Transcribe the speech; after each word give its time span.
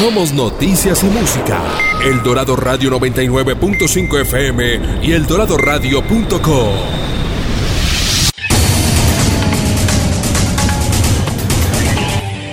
Somos 0.00 0.32
noticias 0.32 1.04
y 1.04 1.08
música. 1.08 1.62
El 2.02 2.22
Dorado 2.22 2.56
Radio 2.56 2.90
99.5 2.90 4.22
FM 4.22 4.80
y 5.02 5.12
el 5.12 5.24
eldoradoradio.com. 5.24 6.74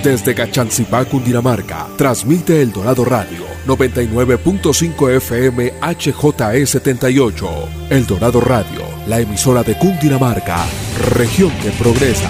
Desde 0.04 0.36
Cachancipá, 0.36 1.06
Cundinamarca, 1.06 1.88
transmite 1.98 2.62
El 2.62 2.74
Dorado 2.74 3.06
Radio 3.06 3.46
99.5 3.66 5.10
FM 5.16 5.80
HJE78. 5.80 7.48
El 7.90 8.06
Dorado 8.06 8.42
Radio, 8.42 8.82
la 9.08 9.22
emisora 9.22 9.64
de 9.64 9.78
Cundinamarca, 9.78 10.66
región 11.16 11.52
que 11.64 11.72
progresa. 11.82 12.30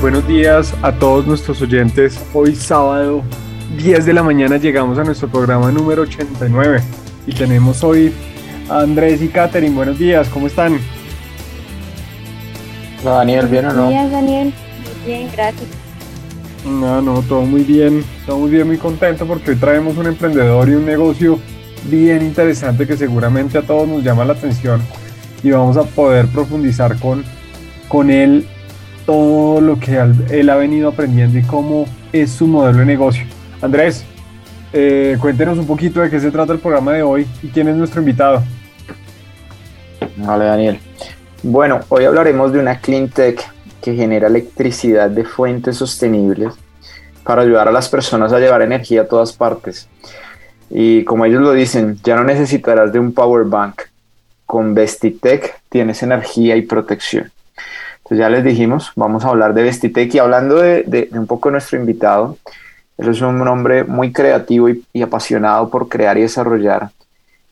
Buenos 0.00 0.28
días 0.28 0.72
a 0.82 0.92
todos 0.92 1.26
nuestros 1.26 1.60
oyentes. 1.60 2.20
Hoy 2.32 2.54
sábado 2.54 3.24
10 3.78 4.06
de 4.06 4.12
la 4.12 4.22
mañana 4.22 4.56
llegamos 4.56 4.96
a 4.96 5.02
nuestro 5.02 5.26
programa 5.28 5.72
número 5.72 6.02
89 6.02 6.80
y 7.26 7.34
tenemos 7.34 7.82
hoy 7.82 8.14
a 8.70 8.78
Andrés 8.82 9.20
y 9.20 9.26
Katherine. 9.26 9.74
Buenos 9.74 9.98
días, 9.98 10.28
¿cómo 10.28 10.46
están? 10.46 10.78
Hola 13.02 13.10
Daniel, 13.16 13.48
¿bien 13.48 13.64
o 13.64 13.72
no? 13.72 13.86
Buenos 13.86 13.90
días 13.90 14.12
Daniel, 14.12 14.54
muy 14.84 15.12
bien, 15.12 15.30
gracias. 15.32 15.68
No, 16.64 17.02
no, 17.02 17.20
todo 17.22 17.42
muy 17.42 17.64
bien, 17.64 18.04
todo 18.24 18.38
muy 18.38 18.50
bien, 18.50 18.68
muy 18.68 18.78
contento 18.78 19.26
porque 19.26 19.50
hoy 19.50 19.56
traemos 19.56 19.96
un 19.96 20.06
emprendedor 20.06 20.68
y 20.68 20.76
un 20.76 20.86
negocio 20.86 21.40
bien 21.90 22.22
interesante 22.22 22.86
que 22.86 22.96
seguramente 22.96 23.58
a 23.58 23.62
todos 23.62 23.88
nos 23.88 24.04
llama 24.04 24.24
la 24.24 24.34
atención 24.34 24.80
y 25.42 25.50
vamos 25.50 25.76
a 25.76 25.82
poder 25.82 26.28
profundizar 26.28 26.96
con, 27.00 27.24
con 27.88 28.10
él 28.10 28.46
todo 29.08 29.62
lo 29.62 29.80
que 29.80 29.98
él 30.28 30.50
ha 30.50 30.56
venido 30.56 30.90
aprendiendo 30.90 31.38
y 31.38 31.42
cómo 31.42 31.86
es 32.12 32.30
su 32.30 32.46
modelo 32.46 32.80
de 32.80 32.84
negocio. 32.84 33.24
Andrés, 33.62 34.04
eh, 34.74 35.16
cuéntenos 35.18 35.56
un 35.56 35.66
poquito 35.66 36.02
de 36.02 36.10
qué 36.10 36.20
se 36.20 36.30
trata 36.30 36.52
el 36.52 36.58
programa 36.58 36.92
de 36.92 37.02
hoy 37.02 37.26
y 37.42 37.48
quién 37.48 37.68
es 37.68 37.76
nuestro 37.76 38.02
invitado. 38.02 38.42
Vale, 40.18 40.44
Daniel. 40.44 40.78
Bueno, 41.42 41.80
hoy 41.88 42.04
hablaremos 42.04 42.52
de 42.52 42.58
una 42.58 42.80
clean 42.80 43.08
tech 43.08 43.50
que 43.80 43.94
genera 43.94 44.26
electricidad 44.26 45.08
de 45.08 45.24
fuentes 45.24 45.78
sostenibles 45.78 46.52
para 47.24 47.40
ayudar 47.40 47.66
a 47.66 47.72
las 47.72 47.88
personas 47.88 48.34
a 48.34 48.38
llevar 48.38 48.60
energía 48.60 49.00
a 49.00 49.08
todas 49.08 49.32
partes. 49.32 49.88
Y 50.68 51.02
como 51.04 51.24
ellos 51.24 51.40
lo 51.40 51.52
dicen, 51.54 51.98
ya 52.04 52.14
no 52.14 52.24
necesitarás 52.24 52.92
de 52.92 52.98
un 52.98 53.14
power 53.14 53.46
bank. 53.46 53.84
Con 54.44 54.74
Vestitech 54.74 55.62
tienes 55.70 56.02
energía 56.02 56.56
y 56.56 56.60
protección. 56.60 57.32
Entonces 58.08 58.24
ya 58.24 58.30
les 58.30 58.42
dijimos, 58.42 58.90
vamos 58.96 59.22
a 59.22 59.28
hablar 59.28 59.52
de 59.52 59.64
Vestitec 59.64 60.14
y 60.14 60.18
hablando 60.18 60.56
de, 60.56 61.10
un 61.12 61.26
poco 61.26 61.50
nuestro 61.50 61.78
invitado, 61.78 62.38
él 62.96 63.08
es 63.10 63.20
un 63.20 63.46
hombre 63.46 63.84
muy 63.84 64.12
creativo 64.12 64.70
y, 64.70 65.02
apasionado 65.02 65.68
por 65.68 65.90
crear 65.90 66.16
y 66.16 66.22
desarrollar 66.22 66.88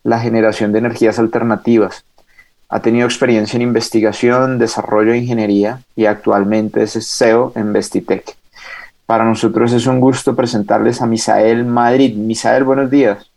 la 0.03 0.19
generación 0.19 0.72
de 0.72 0.78
energías 0.78 1.19
alternativas. 1.19 2.06
Ha 2.71 2.81
tenido 2.81 3.05
experiencia 3.05 3.59
en 3.59 3.65
investigación, 3.65 4.59
desarrollo 4.59 5.12
e 5.12 5.19
ingeniería 5.19 5.81
y 5.95 6.06
actualmente 6.06 6.83
es 6.84 6.99
CEO 7.06 7.53
en 7.55 7.75
Vestitec. 7.75 8.34
Para 9.05 9.27
nosotros 9.27 9.75
es 9.75 9.87
un 9.87 10.00
gusto 10.00 10.34
presentarles 10.34 11.03
a 11.03 11.06
Misael 11.06 11.66
Madrid. 11.66 12.16
Misael, 12.16 12.65
buenos 12.65 12.91
días. 12.91 13.31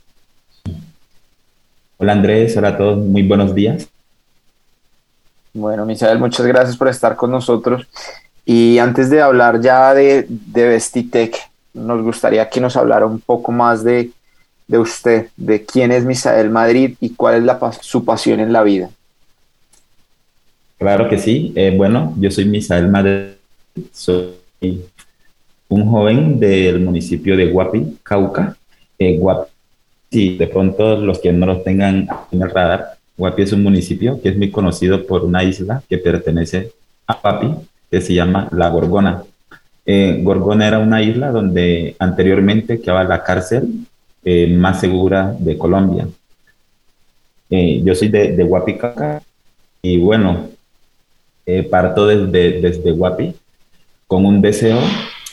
Hola 1.97 2.13
Andrés, 2.13 2.56
hola 2.56 2.69
a 2.69 2.78
todos, 2.78 2.97
muy 2.97 3.24
buenos 3.24 3.53
días. 3.53 3.90
Bueno, 5.54 5.86
Misael, 5.86 6.20
muchas 6.20 6.46
gracias 6.46 6.78
por 6.78 6.88
estar 6.88 7.16
con 7.16 7.32
nosotros. 7.32 7.88
Y 8.46 8.78
antes 8.80 9.10
de 9.10 9.22
hablar 9.22 9.62
ya 9.62 9.94
de, 9.94 10.26
de 10.28 10.68
Vestitec, 10.68 11.36
nos 11.74 12.02
gustaría 12.02 12.50
que 12.50 12.62
nos 12.62 12.76
hablara 12.76 13.06
un 13.06 13.20
poco 13.20 13.52
más 13.52 13.84
de, 13.84 14.12
usted, 14.68 15.28
de 15.38 15.66
quién 15.66 15.92
es 15.92 16.06
Misael 16.06 16.50
Madrid 16.50 16.96
y 17.00 17.12
cuál 17.12 17.36
es 17.36 17.44
la, 17.44 17.59
su 17.82 18.04
pasión 18.06 18.40
en 18.40 18.54
la 18.54 18.64
vida. 18.64 18.90
Claro 20.78 21.09
que 21.09 21.18
sí. 21.18 21.52
Eh, 21.56 21.74
bueno, 21.76 22.14
yo 22.18 22.32
soy 22.32 22.46
Misael 22.46 22.88
Madrid, 22.88 23.34
soy 23.92 24.34
un 25.68 25.90
joven 25.90 26.40
del 26.40 26.80
municipio 26.80 27.36
de 27.36 27.52
Guapi, 27.52 28.00
Cauca. 28.02 28.56
Eh, 28.98 29.18
Guapi, 29.18 29.52
si 30.12 30.38
de 30.38 30.48
pronto 30.48 30.98
los 30.98 31.20
que 31.20 31.32
no 31.32 31.46
lo 31.46 31.62
tengan 31.62 32.08
en 32.32 32.42
el 32.42 32.50
radar, 32.50 32.99
Guapi 33.19 33.41
es 33.41 33.52
un 33.52 33.63
municipio 33.63 34.22
que 34.22 34.30
es 34.30 34.38
muy 34.38 34.50
conocido 34.50 35.06
por 35.06 35.25
una 35.25 35.44
isla 35.44 35.84
que 35.90 35.97
pertenece 35.97 36.72
a 37.06 37.16
Guapi, 37.16 37.53
que 37.91 38.00
se 38.00 38.13
llama 38.13 38.47
La 38.53 38.69
Gorgona. 38.69 39.24
Eh, 39.85 40.22
Gorgona 40.24 40.66
era 40.66 40.80
una 40.80 41.02
isla 41.02 41.29
donde 41.29 41.97
anteriormente 42.00 42.79
quedaba 42.79 43.03
la 43.03 43.22
cárcel 43.22 43.85
eh, 44.24 44.47
más 44.47 44.79
segura 44.79 45.35
de 45.38 45.58
Colombia. 45.58 46.08
Eh, 47.50 47.81
yo 47.84 47.94
soy 47.94 48.08
de, 48.08 48.38
de 48.38 48.44
Guapi, 48.44 48.78
Caca, 48.78 49.22
y 49.81 49.97
bueno, 49.97 50.50
parto 51.69 52.08
desde, 52.08 52.62
desde 52.62 52.91
Guapi 52.91 53.35
con 54.08 54.25
un 54.25 54.40
deseo 54.40 54.79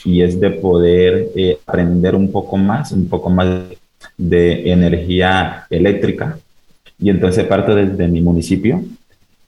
y 0.03 0.23
es 0.23 0.39
de 0.39 0.49
poder 0.49 1.29
aprender 1.65 2.15
un 2.15 2.31
poco 2.31 2.57
más, 2.57 2.91
un 2.91 3.07
poco 3.07 3.29
más 3.29 3.47
de 4.17 4.71
energía 4.71 5.67
eléctrica 5.69 6.37
y 6.99 7.09
entonces 7.09 7.45
parto 7.45 7.75
desde 7.75 8.07
mi 8.07 8.21
municipio 8.21 8.83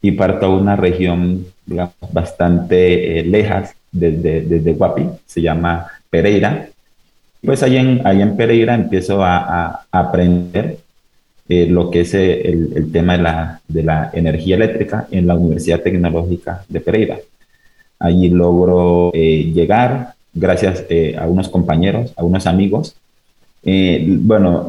y 0.01 0.11
parto 0.11 0.45
a 0.45 0.57
una 0.57 0.75
región, 0.75 1.45
digamos, 1.65 1.95
bastante 2.11 3.19
eh, 3.19 3.23
lejas 3.23 3.73
desde, 3.91 4.41
desde 4.41 4.73
Guapi, 4.73 5.03
se 5.25 5.41
llama 5.41 5.87
Pereira. 6.09 6.69
Pues 7.43 7.63
ahí 7.63 7.77
en, 7.77 8.05
en 8.05 8.37
Pereira 8.37 8.75
empiezo 8.75 9.23
a, 9.23 9.85
aprender 9.91 10.77
eh, 11.47 11.65
lo 11.65 11.89
que 11.89 12.01
es 12.01 12.13
el, 12.13 12.73
el, 12.75 12.91
tema 12.91 13.17
de 13.17 13.23
la, 13.23 13.61
de 13.67 13.83
la 13.83 14.11
energía 14.13 14.55
eléctrica 14.55 15.07
en 15.09 15.25
la 15.25 15.35
Universidad 15.35 15.81
Tecnológica 15.81 16.63
de 16.67 16.79
Pereira. 16.79 17.17
Allí 17.97 18.29
logro 18.29 19.11
eh, 19.13 19.51
llegar 19.53 20.13
gracias 20.33 20.85
a 21.17 21.27
unos 21.27 21.49
compañeros, 21.49 22.13
a 22.16 22.23
unos 22.23 22.45
amigos. 22.45 22.95
bueno, 23.63 24.66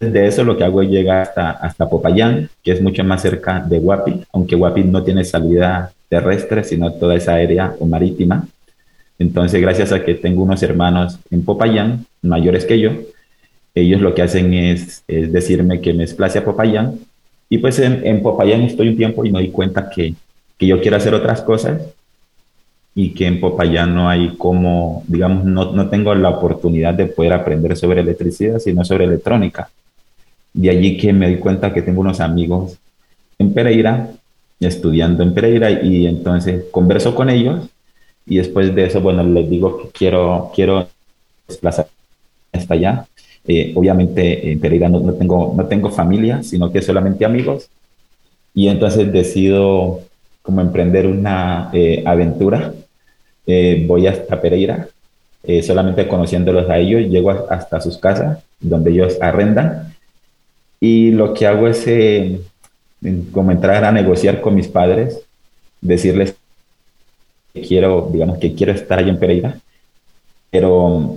de 0.00 0.26
eso 0.26 0.44
lo 0.44 0.56
que 0.56 0.64
hago 0.64 0.82
es 0.82 0.88
llegar 0.88 1.22
hasta, 1.22 1.50
hasta 1.50 1.88
Popayán, 1.88 2.48
que 2.62 2.72
es 2.72 2.80
mucho 2.80 3.02
más 3.04 3.22
cerca 3.22 3.60
de 3.60 3.78
Guapi, 3.78 4.22
aunque 4.32 4.56
Guapi 4.56 4.84
no 4.84 5.02
tiene 5.02 5.24
salida 5.24 5.92
terrestre, 6.08 6.64
sino 6.64 6.92
toda 6.92 7.16
esa 7.16 7.34
aérea 7.34 7.74
o 7.78 7.86
marítima. 7.86 8.46
Entonces, 9.18 9.60
gracias 9.60 9.92
a 9.92 10.04
que 10.04 10.14
tengo 10.14 10.42
unos 10.42 10.62
hermanos 10.62 11.18
en 11.30 11.44
Popayán, 11.44 12.06
mayores 12.22 12.64
que 12.64 12.78
yo, 12.78 12.92
ellos 13.74 14.00
lo 14.00 14.14
que 14.14 14.22
hacen 14.22 14.54
es, 14.54 15.02
decirme 15.06 15.80
que 15.80 15.92
me 15.92 16.04
desplace 16.04 16.38
a 16.38 16.44
Popayán. 16.44 16.98
Y 17.48 17.58
pues 17.58 17.78
en, 17.78 18.06
en, 18.06 18.22
Popayán 18.22 18.62
estoy 18.62 18.88
un 18.88 18.96
tiempo 18.96 19.24
y 19.24 19.32
me 19.32 19.40
doy 19.40 19.50
cuenta 19.50 19.88
que, 19.90 20.14
que 20.56 20.66
yo 20.66 20.80
quiero 20.80 20.96
hacer 20.96 21.14
otras 21.14 21.42
cosas 21.42 21.80
y 22.94 23.10
que 23.14 23.26
en 23.26 23.40
Popayán 23.40 23.94
no 23.94 24.08
hay 24.08 24.36
como, 24.36 25.02
digamos, 25.06 25.44
no, 25.44 25.72
no 25.72 25.88
tengo 25.88 26.14
la 26.14 26.30
oportunidad 26.30 26.94
de 26.94 27.06
poder 27.06 27.32
aprender 27.32 27.76
sobre 27.76 28.00
electricidad, 28.00 28.58
sino 28.58 28.84
sobre 28.84 29.04
electrónica. 29.04 29.70
De 30.52 30.70
allí 30.70 30.96
que 30.96 31.12
me 31.12 31.28
di 31.28 31.36
cuenta 31.36 31.72
que 31.72 31.82
tengo 31.82 32.00
unos 32.00 32.20
amigos 32.20 32.78
en 33.38 33.52
Pereira, 33.52 34.10
estudiando 34.60 35.22
en 35.22 35.34
Pereira, 35.34 35.70
y 35.70 36.06
entonces 36.06 36.64
converso 36.70 37.14
con 37.14 37.30
ellos 37.30 37.68
y 38.28 38.36
después 38.36 38.74
de 38.74 38.84
eso, 38.84 39.00
bueno, 39.00 39.22
les 39.22 39.48
digo 39.48 39.78
que 39.78 39.88
quiero, 39.88 40.52
quiero 40.54 40.88
desplazarme 41.48 41.90
hasta 42.52 42.74
allá. 42.74 43.06
Eh, 43.46 43.72
obviamente 43.74 44.52
en 44.52 44.60
Pereira 44.60 44.88
no, 44.90 45.00
no, 45.00 45.14
tengo, 45.14 45.54
no 45.56 45.66
tengo 45.66 45.90
familia, 45.90 46.42
sino 46.42 46.70
que 46.70 46.82
solamente 46.82 47.24
amigos. 47.24 47.70
Y 48.54 48.68
entonces 48.68 49.10
decido 49.10 50.00
como 50.42 50.60
emprender 50.60 51.06
una 51.06 51.70
eh, 51.72 52.02
aventura. 52.04 52.74
Eh, 53.46 53.84
voy 53.86 54.06
hasta 54.06 54.40
Pereira, 54.40 54.88
solamente 55.62 56.06
conociéndolos 56.06 56.68
a 56.68 56.76
ellos, 56.76 57.10
llego 57.10 57.30
hasta 57.30 57.80
sus 57.80 57.96
casas, 57.96 58.44
donde 58.60 58.90
ellos 58.90 59.16
arrendan 59.22 59.94
y 60.80 61.10
lo 61.10 61.34
que 61.34 61.46
hago 61.46 61.66
es 61.66 61.84
eh, 61.86 62.40
como 63.32 63.52
entrar 63.52 63.84
a 63.84 63.92
negociar 63.92 64.40
con 64.40 64.54
mis 64.54 64.68
padres, 64.68 65.20
decirles 65.80 66.36
quiero, 67.66 68.08
digamos 68.12 68.38
que 68.38 68.54
quiero 68.54 68.72
estar 68.72 68.98
allá 68.98 69.08
en 69.08 69.18
Pereira, 69.18 69.58
pero 70.50 71.16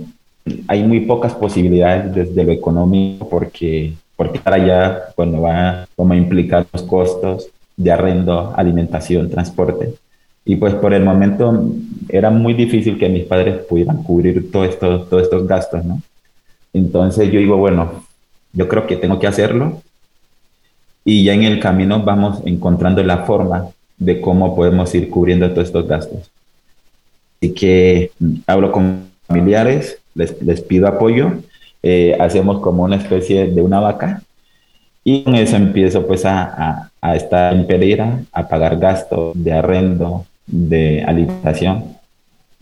hay 0.66 0.82
muy 0.82 1.00
pocas 1.00 1.34
posibilidades 1.34 2.14
desde 2.14 2.44
lo 2.44 2.52
económico 2.52 3.28
porque, 3.28 3.94
porque 4.16 4.38
estar 4.38 4.54
allá, 4.54 5.12
bueno, 5.16 5.42
va 5.42 5.86
como 5.96 6.12
a 6.12 6.16
implicar 6.16 6.66
los 6.72 6.82
costos 6.82 7.48
de 7.76 7.92
arrendo, 7.92 8.52
alimentación, 8.56 9.30
transporte. 9.30 9.94
Y 10.44 10.56
pues 10.56 10.74
por 10.74 10.92
el 10.92 11.04
momento 11.04 11.66
era 12.08 12.30
muy 12.30 12.54
difícil 12.54 12.98
que 12.98 13.08
mis 13.08 13.24
padres 13.24 13.64
pudieran 13.64 14.02
cubrir 14.02 14.50
todo 14.50 14.64
esto, 14.64 15.02
todos 15.02 15.22
estos 15.22 15.46
gastos, 15.46 15.84
¿no? 15.84 16.02
Entonces 16.72 17.30
yo 17.30 17.38
digo, 17.38 17.56
bueno, 17.56 18.04
yo 18.52 18.68
creo 18.68 18.86
que 18.86 18.96
tengo 18.96 19.18
que 19.18 19.26
hacerlo 19.26 19.82
y 21.04 21.24
ya 21.24 21.34
en 21.34 21.42
el 21.42 21.60
camino 21.60 22.02
vamos 22.02 22.40
encontrando 22.44 23.02
la 23.02 23.18
forma 23.18 23.68
de 23.98 24.20
cómo 24.20 24.54
podemos 24.54 24.94
ir 24.94 25.08
cubriendo 25.10 25.50
todos 25.50 25.68
estos 25.68 25.86
gastos. 25.86 26.30
Así 27.38 27.52
que 27.52 28.10
hablo 28.46 28.70
con 28.70 29.10
familiares, 29.26 29.98
les, 30.14 30.40
les 30.42 30.60
pido 30.60 30.86
apoyo, 30.86 31.32
eh, 31.82 32.16
hacemos 32.20 32.60
como 32.60 32.84
una 32.84 32.96
especie 32.96 33.46
de 33.48 33.62
una 33.62 33.80
vaca 33.80 34.22
y 35.02 35.24
con 35.24 35.34
eso 35.34 35.56
empiezo 35.56 36.06
pues 36.06 36.24
a, 36.24 36.42
a, 36.42 36.90
a 37.00 37.16
estar 37.16 37.52
en 37.52 37.66
Pereira, 37.66 38.22
a 38.32 38.46
pagar 38.46 38.78
gastos 38.78 39.32
de 39.34 39.52
arrendo, 39.52 40.26
de 40.46 41.02
alimentación. 41.02 41.96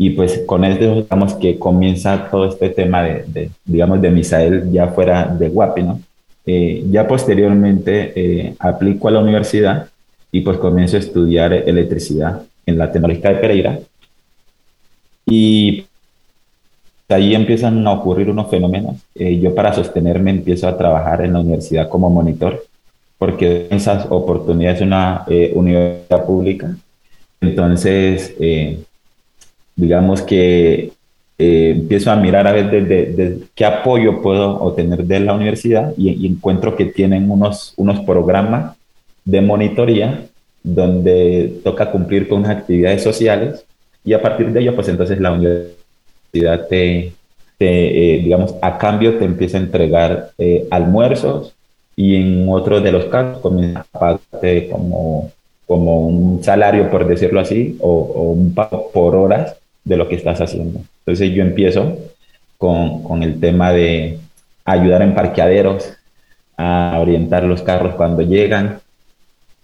Y 0.02 0.10
pues 0.16 0.44
con 0.46 0.64
esto 0.64 1.02
digamos 1.02 1.34
que 1.34 1.58
comienza 1.58 2.30
todo 2.30 2.46
este 2.46 2.70
tema 2.70 3.02
de, 3.02 3.22
de 3.26 3.50
digamos, 3.66 4.00
de 4.00 4.10
Misael 4.10 4.72
ya 4.72 4.88
fuera 4.88 5.26
de 5.26 5.50
Guapi, 5.50 5.82
¿no? 5.82 6.00
Eh, 6.46 6.84
ya 6.90 7.06
posteriormente 7.06 8.14
eh, 8.16 8.54
aplico 8.58 9.08
a 9.08 9.10
la 9.10 9.20
universidad 9.20 9.88
y 10.32 10.40
pues 10.40 10.56
comienzo 10.56 10.96
a 10.96 11.00
estudiar 11.00 11.52
electricidad 11.52 12.42
en 12.64 12.78
la 12.78 12.90
Tecnológica 12.90 13.28
de 13.28 13.40
Pereira. 13.40 13.78
Y 15.26 15.84
ahí 17.10 17.34
empiezan 17.34 17.86
a 17.86 17.92
ocurrir 17.92 18.30
unos 18.30 18.48
fenómenos. 18.48 18.96
Eh, 19.14 19.38
yo 19.38 19.54
para 19.54 19.74
sostenerme 19.74 20.30
empiezo 20.30 20.66
a 20.66 20.78
trabajar 20.78 21.22
en 21.22 21.34
la 21.34 21.40
universidad 21.40 21.90
como 21.90 22.08
monitor, 22.08 22.64
porque 23.18 23.66
esas 23.70 24.06
oportunidades 24.08 24.80
es 24.80 24.86
una 24.86 25.24
eh, 25.28 25.52
universidad 25.54 26.24
pública. 26.24 26.74
Entonces, 27.42 28.34
eh, 28.40 28.78
digamos 29.80 30.22
que 30.22 30.92
eh, 31.38 31.70
empiezo 31.74 32.10
a 32.10 32.16
mirar 32.16 32.46
a 32.46 32.52
ver 32.52 32.70
desde, 32.70 33.38
qué 33.54 33.64
apoyo 33.64 34.20
puedo 34.20 34.60
obtener 34.60 35.04
de 35.04 35.20
la 35.20 35.32
universidad 35.32 35.94
y, 35.96 36.10
y, 36.10 36.26
encuentro 36.26 36.76
que 36.76 36.84
tienen 36.84 37.30
unos, 37.30 37.72
unos 37.78 38.00
programas 38.00 38.76
de 39.24 39.40
monitoría 39.40 40.26
donde 40.62 41.60
toca 41.64 41.90
cumplir 41.90 42.28
con 42.28 42.40
unas 42.40 42.58
actividades 42.58 43.02
sociales 43.02 43.64
y 44.04 44.12
a 44.12 44.20
partir 44.20 44.52
de 44.52 44.60
ello, 44.60 44.74
pues 44.74 44.88
entonces 44.88 45.18
la 45.18 45.32
universidad 45.32 46.66
te, 46.68 47.14
te 47.56 48.16
eh, 48.16 48.20
digamos, 48.22 48.54
a 48.60 48.76
cambio 48.76 49.16
te 49.18 49.24
empieza 49.24 49.56
a 49.56 49.60
entregar 49.60 50.32
eh, 50.36 50.66
almuerzos 50.70 51.54
y 51.96 52.16
en 52.16 52.48
otros 52.50 52.82
de 52.82 52.92
los 52.92 53.06
casos 53.06 53.38
comienza 53.38 53.80
a 53.80 53.98
pagarte 53.98 54.68
como, 54.68 55.30
como 55.66 56.06
un 56.06 56.44
salario, 56.44 56.90
por 56.90 57.06
decirlo 57.06 57.40
así, 57.40 57.78
o, 57.80 57.90
o, 57.90 58.22
un 58.32 58.54
pago 58.54 58.90
por 58.92 59.16
horas 59.16 59.56
de 59.90 59.96
lo 59.96 60.08
que 60.08 60.14
estás 60.14 60.40
haciendo. 60.40 60.80
Entonces 61.00 61.32
yo 61.34 61.42
empiezo 61.42 61.98
con, 62.56 63.02
con 63.02 63.24
el 63.24 63.40
tema 63.40 63.72
de 63.72 64.18
ayudar 64.64 65.02
en 65.02 65.14
parqueaderos, 65.14 65.92
a 66.56 66.96
orientar 67.00 67.42
los 67.42 67.62
carros 67.62 67.96
cuando 67.96 68.22
llegan, 68.22 68.80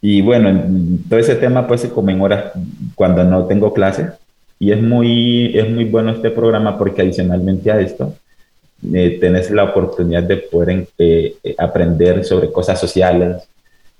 y 0.00 0.20
bueno, 0.20 0.64
todo 1.08 1.18
ese 1.18 1.36
tema 1.36 1.66
pues 1.66 1.80
se 1.80 1.90
conmemora 1.90 2.52
cuando 2.94 3.24
no 3.24 3.46
tengo 3.46 3.72
clase 3.72 4.10
y 4.58 4.72
es 4.72 4.82
muy, 4.82 5.56
es 5.56 5.70
muy 5.70 5.84
bueno 5.84 6.12
este 6.12 6.30
programa 6.30 6.76
porque 6.78 7.02
adicionalmente 7.02 7.70
a 7.70 7.80
esto 7.80 8.14
eh, 8.92 9.18
tenés 9.20 9.50
la 9.50 9.64
oportunidad 9.64 10.22
de 10.22 10.36
poder 10.36 10.86
eh, 10.98 11.36
aprender 11.58 12.24
sobre 12.24 12.52
cosas 12.52 12.78
sociales, 12.78 13.48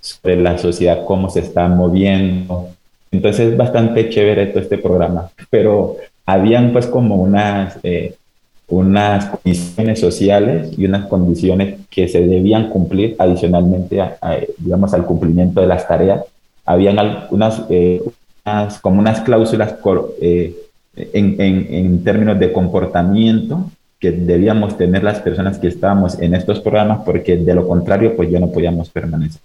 sobre 0.00 0.36
la 0.36 0.58
sociedad, 0.58 1.04
cómo 1.04 1.30
se 1.30 1.40
está 1.40 1.66
moviendo. 1.68 2.68
Entonces 3.10 3.52
es 3.52 3.56
bastante 3.56 4.08
chévere 4.10 4.46
todo 4.46 4.62
este 4.62 4.78
programa, 4.78 5.30
pero 5.50 5.96
habían 6.26 6.72
pues 6.72 6.86
como 6.86 7.16
unas... 7.16 7.78
Eh, 7.82 8.16
unas 8.68 9.26
condiciones 9.26 10.00
sociales 10.00 10.70
y 10.76 10.86
unas 10.86 11.06
condiciones 11.06 11.80
que 11.88 12.08
se 12.08 12.26
debían 12.26 12.68
cumplir 12.68 13.14
adicionalmente, 13.18 14.00
a, 14.00 14.16
a, 14.20 14.38
digamos, 14.58 14.92
al 14.92 15.04
cumplimiento 15.04 15.60
de 15.60 15.68
las 15.68 15.86
tareas. 15.86 16.24
Habían 16.64 16.98
algunas, 16.98 17.62
eh, 17.70 18.02
unas, 18.44 18.80
como 18.80 18.98
unas 18.98 19.20
cláusulas 19.20 19.76
eh, 20.20 20.56
en, 20.96 21.40
en, 21.40 21.66
en, 21.70 22.04
términos 22.04 22.38
de 22.38 22.52
comportamiento 22.52 23.70
que 24.00 24.10
debíamos 24.10 24.76
tener 24.76 25.04
las 25.04 25.20
personas 25.20 25.58
que 25.58 25.68
estábamos 25.68 26.20
en 26.20 26.34
estos 26.34 26.60
programas, 26.60 27.02
porque 27.04 27.36
de 27.36 27.54
lo 27.54 27.68
contrario, 27.68 28.16
pues 28.16 28.30
ya 28.30 28.40
no 28.40 28.50
podíamos 28.50 28.90
permanecer. 28.90 29.40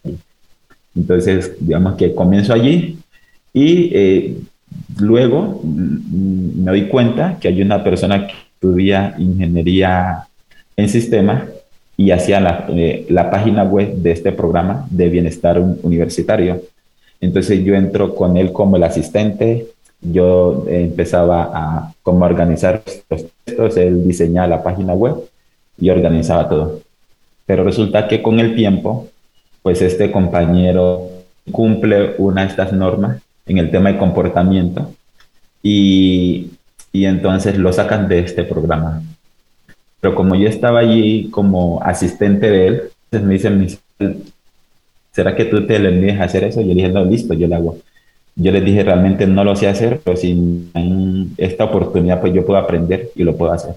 Entonces, 0.95 1.54
digamos 1.60 1.95
que 1.95 2.16
comienzo 2.16 2.54
allí 2.54 2.98
y 3.54 3.92
eh, 3.94 4.38
luego 5.00 5.62
mm, 5.63 6.63
me 6.63 6.71
doy 6.71 6.88
cuenta 6.88 7.38
que 7.39 7.47
hay 7.47 7.62
una 7.62 7.83
persona 7.83 8.27
que 8.27 8.33
estudia 8.53 9.15
ingeniería 9.18 10.27
en 10.77 10.89
sistemas 10.89 11.44
y 11.97 12.12
hacía 12.12 12.39
la, 12.39 12.65
eh, 12.69 13.06
la, 13.09 13.29
página 13.29 13.63
web 13.63 13.95
de 13.95 14.12
este 14.12 14.31
programa 14.31 14.88
de 14.89 15.09
bienestar 15.09 15.59
universitario. 15.59 16.62
Entonces 17.19 17.63
yo 17.63 17.75
entro 17.75 18.15
con 18.15 18.38
él 18.38 18.51
como 18.51 18.77
el 18.77 18.83
asistente, 18.83 19.68
yo 20.01 20.65
empezaba 20.68 21.51
a 21.53 21.94
como 22.01 22.25
organizar 22.25 22.81
los 23.09 23.25
textos, 23.45 23.77
él 23.77 24.07
diseñaba 24.07 24.47
la 24.47 24.63
página 24.63 24.94
web 24.94 25.15
y 25.79 25.89
organizaba 25.89 26.50
todo. 26.50 26.81
Pero 27.45 27.63
resulta 27.63 28.07
que 28.07 28.21
con 28.21 28.39
el 28.39 28.56
tiempo, 28.56 29.07
pues 29.62 29.81
este 29.81 30.12
compañero 30.12 31.07
cumple 31.51 32.15
una 32.18 32.41
de 32.41 32.47
estas 32.47 32.73
normas 32.73 33.21
en 33.45 33.57
el 33.57 33.71
tema 33.71 33.91
de 33.91 33.97
comportamiento 33.97 34.93
y 35.63 36.51
y 36.91 37.05
entonces 37.05 37.57
lo 37.57 37.71
sacan 37.71 38.07
de 38.07 38.19
este 38.19 38.43
programa. 38.43 39.01
Pero 39.99 40.15
como 40.15 40.35
yo 40.35 40.47
estaba 40.47 40.79
allí 40.79 41.29
como 41.29 41.81
asistente 41.83 42.49
de 42.49 42.67
él, 42.67 42.81
entonces 43.11 43.53
me 43.53 43.63
dicen, 43.63 44.23
¿será 45.11 45.35
que 45.35 45.45
tú 45.45 45.65
te 45.65 45.79
le 45.79 45.89
envíes 45.89 46.19
a 46.19 46.23
hacer 46.23 46.43
eso? 46.43 46.61
Yo 46.61 46.73
dije, 46.73 46.89
no, 46.89 47.05
listo, 47.05 47.33
yo 47.33 47.47
lo 47.47 47.55
hago. 47.55 47.77
Yo 48.35 48.51
les 48.51 48.63
dije, 48.63 48.83
realmente 48.83 49.27
no 49.27 49.44
lo 49.44 49.55
sé 49.55 49.67
hacer, 49.67 50.01
pero 50.03 50.17
si 50.17 50.69
dan 50.73 51.31
esta 51.37 51.66
oportunidad, 51.66 52.19
pues 52.19 52.33
yo 52.33 52.45
puedo 52.45 52.59
aprender 52.59 53.11
y 53.16 53.23
lo 53.23 53.35
puedo 53.35 53.54
hacer. 53.54 53.75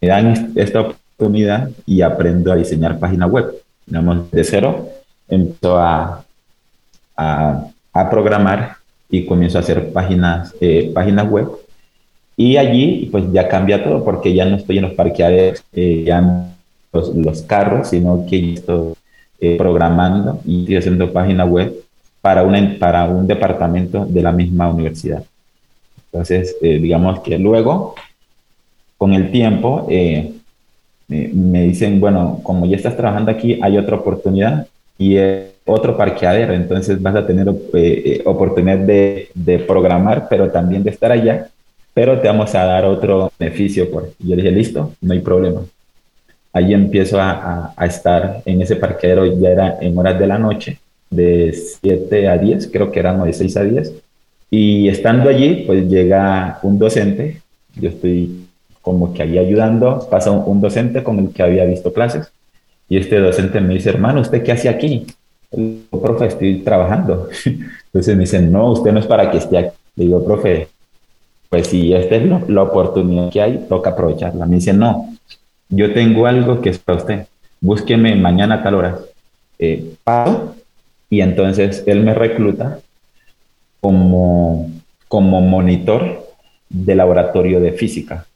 Me 0.00 0.08
dan 0.08 0.52
esta 0.56 0.80
oportunidad 0.80 1.70
y 1.86 2.02
aprendo 2.02 2.52
a 2.52 2.56
diseñar 2.56 2.98
página 2.98 3.26
web. 3.26 3.52
Digamos, 3.86 4.30
de 4.30 4.44
cero, 4.44 4.88
empiezo 5.28 5.78
a, 5.78 6.24
a, 7.16 7.66
a 7.92 8.10
programar 8.10 8.76
y 9.10 9.26
comienzo 9.26 9.58
a 9.58 9.60
hacer 9.60 9.92
páginas, 9.92 10.54
eh, 10.60 10.90
páginas 10.94 11.28
web 11.28 11.48
y 12.36 12.56
allí 12.56 13.08
pues 13.12 13.24
ya 13.32 13.48
cambia 13.48 13.84
todo 13.84 14.04
porque 14.04 14.34
ya 14.34 14.44
no 14.44 14.56
estoy 14.56 14.78
en 14.78 14.84
los 14.84 14.94
parqueaderos, 14.94 15.62
eh, 15.72 16.02
ya 16.06 16.48
los, 16.92 17.14
los, 17.14 17.42
carros, 17.42 17.88
sino 17.88 18.26
que 18.28 18.54
estoy 18.54 18.94
eh, 19.40 19.56
programando 19.56 20.40
y 20.44 20.60
estoy 20.62 20.76
haciendo 20.76 21.12
página 21.12 21.44
web 21.44 21.74
para, 22.20 22.42
una, 22.42 22.76
para 22.78 23.04
un 23.04 23.26
departamento 23.26 24.06
de 24.06 24.22
la 24.22 24.32
misma 24.32 24.70
universidad. 24.70 25.24
Entonces, 26.10 26.56
eh, 26.62 26.78
digamos 26.78 27.20
que 27.20 27.38
luego, 27.38 27.94
con 28.98 29.14
el 29.14 29.30
tiempo, 29.30 29.86
me 31.08 31.62
dicen, 31.62 32.00
bueno, 32.00 32.40
como 32.42 32.66
ya 32.66 32.76
estás 32.76 32.96
trabajando 32.96 33.30
aquí, 33.30 33.58
hay 33.62 33.76
otra 33.76 33.96
oportunidad 33.96 34.66
y 34.98 35.16
otro 35.64 35.96
parqueadero, 35.96 36.54
entonces 36.54 37.00
vas 37.00 37.14
a 37.14 37.26
tener 37.26 37.48
oportunidad 37.48 38.78
de, 38.78 39.28
de 39.34 39.58
programar, 39.60 40.26
pero 40.28 40.50
también 40.50 40.82
de 40.82 40.90
estar 40.90 41.12
allá 41.12 41.48
pero 41.94 42.20
te 42.20 42.28
vamos 42.28 42.54
a 42.54 42.64
dar 42.64 42.84
otro 42.84 43.32
beneficio. 43.38 43.90
Por... 43.90 44.12
Yo 44.18 44.36
dije, 44.36 44.50
listo, 44.50 44.94
no 45.00 45.12
hay 45.12 45.20
problema. 45.20 45.62
Allí 46.52 46.74
empiezo 46.74 47.18
a, 47.20 47.74
estar 47.80 48.42
en 48.44 48.60
ese 48.60 48.76
parqueadero, 48.76 49.24
ya 49.40 49.50
era 49.50 49.78
en 49.80 49.96
horas 49.96 50.18
de 50.18 50.26
la 50.26 50.38
noche, 50.38 50.78
de 51.08 51.52
7 51.52 52.28
a 52.28 52.36
10, 52.36 52.68
creo 52.70 52.90
que 52.90 53.00
eran 53.00 53.22
de 53.24 53.32
6 53.32 53.56
a 53.56 53.64
10. 53.64 53.92
Y 54.50 54.88
estando 54.88 55.30
allí, 55.30 55.64
pues 55.66 55.88
llega 55.88 56.58
un 56.62 56.78
docente, 56.78 57.40
yo 57.74 57.88
estoy 57.88 58.46
como 58.82 59.14
que 59.14 59.22
ahí 59.22 59.38
ayudando, 59.38 60.06
pasa 60.10 60.30
un, 60.30 60.42
un 60.44 60.60
docente 60.60 61.02
con 61.02 61.18
el 61.18 61.30
que 61.30 61.42
había 61.42 61.64
visto 61.64 61.92
clases, 61.92 62.30
y 62.86 62.98
este 62.98 63.18
docente 63.18 63.60
me 63.60 63.74
dice, 63.74 63.88
hermano, 63.88 64.20
¿usted 64.20 64.42
qué 64.42 64.52
hace 64.52 64.68
aquí? 64.68 65.06
Digo, 65.52 66.00
profe, 66.00 66.26
estoy 66.26 66.58
trabajando. 66.60 67.28
Entonces 67.86 68.16
me 68.16 68.22
dice, 68.22 68.40
no, 68.40 68.72
usted 68.72 68.92
no 68.92 69.00
es 69.00 69.06
para 69.06 69.30
que 69.30 69.38
esté 69.38 69.58
aquí. 69.58 69.76
Le 69.96 70.04
digo, 70.06 70.24
profe, 70.24 70.68
pues 71.50 71.66
si 71.66 71.92
esta 71.92 72.16
es 72.16 72.48
la 72.48 72.62
oportunidad 72.62 73.30
que 73.30 73.42
hay, 73.42 73.66
toca 73.68 73.90
aprovecharla. 73.90 74.46
Me 74.46 74.56
dice, 74.56 74.72
no, 74.72 75.14
yo 75.68 75.92
tengo 75.92 76.26
algo 76.26 76.60
que 76.60 76.70
es 76.70 76.78
para 76.78 76.98
usted, 76.98 77.26
búsqueme 77.60 78.16
mañana 78.16 78.56
a 78.56 78.62
tal 78.62 78.74
hora. 78.74 78.98
Eh, 79.58 79.94
y 81.10 81.20
entonces 81.20 81.84
él 81.86 82.02
me 82.02 82.14
recluta 82.14 82.80
como, 83.80 84.70
como 85.08 85.42
monitor 85.42 86.26
de 86.70 86.94
laboratorio 86.94 87.60
de 87.60 87.72
física. 87.72 88.26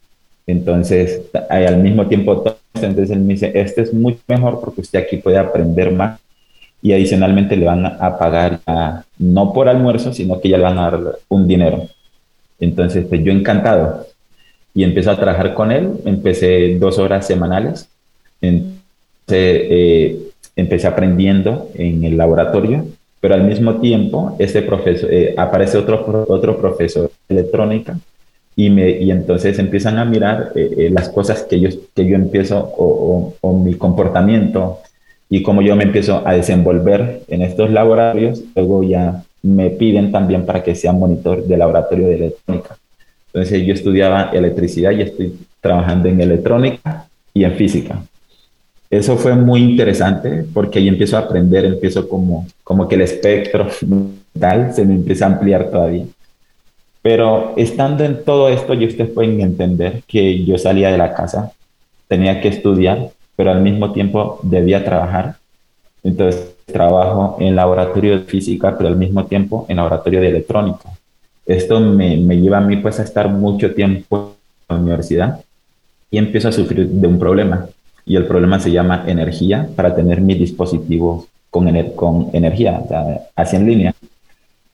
Entonces, 0.47 1.23
al 1.49 1.79
mismo 1.79 2.07
tiempo, 2.07 2.45
entonces 2.75 3.11
él 3.11 3.21
me 3.21 3.33
dice, 3.33 3.51
este 3.55 3.81
es 3.81 3.95
mucho 3.95 4.21
mejor 4.29 4.61
porque 4.61 4.83
usted 4.83 5.01
aquí 5.01 5.17
puede 5.17 5.39
aprender 5.39 5.91
más 5.91 6.21
y 6.87 6.93
adicionalmente 6.93 7.57
le 7.57 7.67
van 7.67 7.85
a 7.85 8.17
pagar 8.17 8.61
no 9.19 9.53
por 9.53 9.69
almuerzo, 9.69 10.13
sino 10.13 10.41
que 10.41 10.51
ya 10.51 10.57
le 10.57 10.63
van 10.63 10.79
a 10.79 10.89
dar 10.89 11.19
un 11.29 11.49
dinero. 11.49 11.89
Entonces, 12.61 13.05
pues 13.09 13.25
yo 13.25 13.33
encantado. 13.33 14.07
Y 14.73 14.85
empecé 14.85 15.11
a 15.11 15.17
trabajar 15.17 15.53
con 15.53 15.73
él, 15.73 15.91
empecé 16.05 16.77
dos 16.79 17.01
horas 17.01 17.27
semanales. 17.27 17.89
Eh, 18.41 20.31
empecé 20.55 20.87
aprendiendo 20.87 21.71
en 21.75 22.05
el 22.05 22.17
laboratorio, 22.17 22.87
pero 23.21 23.35
al 23.35 23.43
mismo 23.43 23.81
tiempo 23.81 24.37
ese 24.39 24.63
profesor, 24.63 25.13
eh, 25.13 25.35
aparece 25.37 25.79
otro, 25.79 26.25
otro 26.29 26.57
profesor 26.57 27.11
de 27.29 27.35
electrónica 27.35 27.99
y, 28.55 28.71
me, 28.71 28.91
y 28.91 29.11
entonces 29.11 29.59
empiezan 29.59 29.99
a 29.99 30.05
mirar 30.05 30.53
eh, 30.55 30.89
las 30.93 31.09
cosas 31.09 31.43
que 31.43 31.59
yo, 31.59 31.69
que 31.97 32.07
yo 32.07 32.15
empiezo 32.15 32.59
o, 32.59 33.35
o, 33.41 33.49
o 33.49 33.59
mi 33.59 33.75
comportamiento 33.75 34.79
y 35.29 35.43
como 35.43 35.63
yo 35.63 35.75
me 35.77 35.85
empiezo 35.85 36.23
a 36.27 36.35
desenvolver 36.35 37.23
en 37.29 37.43
estos 37.43 37.71
laboratorios, 37.71 38.43
luego 38.55 38.83
ya 38.85 39.25
me 39.43 39.71
piden 39.71 40.13
también 40.13 40.47
para 40.47 40.63
que 40.63 40.75
sea 40.75 40.93
monitor 40.93 41.45
de 41.45 41.57
laboratorio 41.57 42.09
de 42.09 42.15
electrónica. 42.15 42.77
Entonces 43.27 43.67
yo 43.67 43.75
estudiaba 43.75 44.31
electricidad 44.33 44.93
y 44.93 45.03
estoy 45.03 45.39
trabajando 45.61 46.09
en 46.09 46.21
electrónica 46.21 47.07
y 47.35 47.45
en 47.45 47.53
física. 47.53 48.03
Eso 48.89 49.17
fue 49.17 49.35
muy 49.35 49.63
interesante 49.63 50.45
porque 50.55 50.79
ahí 50.79 50.89
empiezo 50.89 51.17
a 51.17 51.21
aprender, 51.21 51.65
empiezo 51.65 52.09
como, 52.09 52.47
como 52.63 52.89
que 52.89 52.95
el 52.95 53.03
espectro 53.03 53.67
tal 54.39 54.73
se 54.73 54.85
me 54.85 54.95
empieza 54.95 55.27
a 55.27 55.31
ampliar 55.31 55.71
todavía. 55.71 56.05
Pero 57.03 57.55
estando 57.57 58.05
en 58.05 58.25
todo 58.25 58.49
esto, 58.49 58.75
y 58.75 58.87
ustedes 58.87 59.11
pueden 59.11 59.41
entender 59.41 60.03
que 60.07 60.45
yo 60.45 60.59
salía 60.59 60.91
de 60.91 60.99
la 60.99 61.15
casa, 61.15 61.53
tenía 62.09 62.41
que 62.41 62.49
estudiar, 62.49 63.11
pero 63.37 63.51
al 63.51 63.61
mismo 63.61 63.93
tiempo 63.93 64.41
debía 64.43 64.85
trabajar. 64.85 65.37
Entonces 66.03 66.55
trabajo 66.67 67.37
en 67.41 67.55
laboratorio 67.55 68.19
de 68.19 68.25
física, 68.25 68.77
pero 68.77 68.89
al 68.89 68.97
mismo 68.97 69.25
tiempo 69.27 69.67
en 69.69 69.77
laboratorio 69.77 70.21
de 70.21 70.29
electrónica. 70.29 70.89
Esto 71.45 71.79
me, 71.79 72.17
me 72.17 72.41
lleva 72.41 72.59
a 72.59 72.61
mí 72.61 72.77
pues 72.79 72.99
a 72.99 73.05
estar 73.05 73.29
mucho 73.29 73.73
tiempo 73.75 74.35
en 74.69 74.77
la 74.77 74.83
universidad 74.83 75.41
y 76.11 76.19
empiezo 76.19 76.49
a 76.49 76.53
sufrir 76.53 76.89
de 76.89 77.07
un 77.07 77.19
problema. 77.19 77.67
Y 78.05 78.17
el 78.17 78.27
problema 78.27 78.59
se 78.61 78.71
llama 78.71 79.05
energía 79.07 79.69
para 79.75 79.95
tener 79.95 80.21
mis 80.21 80.39
dispositivos 80.39 81.27
con, 81.51 81.71
con 81.95 82.31
energía, 82.33 82.81
o 82.85 82.89
sea, 82.89 83.21
así 83.35 83.57
en 83.57 83.67
línea. 83.67 83.95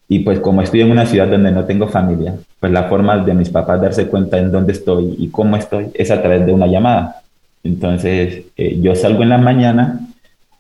Y 0.09 0.19
pues 0.21 0.41
como 0.41 0.61
estoy 0.61 0.83
en 0.83 0.91
una 0.91 1.07
ciudad 1.07 1.29
donde 1.29 1.51
no 1.51 1.65
tengo 1.65 1.89
familia, 1.89 2.35
pues 2.61 2.71
la 2.71 2.85
forma 2.85 3.17
de 3.19 3.33
mis 3.33 3.49
papás 3.49 3.81
darse 3.81 4.09
cuenta 4.09 4.39
en 4.39 4.53
dónde 4.53 4.73
estoy 4.73 5.15
y 5.19 5.29
cómo 5.29 5.57
estoy 5.57 5.87
es 5.95 6.11
a 6.11 6.21
través 6.21 6.45
de 6.45 6.53
una 6.53 6.67
llamada. 6.67 7.22
Entonces, 7.65 8.45
eh, 8.57 8.79
yo 8.81 8.95
salgo 8.95 9.23
en 9.23 9.29
la 9.29 9.39
mañana 9.39 10.01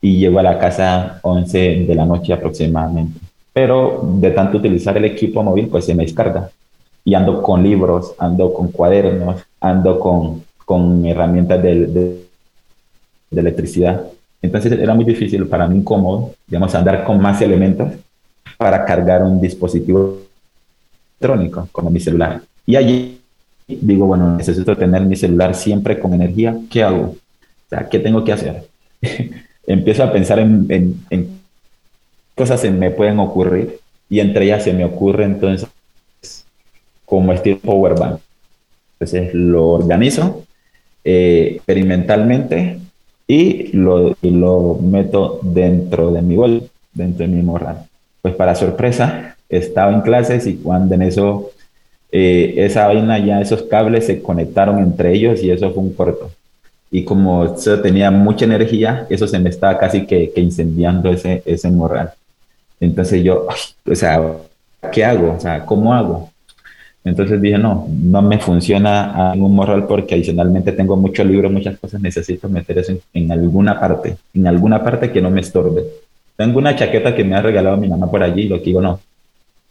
y 0.00 0.18
llego 0.18 0.38
a 0.38 0.42
la 0.42 0.58
casa 0.58 1.20
11 1.22 1.84
de 1.86 1.94
la 1.94 2.04
noche 2.04 2.32
aproximadamente. 2.32 3.20
Pero 3.52 4.00
de 4.18 4.30
tanto 4.30 4.58
utilizar 4.58 4.96
el 4.96 5.04
equipo 5.04 5.42
móvil, 5.42 5.68
pues 5.68 5.84
se 5.84 5.94
me 5.94 6.04
descarga. 6.04 6.50
Y 7.04 7.14
ando 7.14 7.42
con 7.42 7.62
libros, 7.62 8.14
ando 8.18 8.52
con 8.52 8.68
cuadernos, 8.68 9.42
ando 9.60 9.98
con, 9.98 10.44
con 10.64 11.04
herramientas 11.04 11.62
de, 11.62 11.86
de, 11.86 12.24
de 13.30 13.40
electricidad. 13.40 14.06
Entonces 14.40 14.72
era 14.72 14.94
muy 14.94 15.04
difícil 15.04 15.46
para 15.46 15.68
mí, 15.68 15.78
incómodo, 15.78 16.32
digamos, 16.46 16.74
andar 16.74 17.04
con 17.04 17.20
más 17.20 17.40
elementos 17.42 17.92
para 18.56 18.84
cargar 18.84 19.22
un 19.22 19.40
dispositivo 19.40 20.18
electrónico 21.20 21.68
como 21.72 21.90
mi 21.90 22.00
celular. 22.00 22.42
Y 22.66 22.76
allí 22.76 23.21
digo, 23.80 24.06
bueno, 24.06 24.36
necesito 24.36 24.76
tener 24.76 25.02
mi 25.02 25.16
celular 25.16 25.54
siempre 25.54 25.98
con 25.98 26.12
energía, 26.14 26.56
¿qué 26.70 26.82
hago? 26.82 27.02
O 27.02 27.16
sea, 27.68 27.88
¿qué 27.88 27.98
tengo 27.98 28.24
que 28.24 28.32
hacer? 28.32 28.66
Empiezo 29.66 30.02
a 30.02 30.12
pensar 30.12 30.38
en, 30.38 30.66
en, 31.10 31.40
cosas 32.34 32.60
que 32.60 32.70
me 32.70 32.90
pueden 32.90 33.18
ocurrir 33.20 33.78
y 34.08 34.20
entre 34.20 34.46
ellas 34.46 34.64
se 34.64 34.72
me 34.72 34.84
ocurre 34.84 35.24
entonces 35.24 35.68
como 37.04 37.32
estilo 37.32 37.58
power 37.58 37.94
bank. 37.98 38.20
Entonces 38.94 39.34
lo 39.34 39.68
organizo 39.68 40.44
eh, 41.04 41.52
experimentalmente 41.56 42.78
y 43.26 43.68
lo, 43.76 44.16
y 44.22 44.30
lo 44.30 44.78
meto 44.82 45.40
dentro 45.42 46.10
de 46.10 46.22
mi 46.22 46.36
bol, 46.36 46.68
dentro 46.92 47.26
de 47.26 47.32
mi 47.32 47.42
morral. 47.42 47.86
Pues 48.20 48.34
para 48.34 48.54
sorpresa, 48.54 49.36
estaba 49.48 49.92
en 49.92 50.00
clases 50.00 50.46
y 50.46 50.56
cuando 50.56 50.94
en 50.94 51.02
eso 51.02 51.50
eh, 52.12 52.54
esa 52.58 52.86
vaina 52.86 53.18
ya, 53.18 53.40
esos 53.40 53.62
cables 53.62 54.06
se 54.06 54.20
conectaron 54.20 54.78
entre 54.78 55.14
ellos 55.14 55.42
y 55.42 55.50
eso 55.50 55.72
fue 55.72 55.82
un 55.82 55.94
corto. 55.94 56.30
Y 56.90 57.04
como 57.04 57.44
eso 57.44 57.80
tenía 57.80 58.10
mucha 58.10 58.44
energía, 58.44 59.06
eso 59.08 59.26
se 59.26 59.38
me 59.38 59.48
estaba 59.48 59.78
casi 59.78 60.06
que, 60.06 60.30
que 60.30 60.42
incendiando 60.42 61.10
ese, 61.10 61.42
ese 61.46 61.70
morral. 61.70 62.12
Entonces 62.80 63.24
yo, 63.24 63.46
o 63.90 63.94
sea, 63.94 64.22
¿qué 64.92 65.02
hago? 65.04 65.34
O 65.38 65.40
sea, 65.40 65.64
¿cómo 65.64 65.94
hago? 65.94 66.30
Entonces 67.04 67.40
dije, 67.40 67.56
no, 67.56 67.88
no 67.88 68.20
me 68.22 68.38
funciona 68.38 69.32
un 69.34 69.54
morral 69.54 69.86
porque 69.86 70.14
adicionalmente 70.14 70.70
tengo 70.72 70.96
muchos 70.96 71.26
libros, 71.26 71.50
muchas 71.50 71.78
cosas, 71.78 72.00
necesito 72.00 72.48
meter 72.48 72.78
eso 72.78 72.92
en, 72.92 73.00
en, 73.14 73.32
alguna 73.32 73.80
parte, 73.80 74.16
en 74.34 74.46
alguna 74.46 74.84
parte 74.84 75.10
que 75.10 75.22
no 75.22 75.30
me 75.30 75.40
estorbe. 75.40 75.82
Tengo 76.36 76.58
una 76.58 76.76
chaqueta 76.76 77.14
que 77.14 77.24
me 77.24 77.34
ha 77.34 77.42
regalado 77.42 77.76
mi 77.78 77.88
mamá 77.88 78.10
por 78.10 78.22
allí 78.22 78.42
y 78.42 78.48
lo 78.48 78.58
que 78.58 78.66
digo, 78.66 78.82
no, 78.82 79.00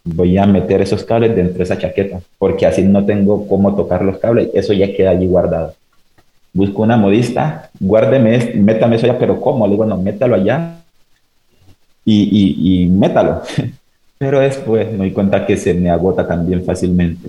voy 0.04 0.36
a 0.38 0.46
meter 0.46 0.82
esos 0.82 1.04
cables 1.04 1.34
dentro 1.34 1.58
de 1.58 1.64
esa 1.64 1.78
chaqueta, 1.78 2.20
porque 2.38 2.66
así 2.66 2.82
no 2.82 3.04
tengo 3.04 3.46
cómo 3.46 3.74
tocar 3.74 4.02
los 4.02 4.18
cables, 4.18 4.48
eso 4.54 4.72
ya 4.72 4.94
queda 4.94 5.10
allí 5.10 5.26
guardado. 5.26 5.74
Busco 6.52 6.82
una 6.82 6.96
modista, 6.96 7.70
guárdeme, 7.80 8.52
métame 8.56 8.96
eso 8.96 9.06
allá, 9.06 9.18
pero 9.18 9.40
¿cómo? 9.40 9.66
Le 9.66 9.72
digo, 9.72 9.86
no, 9.86 9.96
métalo 9.96 10.34
allá 10.34 10.82
y, 12.04 12.22
y, 12.22 12.84
y 12.84 12.86
métalo. 12.88 13.42
Pero 14.18 14.38
después 14.38 14.88
me 14.92 14.98
doy 14.98 15.10
cuenta 15.10 15.44
que 15.44 15.56
se 15.56 15.74
me 15.74 15.90
agota 15.90 16.24
también 16.28 16.64
fácilmente. 16.64 17.28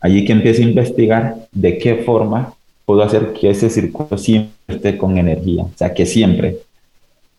Allí 0.00 0.22
que 0.26 0.34
empiezo 0.34 0.60
a 0.60 0.66
investigar 0.66 1.34
de 1.50 1.78
qué 1.78 1.94
forma 1.94 2.52
puedo 2.84 3.02
hacer 3.02 3.32
que 3.32 3.48
ese 3.48 3.70
circuito 3.70 4.18
siempre 4.18 4.52
esté 4.68 4.98
con 4.98 5.16
energía, 5.16 5.62
o 5.62 5.70
sea, 5.74 5.94
que 5.94 6.04
siempre. 6.04 6.58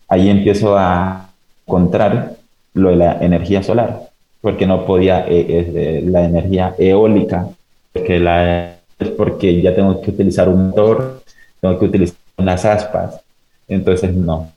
Ahí 0.07 0.31
empiezo 0.31 0.75
a 0.75 1.29
encontrar 1.67 2.37
lo 2.73 2.89
de 2.89 2.95
la 2.95 3.23
energía 3.23 3.61
solar 3.61 4.04
porque 4.45 4.67
no 4.67 4.85
podía 4.85 5.25
eh, 5.27 6.03
la 6.05 6.23
energía 6.23 6.75
eólica, 6.77 7.47
porque 7.91 8.19
la, 8.19 8.75
porque 9.17 9.59
ya 9.59 9.73
tengo 9.73 9.99
que 10.01 10.11
utilizar 10.11 10.47
un 10.47 10.67
motor, 10.67 11.23
tengo 11.59 11.79
que 11.79 11.85
utilizar 11.85 12.15
unas 12.37 12.63
aspas, 12.63 13.21
entonces 13.67 14.13
no. 14.13 14.51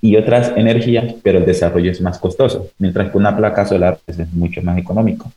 Y 0.00 0.16
otras 0.16 0.52
energías, 0.56 1.14
pero 1.22 1.38
el 1.38 1.46
desarrollo 1.46 1.92
es 1.92 2.00
más 2.00 2.18
costoso, 2.18 2.70
mientras 2.80 3.12
que 3.12 3.18
una 3.18 3.36
placa 3.36 3.64
solar 3.64 4.00
pues, 4.04 4.18
es 4.18 4.32
mucho 4.32 4.62
más 4.62 4.76
económico. 4.78 5.30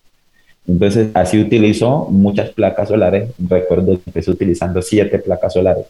Entonces, 0.67 1.09
así 1.13 1.39
utilizo 1.39 2.07
muchas 2.09 2.49
placas 2.49 2.87
solares. 2.87 3.29
Recuerdo 3.37 3.93
que 3.97 4.03
empecé 4.07 4.31
utilizando 4.31 4.81
siete 4.81 5.19
placas 5.19 5.53
solares. 5.53 5.85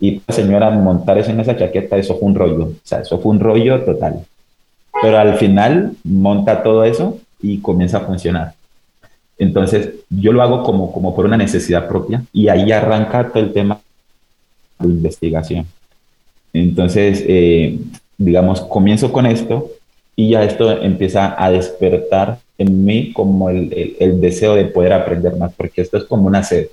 Y 0.00 0.22
la 0.26 0.34
señora 0.34 0.70
montar 0.70 1.18
eso 1.18 1.30
en 1.30 1.40
esa 1.40 1.54
chaqueta, 1.54 1.98
eso 1.98 2.16
fue 2.16 2.30
un 2.30 2.34
rollo. 2.34 2.64
O 2.64 2.74
sea, 2.82 3.00
eso 3.00 3.18
fue 3.18 3.30
un 3.30 3.40
rollo 3.40 3.82
total. 3.82 4.24
Pero 5.02 5.18
al 5.18 5.34
final 5.34 5.92
monta 6.02 6.62
todo 6.62 6.84
eso 6.84 7.18
y 7.42 7.58
comienza 7.58 7.98
a 7.98 8.06
funcionar. 8.06 8.54
Entonces, 9.38 9.90
yo 10.08 10.32
lo 10.32 10.42
hago 10.42 10.62
como, 10.62 10.92
como 10.92 11.14
por 11.14 11.24
una 11.24 11.36
necesidad 11.36 11.88
propia 11.88 12.22
y 12.32 12.48
ahí 12.48 12.70
arranca 12.70 13.28
todo 13.28 13.42
el 13.42 13.52
tema 13.52 13.80
de 14.78 14.88
investigación. 14.88 15.66
Entonces, 16.52 17.24
eh, 17.26 17.78
digamos, 18.18 18.60
comienzo 18.60 19.10
con 19.10 19.26
esto 19.26 19.70
y 20.14 20.30
ya 20.30 20.44
esto 20.44 20.70
empieza 20.82 21.34
a 21.42 21.50
despertar 21.50 22.38
en 22.58 22.84
mí 22.84 23.12
como 23.12 23.50
el, 23.50 23.72
el, 23.72 23.96
el, 23.98 24.20
deseo 24.20 24.54
de 24.54 24.66
poder 24.66 24.92
aprender 24.92 25.36
más, 25.36 25.52
porque 25.54 25.82
esto 25.82 25.96
es 25.96 26.04
como 26.04 26.26
una 26.26 26.42
sed. 26.44 26.68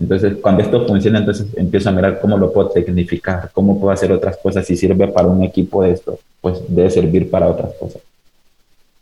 Entonces, 0.00 0.38
cuando 0.40 0.62
esto 0.62 0.86
funciona, 0.86 1.18
entonces 1.18 1.46
empiezo 1.56 1.90
a 1.90 1.92
mirar 1.92 2.20
cómo 2.20 2.38
lo 2.38 2.52
puedo 2.52 2.70
tecnificar, 2.70 3.50
cómo 3.52 3.78
puedo 3.78 3.92
hacer 3.92 4.10
otras 4.10 4.38
cosas. 4.38 4.66
Si 4.66 4.74
sirve 4.76 5.06
para 5.08 5.28
un 5.28 5.44
equipo 5.44 5.82
de 5.82 5.92
esto, 5.92 6.18
pues 6.40 6.58
debe 6.66 6.90
servir 6.90 7.30
para 7.30 7.48
otras 7.48 7.74
cosas. 7.74 8.00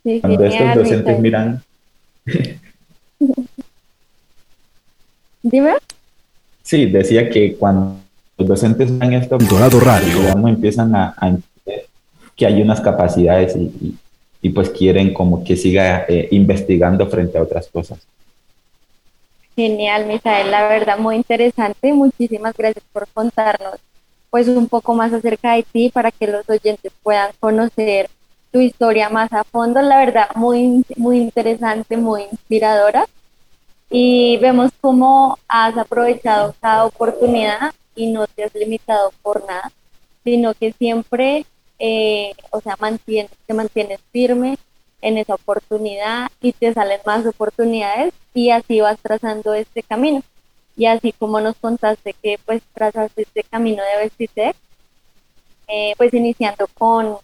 Sí, 0.02 0.21
Cuando 0.21 0.45
estos 0.45 0.75
docentes 0.75 1.21
miran. 1.21 1.62
Dime. 5.43 5.75
Sí, 6.62 6.87
decía 6.87 7.31
que 7.31 7.57
cuando 7.57 7.97
los 8.37 8.49
docentes 8.49 8.97
ven 8.99 9.14
esto, 9.14 9.38
Dorado 9.38 9.81
Radio. 9.81 10.21
Digamos, 10.21 10.50
empiezan 10.50 10.95
a, 10.95 11.14
a, 11.17 11.28
entender 11.28 11.87
que 12.37 12.47
hay 12.47 12.61
unas 12.62 12.81
capacidades 12.81 13.57
y, 13.57 13.62
y, 13.62 13.97
y 14.43 14.50
pues 14.50 14.71
quieren 14.71 15.12
como 15.12 15.43
que 15.43 15.57
siga 15.57 16.05
eh, 16.09 16.28
investigando 16.31 17.07
frente 17.09 17.38
a 17.38 17.43
otras 17.43 17.69
cosas. 17.69 17.99
Genial, 19.57 20.07
Misael, 20.07 20.50
la 20.50 20.69
verdad 20.69 20.99
muy 20.99 21.17
interesante. 21.17 21.93
Muchísimas 21.93 22.55
gracias 22.57 22.85
por 22.93 23.09
contarnos 23.09 23.81
pues 24.31 24.47
un 24.47 24.69
poco 24.69 24.95
más 24.95 25.12
acerca 25.12 25.55
de 25.55 25.62
ti 25.62 25.90
para 25.90 26.11
que 26.11 26.26
los 26.26 26.49
oyentes 26.49 26.93
puedan 27.02 27.31
conocer 27.40 28.11
tu 28.50 28.61
historia 28.61 29.09
más 29.09 29.33
a 29.33 29.45
fondo, 29.45 29.81
la 29.83 29.99
verdad, 29.99 30.28
muy, 30.35 30.85
muy 30.97 31.19
interesante, 31.19 31.97
muy 31.97 32.25
inspiradora. 32.31 33.07
Y 33.90 34.37
vemos 34.38 34.71
cómo 34.81 35.38
has 35.49 35.76
aprovechado 35.76 36.55
cada 36.61 36.85
oportunidad 36.85 37.73
y 37.95 38.09
no 38.12 38.26
te 38.26 38.45
has 38.45 38.55
limitado 38.55 39.12
por 39.23 39.45
nada, 39.47 39.73
sino 40.25 40.55
que 40.55 40.73
siempre, 40.73 41.47
eh, 41.78 42.33
o 42.50 42.61
sea, 42.61 42.76
mantienes, 42.78 43.31
te 43.47 43.55
mantienes 43.55 44.00
firme 44.12 44.59
en 45.00 45.19
esa 45.19 45.35
oportunidad 45.35 46.28
y 46.40 46.52
te 46.52 46.73
salen 46.75 47.00
más 47.07 47.25
oportunidades 47.25 48.12
y 48.35 48.50
así 48.50 48.81
vas 48.81 48.99
trazando 49.00 49.55
este 49.55 49.83
camino. 49.83 50.23
Y 50.76 50.87
así 50.87 51.12
como 51.12 51.40
nos 51.40 51.57
contaste 51.57 52.14
que 52.23 52.38
pues 52.45 52.62
trazaste 52.73 53.23
este 53.23 53.43
camino 53.43 53.83
de 53.83 54.05
Vestitec, 54.05 54.57
eh, 55.67 55.95
pues 55.97 56.14
iniciando 56.14 56.67
con 56.75 57.19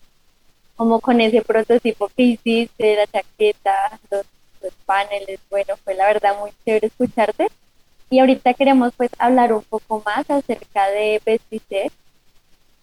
como 0.76 1.00
con 1.00 1.21
ese 1.21 1.43
prototipo 1.43 2.09
que 2.09 2.23
hiciste, 2.23 2.97
la 2.97 3.07
chaqueta, 3.07 4.00
los, 4.11 4.25
paneles, 4.87 5.40
bueno, 5.50 5.76
fue 5.85 5.95
la 5.95 6.07
verdad 6.07 6.38
muy 6.40 6.50
chévere 6.64 6.87
escucharte. 6.87 7.49
Y 8.09 8.19
ahorita 8.19 8.54
queremos 8.54 8.93
pues 8.97 9.11
hablar 9.19 9.52
un 9.52 9.62
poco 9.62 10.02
más 10.04 10.28
acerca 10.31 10.88
de 10.88 11.21
Vestitec. 11.25 11.93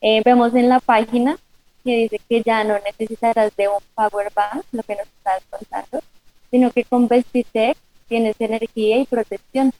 Eh, 0.02 0.22
vemos 0.24 0.54
en 0.54 0.70
la 0.70 0.80
página 0.80 1.38
que 1.84 1.96
dice 1.96 2.20
que 2.30 2.42
ya 2.44 2.64
no 2.64 2.78
necesitarás 2.80 3.56
de 3.56 3.68
un 3.68 3.80
power 3.96 4.32
bank, 4.34 4.64
lo 4.72 4.84
que 4.84 4.96
nos 4.96 5.08
estás 5.08 5.42
contando, 5.50 6.02
sino 6.52 6.72
que 6.72 6.84
con 6.84 7.08
Vestitec 7.08 7.78
tienes 8.08 8.36
energía 8.40 8.98
y 8.98 9.06
protección. 9.06 9.74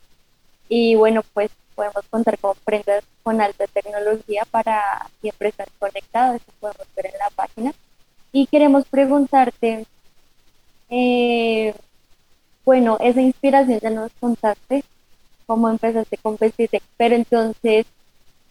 Y 0.68 0.96
bueno, 0.96 1.22
pues 1.34 1.50
podemos 1.74 2.04
contar 2.10 2.38
con 2.38 2.56
prendas 2.64 3.04
con 3.22 3.40
alta 3.40 3.66
tecnología 3.66 4.44
para 4.50 5.08
siempre 5.20 5.48
estar 5.48 5.68
conectados, 5.78 6.36
eso 6.36 6.52
podemos 6.60 6.86
ver 6.96 7.06
en 7.06 7.18
la 7.18 7.30
página. 7.30 7.72
Y 8.32 8.46
queremos 8.46 8.86
preguntarte, 8.86 9.84
eh, 10.88 11.74
bueno, 12.64 12.96
esa 13.00 13.20
inspiración 13.20 13.78
ya 13.80 13.90
nos 13.90 14.10
contaste, 14.18 14.84
cómo 15.46 15.68
empezaste 15.68 16.16
con 16.16 16.36
Vestitec, 16.38 16.82
pero 16.96 17.14
entonces 17.14 17.86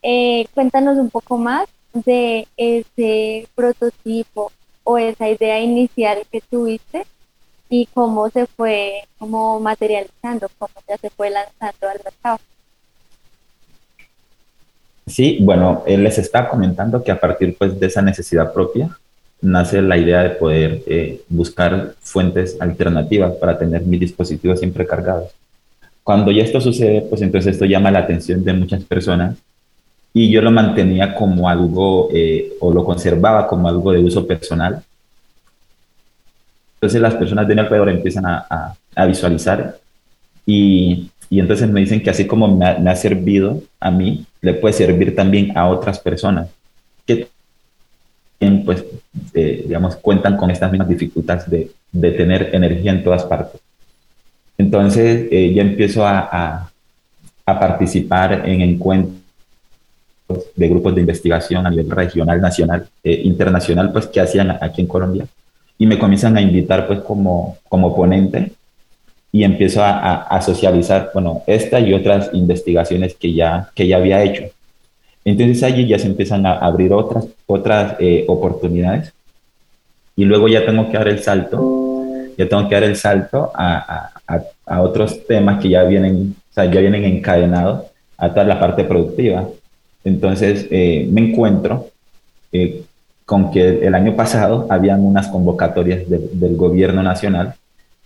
eh, 0.03 0.45
cuéntanos 0.53 0.97
un 0.97 1.09
poco 1.09 1.37
más 1.37 1.67
de 1.93 2.47
ese 2.57 3.47
prototipo 3.55 4.51
o 4.83 4.97
esa 4.97 5.29
idea 5.29 5.59
inicial 5.59 6.19
que 6.31 6.41
tuviste 6.41 7.05
y 7.69 7.87
cómo 7.93 8.29
se 8.29 8.45
fue 8.45 9.03
como 9.17 9.59
materializando, 9.59 10.47
cómo 10.59 10.73
ya 10.87 10.97
se 10.97 11.09
fue 11.09 11.29
lanzando 11.29 11.89
al 11.89 12.01
mercado. 12.03 12.39
Sí, 15.07 15.39
bueno, 15.41 15.83
él 15.87 16.03
les 16.03 16.17
está 16.17 16.47
comentando 16.47 17.03
que 17.03 17.11
a 17.11 17.19
partir 17.19 17.57
pues, 17.57 17.79
de 17.79 17.87
esa 17.87 18.01
necesidad 18.01 18.53
propia 18.53 18.95
nace 19.41 19.81
la 19.81 19.97
idea 19.97 20.23
de 20.23 20.29
poder 20.31 20.83
eh, 20.85 21.21
buscar 21.27 21.95
fuentes 22.01 22.57
alternativas 22.59 23.33
para 23.35 23.57
tener 23.57 23.81
mis 23.81 23.99
dispositivos 23.99 24.59
siempre 24.59 24.85
cargados. 24.85 25.31
Cuando 26.03 26.31
ya 26.31 26.43
esto 26.43 26.61
sucede, 26.61 27.01
pues 27.01 27.21
entonces 27.21 27.53
esto 27.53 27.65
llama 27.65 27.91
la 27.91 27.99
atención 27.99 28.43
de 28.43 28.53
muchas 28.53 28.83
personas 28.83 29.37
y 30.13 30.31
yo 30.31 30.41
lo 30.41 30.51
mantenía 30.51 31.15
como 31.15 31.47
algo 31.49 32.09
eh, 32.13 32.53
o 32.59 32.73
lo 32.73 32.83
conservaba 32.83 33.47
como 33.47 33.67
algo 33.67 33.91
de 33.91 33.99
uso 33.99 34.27
personal. 34.27 34.83
Entonces 36.75 37.01
las 37.01 37.15
personas 37.15 37.47
de 37.47 37.55
mi 37.55 37.61
alrededor 37.61 37.89
empiezan 37.89 38.25
a, 38.25 38.75
a, 38.95 39.05
visualizar 39.05 39.77
y, 40.45 41.11
y, 41.29 41.39
entonces 41.39 41.69
me 41.69 41.79
dicen 41.79 42.01
que 42.01 42.09
así 42.09 42.25
como 42.25 42.47
me 42.47 42.65
ha, 42.65 42.79
me 42.79 42.89
ha, 42.89 42.95
servido 42.95 43.61
a 43.79 43.91
mí, 43.91 44.25
le 44.41 44.55
puede 44.55 44.73
servir 44.73 45.15
también 45.15 45.55
a 45.55 45.69
otras 45.69 45.99
personas 45.99 46.49
que 47.05 47.27
pues, 48.65 48.83
eh, 49.33 49.63
digamos, 49.65 49.95
cuentan 49.97 50.37
con 50.37 50.49
estas 50.51 50.71
mismas 50.71 50.89
dificultades 50.89 51.49
de, 51.49 51.71
de, 51.91 52.11
tener 52.11 52.49
energía 52.53 52.91
en 52.91 53.03
todas 53.03 53.23
partes. 53.23 53.61
Entonces 54.57 55.27
eh, 55.31 55.53
ya 55.53 55.61
empiezo 55.61 56.05
a, 56.05 56.19
a, 56.31 56.71
a 57.45 57.59
participar 57.59 58.43
en 58.47 58.61
encuentros 58.61 59.21
de 60.55 60.69
grupos 60.69 60.95
de 60.95 61.01
investigación 61.01 61.65
a 61.65 61.69
nivel 61.69 61.89
regional, 61.89 62.41
nacional, 62.41 62.87
eh, 63.03 63.21
internacional, 63.23 63.91
pues 63.91 64.07
que 64.07 64.21
hacían 64.21 64.51
aquí 64.51 64.81
en 64.81 64.87
Colombia. 64.87 65.25
Y 65.77 65.85
me 65.85 65.99
comienzan 65.99 66.37
a 66.37 66.41
invitar 66.41 66.87
pues 66.87 67.01
como, 67.01 67.57
como 67.67 67.95
ponente 67.95 68.51
y 69.31 69.43
empiezo 69.43 69.83
a, 69.83 70.23
a, 70.23 70.41
socializar, 70.41 71.09
bueno, 71.13 71.41
esta 71.47 71.79
y 71.79 71.93
otras 71.93 72.29
investigaciones 72.33 73.15
que 73.15 73.33
ya, 73.33 73.69
que 73.73 73.87
ya 73.87 73.97
había 73.97 74.23
hecho. 74.23 74.43
Entonces 75.23 75.61
allí 75.63 75.87
ya 75.87 75.99
se 75.99 76.07
empiezan 76.07 76.45
a 76.45 76.53
abrir 76.57 76.93
otras, 76.93 77.27
otras 77.45 77.95
eh, 77.99 78.25
oportunidades 78.27 79.13
y 80.15 80.25
luego 80.25 80.47
ya 80.47 80.65
tengo 80.65 80.89
que 80.89 80.97
dar 80.97 81.07
el 81.07 81.19
salto, 81.19 82.03
ya 82.37 82.49
tengo 82.49 82.67
que 82.67 82.75
dar 82.75 82.83
el 82.83 82.95
salto 82.95 83.51
a, 83.53 84.11
a, 84.27 84.41
a 84.65 84.81
otros 84.81 85.25
temas 85.27 85.61
que 85.61 85.69
ya 85.69 85.83
vienen, 85.83 86.35
o 86.49 86.53
sea, 86.53 86.65
ya 86.65 86.79
vienen 86.79 87.05
encadenados 87.05 87.83
a 88.17 88.29
toda 88.29 88.45
la 88.45 88.59
parte 88.59 88.83
productiva. 88.83 89.47
Entonces 90.03 90.67
eh, 90.71 91.07
me 91.11 91.29
encuentro 91.29 91.87
eh, 92.51 92.83
con 93.25 93.51
que 93.51 93.85
el 93.85 93.95
año 93.95 94.15
pasado 94.15 94.67
habían 94.69 95.05
unas 95.05 95.27
convocatorias 95.27 96.07
de, 96.09 96.29
del 96.33 96.55
gobierno 96.55 97.03
nacional 97.03 97.55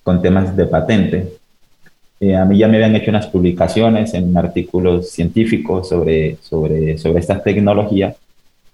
con 0.04 0.22
temas 0.22 0.56
de 0.56 0.66
patente. 0.66 1.34
Eh, 2.20 2.36
a 2.36 2.46
mí 2.46 2.58
ya 2.58 2.68
me 2.68 2.78
habían 2.78 2.96
hecho 2.96 3.12
unas 3.12 3.28
publicaciones 3.28 4.14
en 4.14 4.36
artículos 4.38 5.10
científicos 5.10 5.90
sobre, 5.90 6.38
sobre, 6.42 6.98
sobre 6.98 7.20
esta 7.20 7.42
tecnología. 7.42 8.16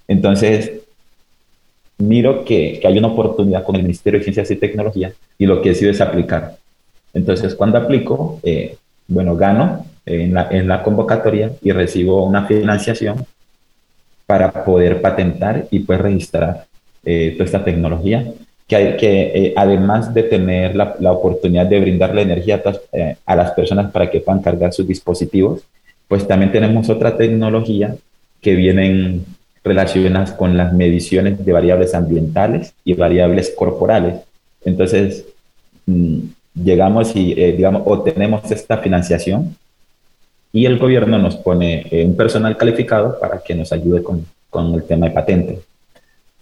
Entonces, 0.08 0.72
miro 1.98 2.46
que, 2.46 2.80
que, 2.80 2.88
hay 2.88 2.98
una 2.98 3.08
oportunidad 3.08 3.64
con 3.64 3.76
el 3.76 3.84
Ministerio 3.84 4.20
de 4.20 4.24
Ciencias 4.24 4.52
y 4.52 4.56
Tecnología 4.58 5.14
y 5.38 5.46
lo 5.46 5.62
que 5.62 5.70
decido 5.70 5.92
es 5.92 6.02
aplicar. 6.02 6.58
Entonces, 7.14 7.56
cuando 7.56 7.78
aplico, 7.78 8.40
eh, 8.44 8.78
bueno, 9.08 9.36
gano 9.36 9.86
en 10.06 10.34
la, 10.34 10.48
en 10.52 10.68
la 10.68 10.84
convocatoria 10.84 11.52
y 11.62 11.72
recibo 11.72 12.26
una 12.26 12.46
financiación 12.46 13.26
para 14.26 14.64
poder 14.64 15.02
patentar 15.02 15.68
y 15.72 15.80
pues 15.80 16.00
registrar 16.00 16.66
eh, 17.04 17.34
toda 17.34 17.46
esta 17.46 17.64
tecnología 17.64 18.32
que, 18.72 18.96
que 18.96 19.22
eh, 19.36 19.54
además 19.58 20.14
de 20.14 20.24
tener 20.24 20.78
la, 20.78 20.96
la, 21.00 21.12
oportunidad 21.12 21.66
de 21.66 21.82
brindarle 21.82 22.22
energía 22.22 22.64
eh, 22.94 23.18
a, 23.26 23.36
las 23.36 23.52
personas 23.52 23.92
para 23.92 24.10
que 24.10 24.22
puedan 24.22 24.42
cargar 24.42 24.72
sus 24.72 24.88
dispositivos, 24.88 25.64
pues 26.08 26.26
también 26.26 26.54
tenemos 26.54 26.90
otra 26.90 27.18
tecnología 27.18 27.96
que 28.40 28.56
vienen 28.56 29.26
relacionadas 29.62 30.32
con 30.32 30.56
las 30.56 30.72
mediciones 30.72 31.44
de 31.46 31.52
variables 31.52 31.94
ambientales 31.94 32.74
y 32.86 32.94
variables 32.94 33.54
corporales. 33.58 34.22
Entonces, 34.64 35.26
mmm, 35.86 36.20
llegamos 36.56 37.14
y, 37.14 37.34
eh, 37.34 37.52
digamos, 37.52 37.84
obtenemos 37.86 38.50
esta 38.52 38.78
financiación 38.78 39.54
y 40.54 40.66
el 40.66 40.80
gobierno 40.80 41.18
nos 41.18 41.36
pone 41.36 41.86
eh, 41.92 42.06
un 42.06 42.16
personal 42.16 42.56
calificado 42.56 43.20
para 43.20 43.42
que 43.42 43.54
nos 43.54 43.74
ayude 43.74 44.02
con, 44.02 44.26
con 44.50 44.74
el 44.76 44.84
tema 44.84 45.08
de 45.08 45.12
patente. 45.12 45.60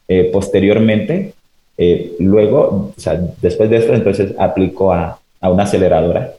Eh, 0.08 0.30
posteriormente, 0.32 1.34
eh, 1.82 2.16
luego, 2.20 2.92
o 2.96 3.00
sea, 3.00 3.20
después 3.42 3.70
de 3.70 3.78
esto, 3.78 3.94
entonces 3.94 4.34
aplico 4.38 4.92
a, 4.92 5.20
a 5.40 5.50
una 5.50 5.64
aceleradora 5.64 6.34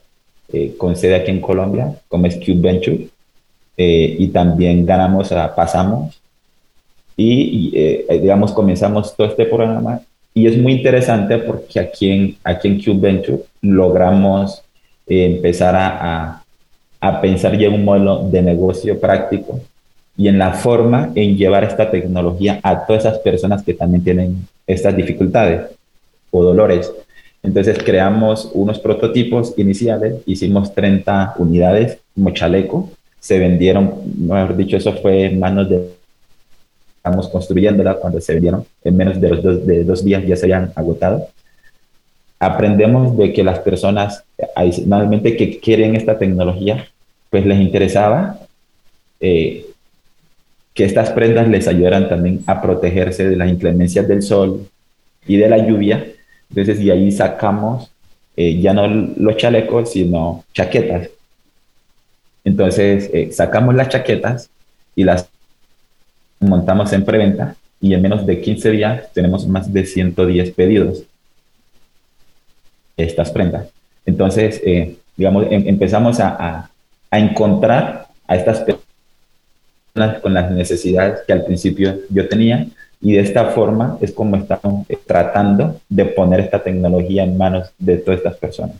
eh, 0.53 0.75
con 0.77 0.95
sede 0.95 1.15
aquí 1.17 1.31
en 1.31 1.41
Colombia, 1.41 1.95
como 2.09 2.27
es 2.27 2.37
Cube 2.37 2.61
Venture, 2.61 3.09
eh, 3.77 4.17
y 4.19 4.29
también 4.29 4.85
ganamos, 4.85 5.33
a, 5.33 5.55
pasamos, 5.55 6.21
y, 7.17 7.71
y 7.73 8.19
digamos, 8.19 8.53
comenzamos 8.53 9.17
todo 9.17 9.29
este 9.29 9.47
programa, 9.47 10.01
y 10.35 10.47
es 10.47 10.57
muy 10.57 10.73
interesante 10.75 11.39
porque 11.39 11.81
aquí 11.81 12.11
en, 12.11 12.37
aquí 12.45 12.69
en 12.69 12.83
Cube 12.83 13.01
Venture 13.01 13.39
logramos 13.63 14.63
empezar 15.07 15.75
a, 15.75 15.87
a 16.27 16.41
a 17.01 17.21
pensar 17.21 17.57
ya 17.57 17.71
un 17.71 17.85
modelo 17.85 18.29
de 18.31 18.43
negocio 18.43 19.01
práctico 19.01 19.61
y 20.21 20.29
en 20.29 20.39
la 20.39 20.53
forma 20.53 21.13
en 21.15 21.39
llevar 21.39 21.65
esta 21.65 21.91
tecnología 21.91 22.61
a 22.63 22.85
todas 22.85 23.07
esas 23.07 23.21
personas 23.21 23.63
que 23.63 23.73
también 23.73 24.05
tienen 24.05 24.47
estas 24.67 24.95
dificultades 24.95 25.71
o 26.31 26.43
dolores. 26.43 26.93
Entonces 27.43 27.79
creamos 27.83 28.51
unos 28.53 28.79
prototipos 28.81 29.55
iniciales, 29.57 30.17
hicimos 30.27 30.75
30 30.75 31.37
unidades 31.39 31.97
como 32.15 32.33
chaleco, 32.33 32.91
se 33.19 33.39
vendieron, 33.39 33.95
mejor 34.19 34.59
dicho, 34.59 34.77
eso 34.77 34.93
fue 34.93 35.25
en 35.25 35.41
manos 35.41 35.71
de... 35.71 35.89
Estamos 36.99 37.27
construyéndola 37.29 37.95
cuando 37.95 38.21
se 38.21 38.35
vendieron, 38.35 38.67
en 38.85 38.97
menos 38.99 39.19
de, 39.19 39.29
los 39.31 39.43
dos, 39.43 39.67
de 39.67 39.85
dos 39.85 40.05
días 40.05 40.23
ya 40.27 40.37
se 40.37 40.45
habían 40.45 40.71
agotado. 40.77 41.29
Aprendemos 42.39 43.17
de 43.17 43.33
que 43.33 43.43
las 43.43 43.61
personas 43.61 44.23
adicionalmente 44.55 45.35
que 45.35 45.59
quieren 45.61 45.97
esta 45.97 46.19
tecnología, 46.19 46.87
pues 47.31 47.47
les 47.47 47.59
interesaba 47.59 48.39
eh, 49.19 49.70
que 50.81 50.87
estas 50.87 51.11
prendas 51.11 51.47
les 51.47 51.69
ayudaran 51.69 52.09
también 52.09 52.43
a 52.47 52.63
protegerse 52.63 53.29
de 53.29 53.37
las 53.37 53.51
inclemencias 53.51 54.09
del 54.09 54.23
sol 54.23 54.67
y 55.27 55.37
de 55.37 55.47
la 55.47 55.59
lluvia. 55.59 56.07
Entonces, 56.49 56.81
y 56.81 56.91
ahí 56.91 57.13
sacamos 57.13 57.91
eh, 58.35 58.59
ya 58.59 58.73
no 58.73 58.87
los 58.87 59.37
chalecos, 59.37 59.93
sino 59.93 60.43
chaquetas. 60.55 61.11
Entonces, 62.45 63.11
eh, 63.13 63.31
sacamos 63.31 63.75
las 63.75 63.91
chaquetas 63.91 64.49
y 64.97 65.05
las 65.05 65.29
montamos 66.39 66.91
en 66.95 67.05
preventa 67.05 67.57
y 67.79 67.93
en 67.93 68.01
menos 68.01 68.25
de 68.25 68.41
15 68.41 68.71
días 68.71 69.13
tenemos 69.13 69.47
más 69.47 69.71
de 69.71 69.85
110 69.85 70.51
pedidos. 70.53 71.03
Estas 72.97 73.31
prendas. 73.31 73.69
Entonces, 74.07 74.63
eh, 74.65 74.97
digamos, 75.15 75.45
em, 75.51 75.69
empezamos 75.69 76.21
a, 76.21 76.71
a, 77.11 77.19
encontrar 77.19 78.07
a 78.27 78.37
estas 78.37 78.61
personas 78.61 78.80
con 80.23 80.35
las 80.35 80.51
necesidades 80.51 81.21
que 81.27 81.33
al 81.33 81.45
principio 81.45 81.99
yo 82.09 82.29
tenía 82.29 82.67
y 83.01 83.15
de 83.15 83.21
esta 83.21 83.47
forma 83.47 83.99
es 84.01 84.13
como 84.13 84.37
estamos 84.37 84.89
eh, 84.89 84.99
tratando 85.07 85.81
de 85.89 86.05
poner 86.05 86.41
esta 86.41 86.63
tecnología 86.63 87.25
en 87.25 87.37
manos 87.37 87.73
de 87.79 87.97
todas 87.99 88.19
estas 88.19 88.37
personas. 88.37 88.77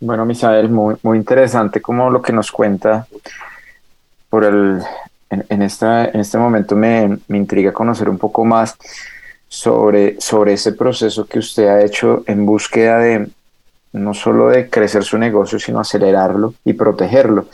Bueno, 0.00 0.24
Misael, 0.24 0.68
muy, 0.68 0.96
muy 1.02 1.18
interesante 1.18 1.80
como 1.80 2.10
lo 2.10 2.20
que 2.22 2.32
nos 2.32 2.50
cuenta 2.50 3.06
por 4.28 4.44
el, 4.44 4.80
en, 5.28 5.62
esta, 5.62 6.06
en 6.06 6.20
este 6.20 6.38
momento 6.38 6.74
me, 6.74 7.18
me, 7.28 7.36
intriga 7.36 7.72
conocer 7.72 8.08
un 8.08 8.18
poco 8.18 8.44
más 8.44 8.76
sobre, 9.48 10.20
sobre 10.20 10.54
ese 10.54 10.72
proceso 10.72 11.26
que 11.26 11.38
usted 11.38 11.68
ha 11.68 11.82
hecho 11.82 12.24
en 12.26 12.46
búsqueda 12.46 12.98
de 12.98 13.30
no 13.92 14.14
solo 14.14 14.48
de 14.48 14.70
crecer 14.70 15.04
su 15.04 15.18
negocio, 15.18 15.58
sino 15.58 15.80
acelerarlo 15.80 16.54
y 16.64 16.72
protegerlo. 16.72 17.46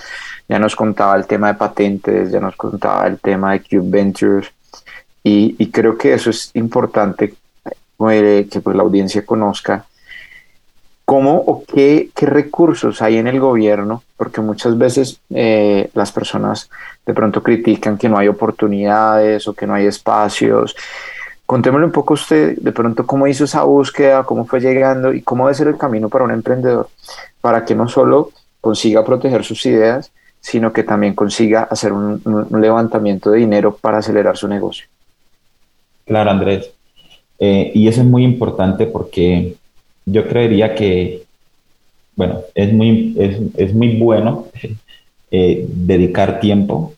Ya 0.49 0.59
nos 0.59 0.77
contaba 0.77 1.17
el 1.17 1.27
tema 1.27 1.49
de 1.49 1.55
patentes, 1.55 2.31
ya 2.31 2.41
nos 2.41 2.57
contaba 2.57 3.07
el 3.07 3.19
tema 3.19 3.53
de 3.53 3.61
Cube 3.61 3.91
Ventures 3.91 4.49
y, 5.23 5.71
creo 5.73 5.99
que 5.99 6.15
eso 6.15 6.31
es 6.31 6.51
importante 6.55 7.35
eh, 8.11 8.49
que 8.49 8.61
pues 8.61 8.77
la 8.77 8.85
audiencia 8.85 9.27
conozca 9.27 9.85
¿Cómo 11.07 11.37
o 11.37 11.63
qué, 11.65 12.11
qué, 12.17 12.27
recursos 12.27 13.01
hay 13.01 13.19
en 13.19 13.29
el 13.29 13.39
gobierno? 13.39 14.03
Porque 14.17 14.41
muchas 14.41 14.77
veces 14.77 15.21
eh, 15.31 15.89
las 15.95 16.11
personas 16.11 16.69
de 17.07 17.15
pronto 17.15 17.45
critican 17.45 17.97
que 17.97 18.09
no 18.09 18.19
hay 18.19 18.27
oportunidades 18.27 19.47
o 19.47 19.55
que 19.55 19.69
no 19.69 19.75
hay 19.75 19.87
espacios. 19.87 20.75
Contémosle 21.47 21.87
un 21.87 21.93
poco 21.93 22.15
usted 22.15 22.59
de 22.59 22.73
pronto 22.73 23.07
cómo 23.07 23.29
hizo 23.29 23.45
esa 23.45 23.63
búsqueda, 23.63 24.25
cómo 24.25 24.47
fue 24.47 24.59
llegando 24.59 25.13
y 25.13 25.23
cómo 25.23 25.47
debe 25.47 25.55
ser 25.55 25.69
el 25.69 25.79
camino 25.79 26.09
para 26.09 26.25
un 26.25 26.33
emprendedor 26.33 26.89
para 27.41 27.65
que 27.65 27.77
no 27.77 27.87
solo 27.87 28.33
consiga 28.61 29.05
proteger 29.05 29.45
sus 29.45 29.65
ideas, 29.65 30.11
sino 30.47 30.73
que 30.73 30.85
también 30.85 31.13
consiga 31.13 31.65
hacer 31.65 31.93
un, 31.93 32.23
levantamiento 32.53 33.33
de 33.33 33.41
dinero 33.41 33.77
para 33.77 33.99
acelerar 33.99 34.37
su 34.37 34.47
negocio. 34.47 34.87
Claro, 36.05 36.31
Andrés. 36.31 36.71
Eh, 37.41 37.73
y 37.75 37.89
eso 37.89 38.03
es 38.03 38.07
muy 38.07 38.23
importante 38.23 38.87
porque 38.87 39.57
yo 40.05 40.29
creería 40.29 40.77
que, 40.77 41.25
bueno, 42.15 42.43
es 42.55 42.73
muy, 42.73 43.17
es, 43.19 43.39
es 43.57 43.75
muy 43.75 43.97
bueno 43.97 44.47
eh, 45.33 45.67
dedicar 45.69 46.39
tiempo 46.39 46.95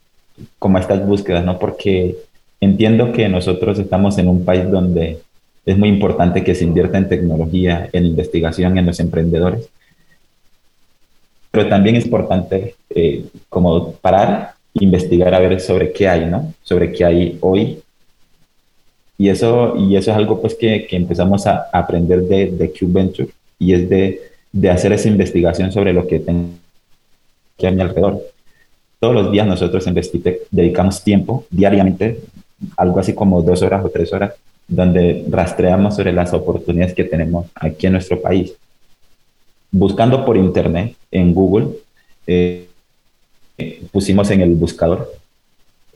como 0.58 0.76
a 0.76 0.82
estas 0.82 1.06
búsquedas, 1.06 1.42
¿no? 1.42 1.58
Porque 1.58 2.16
entiendo 2.60 3.12
que 3.12 3.30
nosotros 3.30 3.78
estamos 3.78 4.18
en 4.18 4.28
un 4.28 4.44
país 4.44 4.70
donde 4.70 5.20
es 5.64 5.78
muy 5.78 5.88
importante 5.88 6.44
que 6.44 6.54
se 6.54 6.64
invierta 6.64 6.98
en 6.98 7.08
tecnología, 7.08 7.88
en 7.94 8.04
investigación, 8.04 8.76
en 8.76 8.84
los 8.84 9.00
emprendedores. 9.00 9.70
Pero 11.50 11.68
también 11.68 11.96
es 11.96 12.04
importante 12.04 12.74
eh, 12.90 13.24
como 13.48 13.92
parar, 13.92 14.54
investigar 14.74 15.34
a 15.34 15.40
ver 15.40 15.60
sobre 15.60 15.92
qué 15.92 16.08
hay, 16.08 16.26
¿no? 16.26 16.52
Sobre 16.62 16.92
qué 16.92 17.04
hay 17.04 17.38
hoy 17.40 17.82
y 19.18 19.28
eso, 19.28 19.74
y 19.76 19.96
eso 19.96 20.12
es 20.12 20.16
algo 20.16 20.40
pues 20.40 20.54
que, 20.54 20.86
que 20.86 20.96
empezamos 20.96 21.46
a 21.48 21.66
aprender 21.72 22.22
de, 22.22 22.52
de 22.52 22.72
Cube 22.72 22.92
Venture 22.92 23.28
y 23.58 23.74
es 23.74 23.88
de, 23.88 24.20
de, 24.52 24.70
hacer 24.70 24.92
esa 24.92 25.08
investigación 25.08 25.72
sobre 25.72 25.92
lo 25.92 26.06
que 26.06 26.20
tengo 26.20 26.50
que 27.56 27.66
a 27.66 27.72
mi 27.72 27.82
alrededor. 27.82 28.22
Todos 29.00 29.14
los 29.14 29.32
días 29.32 29.46
nosotros 29.46 29.84
en 29.88 29.94
Vestitec 29.94 30.42
dedicamos 30.52 31.02
tiempo 31.02 31.44
diariamente, 31.50 32.20
algo 32.76 33.00
así 33.00 33.12
como 33.12 33.42
dos 33.42 33.60
horas 33.62 33.84
o 33.84 33.88
tres 33.88 34.12
horas, 34.12 34.34
donde 34.68 35.24
rastreamos 35.28 35.96
sobre 35.96 36.12
las 36.12 36.32
oportunidades 36.32 36.94
que 36.94 37.04
tenemos 37.04 37.46
aquí 37.56 37.86
en 37.86 37.94
nuestro 37.94 38.20
país. 38.20 38.54
Buscando 39.70 40.24
por 40.24 40.36
internet, 40.36 40.94
en 41.10 41.34
Google, 41.34 41.68
eh, 42.26 42.68
pusimos 43.92 44.30
en 44.30 44.40
el 44.40 44.54
buscador 44.54 45.12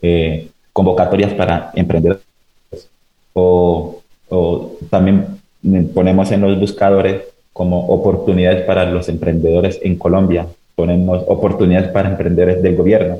eh, 0.01 0.49
convocatorias 0.73 1.33
para 1.33 1.71
emprendedores 1.75 2.23
o, 3.33 3.99
también 4.89 5.39
ponemos 5.93 6.31
en 6.31 6.41
los 6.41 6.59
buscadores 6.59 7.21
como 7.51 7.87
oportunidades 7.87 8.63
para 8.65 8.85
los 8.85 9.09
emprendedores 9.09 9.79
en 9.83 9.95
Colombia, 9.97 10.47
ponemos 10.75 11.23
oportunidades 11.27 11.89
para 11.89 12.09
emprendedores 12.09 12.61
del 12.63 12.75
gobierno. 12.75 13.17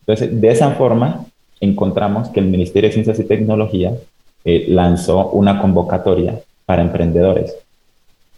Entonces, 0.00 0.40
de 0.40 0.50
esa 0.50 0.70
forma, 0.72 1.26
encontramos 1.60 2.28
que 2.28 2.40
el 2.40 2.46
Ministerio 2.46 2.88
de 2.88 2.94
Ciencias 2.94 3.18
y 3.18 3.24
Tecnología 3.24 3.92
eh, 4.44 4.66
lanzó 4.68 5.30
una 5.30 5.60
convocatoria 5.60 6.40
para 6.64 6.82
emprendedores. 6.82 7.56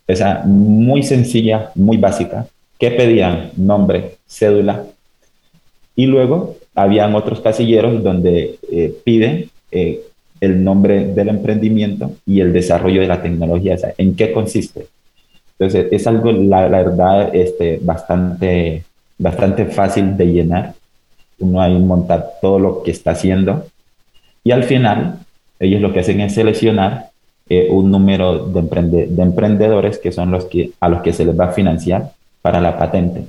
Esa 0.07 0.42
muy 0.45 1.03
sencilla, 1.03 1.71
muy 1.75 1.97
básica, 1.97 2.47
que 2.79 2.90
pedían 2.90 3.51
nombre, 3.57 4.16
cédula, 4.27 4.85
y 5.97 6.07
luego 6.07 6.57
habían 6.75 7.14
otros 7.14 7.40
casilleros 7.40 8.03
donde 8.05 8.59
eh, 8.71 8.95
piden 9.05 9.51
eh, 9.73 10.03
el 10.40 10.62
nombre 10.62 11.07
del 11.07 11.29
emprendimiento 11.29 12.12
y 12.27 12.40
el 12.40 12.53
desarrollo 12.53 13.01
de 13.01 13.09
la 13.09 13.23
tecnología. 13.23 13.77
¿En 13.97 14.14
qué 14.14 14.33
consiste? 14.33 14.87
Entonces, 15.59 15.87
es 15.90 16.07
algo, 16.07 16.31
la, 16.33 16.69
verdad, 16.69 17.35
este, 17.35 17.79
bastante, 17.81 18.85
bastante 19.16 19.64
fácil 19.64 20.16
de 20.16 20.27
llenar. 20.27 20.75
Uno 21.38 21.62
ahí 21.62 21.79
montar 21.79 22.33
todo 22.42 22.59
lo 22.59 22.83
que 22.83 22.90
está 22.90 23.12
haciendo. 23.12 23.66
Y 24.45 24.51
al 24.51 24.64
final, 24.64 25.21
ellos 25.59 25.81
lo 25.81 25.95
que 25.95 26.01
hacen 26.01 26.21
es 26.21 26.35
seleccionar 26.35 27.09
eh, 27.48 27.68
un 27.70 27.90
número 27.90 28.46
de, 28.46 29.06
de 29.06 29.22
emprendedores 29.22 29.98
que 29.98 30.12
son 30.12 30.30
los 30.30 30.46
que, 30.46 30.72
a 30.80 30.88
los 30.88 31.02
que 31.02 31.12
se 31.12 31.24
les 31.24 31.38
va 31.38 31.46
a 31.46 31.52
financiar 31.52 32.12
para 32.42 32.61
la 32.61 32.78
patente. 32.78 33.24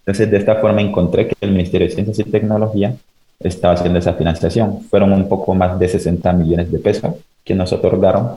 Entonces, 0.00 0.30
de 0.30 0.36
esta 0.36 0.56
forma 0.56 0.82
encontré 0.82 1.28
que 1.28 1.34
el 1.40 1.52
Ministerio 1.52 1.86
de 1.88 1.94
Ciencias 1.94 2.18
y 2.18 2.30
Tecnología 2.30 2.94
estaba 3.40 3.74
haciendo 3.74 3.98
esa 3.98 4.14
financiación. 4.14 4.80
Fueron 4.90 5.12
un 5.12 5.28
poco 5.28 5.54
más 5.54 5.78
de 5.78 5.88
60 5.88 6.32
millones 6.34 6.70
de 6.70 6.78
pesos 6.78 7.14
que 7.44 7.54
nos 7.54 7.72
otorgaron 7.72 8.32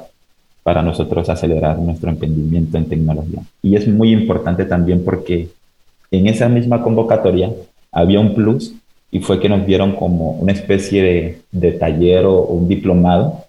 para 0.64 0.82
nosotros 0.82 1.30
acelerar 1.30 1.80
nuestro 1.80 2.10
emprendimiento 2.10 2.78
en 2.78 2.90
tecnología. 2.90 3.42
Y 3.62 3.76
es 3.76 3.88
muy 3.88 4.12
importante 4.12 4.66
también 4.66 5.04
porque 5.04 5.50
en 6.12 6.28
esa 6.28 6.50
misma 6.50 6.82
convocatoria 6.82 7.52
había 7.92 8.20
un 8.20 8.36
plus 8.36 8.74
y 9.12 9.20
fue 9.20 9.40
que 9.40 9.48
nos 9.48 9.66
dieron 9.66 9.96
como 9.96 10.32
una 10.32 10.52
especie 10.52 11.42
de, 11.52 11.72
taller 11.72 12.26
o, 12.26 12.42
un 12.42 12.68
diplomado 12.68 13.46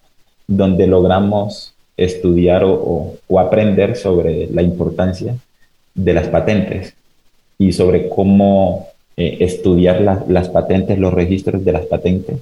donde 0.49 0.89
logramos 0.89 1.75
estudiar 1.97 2.65
o, 2.65 3.15
o 3.29 3.41
aprender 3.41 3.97
sobre 3.97 4.49
la 4.49 4.63
importancia 4.63 5.37
de 5.95 6.13
las 6.15 6.29
patentes 6.29 6.95
y 7.59 7.73
sobre 7.73 8.09
cómo 8.09 8.89
eh, 9.17 9.39
estudiar 9.41 10.01
las 10.29 10.49
patentes, 10.49 10.97
los 10.97 11.13
registros 11.13 11.65
de 11.65 11.73
las 11.73 11.87
patentes, 11.87 12.39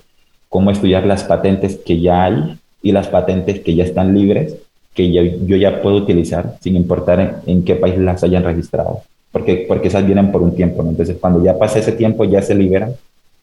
cómo 0.51 0.71
estudiar 0.71 1.07
las 1.07 1.25
patentes 1.25 1.77
que 1.77 2.01
ya 2.01 2.25
hay 2.25 2.59
y 2.83 2.93
las 2.93 3.09
patentes 3.09 3.61
que 3.61 3.75
ya 3.75 3.85
están 3.85 4.15
libres, 4.15 4.57
que 4.93 5.11
yo, 5.11 5.57
ya 5.57 5.81
puedo 5.81 5.97
utilizar 5.97 6.59
sin 6.61 6.77
importar 6.77 7.43
en, 7.47 7.65
qué 7.65 7.77
país 7.77 7.97
las 7.97 8.23
hayan 8.25 8.45
registrado, 8.45 9.01
porque, 9.33 9.65
porque 9.67 9.89
esas 9.89 10.05
vienen 10.05 10.31
por 10.31 10.43
un 10.43 10.55
tiempo, 10.55 10.83
entonces 10.83 11.17
cuando 11.19 11.43
ya 11.43 11.59
pasa 11.59 11.79
ese 11.79 11.93
tiempo 11.93 12.25
ya 12.25 12.43
se 12.43 12.55
liberan 12.55 12.93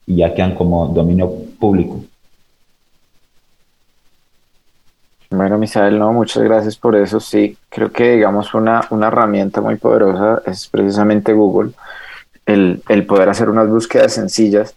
y 0.06 0.18
ya 0.18 0.36
quedan 0.36 0.54
como 0.54 0.88
dominio 0.90 1.34
público. 1.60 2.02
Bueno, 5.36 5.58
Misael, 5.58 5.98
no, 5.98 6.14
muchas 6.14 6.44
gracias 6.44 6.78
por 6.78 6.96
eso. 6.96 7.20
Sí, 7.20 7.58
creo 7.70 7.92
que 7.92 8.12
digamos 8.12 8.54
una, 8.54 8.86
una 8.92 9.08
herramienta 9.08 9.62
muy 9.62 9.78
poderosa 9.78 10.44
es 10.46 10.68
precisamente 10.68 11.34
Google 11.34 11.72
el, 12.46 12.84
el, 12.88 13.06
poder 13.08 13.30
hacer 13.30 13.50
unas 13.50 13.68
búsquedas 13.68 14.14
sencillas 14.14 14.76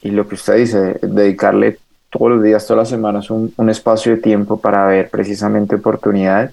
y 0.00 0.10
lo 0.10 0.26
que 0.26 0.36
usted 0.36 0.56
dice, 0.56 0.98
dedicarle 1.02 1.78
todos 2.08 2.30
los 2.30 2.42
días, 2.42 2.66
todas 2.66 2.84
las 2.84 2.88
semanas 2.88 3.28
un, 3.28 3.52
un 3.54 3.68
espacio 3.68 4.12
de 4.16 4.22
tiempo 4.22 4.58
para 4.58 4.86
ver 4.86 5.10
precisamente 5.10 5.74
oportunidades, 5.74 6.52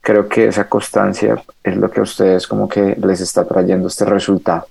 creo 0.00 0.28
que 0.28 0.48
esa 0.48 0.68
constancia 0.68 1.40
es 1.62 1.76
lo 1.76 1.88
que 1.92 2.00
a 2.00 2.02
ustedes 2.02 2.48
como 2.48 2.68
que 2.68 2.96
les 3.00 3.20
está 3.20 3.46
trayendo 3.46 3.86
este 3.86 4.06
resultado. 4.06 4.66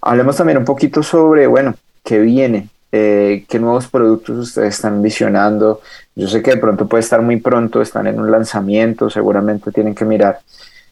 Hablemos 0.00 0.36
también 0.36 0.58
un 0.58 0.64
poquito 0.64 1.02
sobre, 1.02 1.48
bueno, 1.48 1.74
qué 2.04 2.20
viene, 2.20 2.68
eh, 2.92 3.44
qué 3.48 3.58
nuevos 3.58 3.88
productos 3.88 4.36
ustedes 4.36 4.74
están 4.74 5.02
visionando. 5.02 5.80
Yo 6.14 6.28
sé 6.28 6.42
que 6.42 6.52
de 6.52 6.56
pronto 6.58 6.86
puede 6.86 7.00
estar 7.00 7.22
muy 7.22 7.38
pronto, 7.38 7.80
están 7.80 8.06
en 8.06 8.20
un 8.20 8.30
lanzamiento, 8.30 9.08
seguramente 9.08 9.72
tienen 9.72 9.94
que 9.94 10.04
mirar 10.04 10.40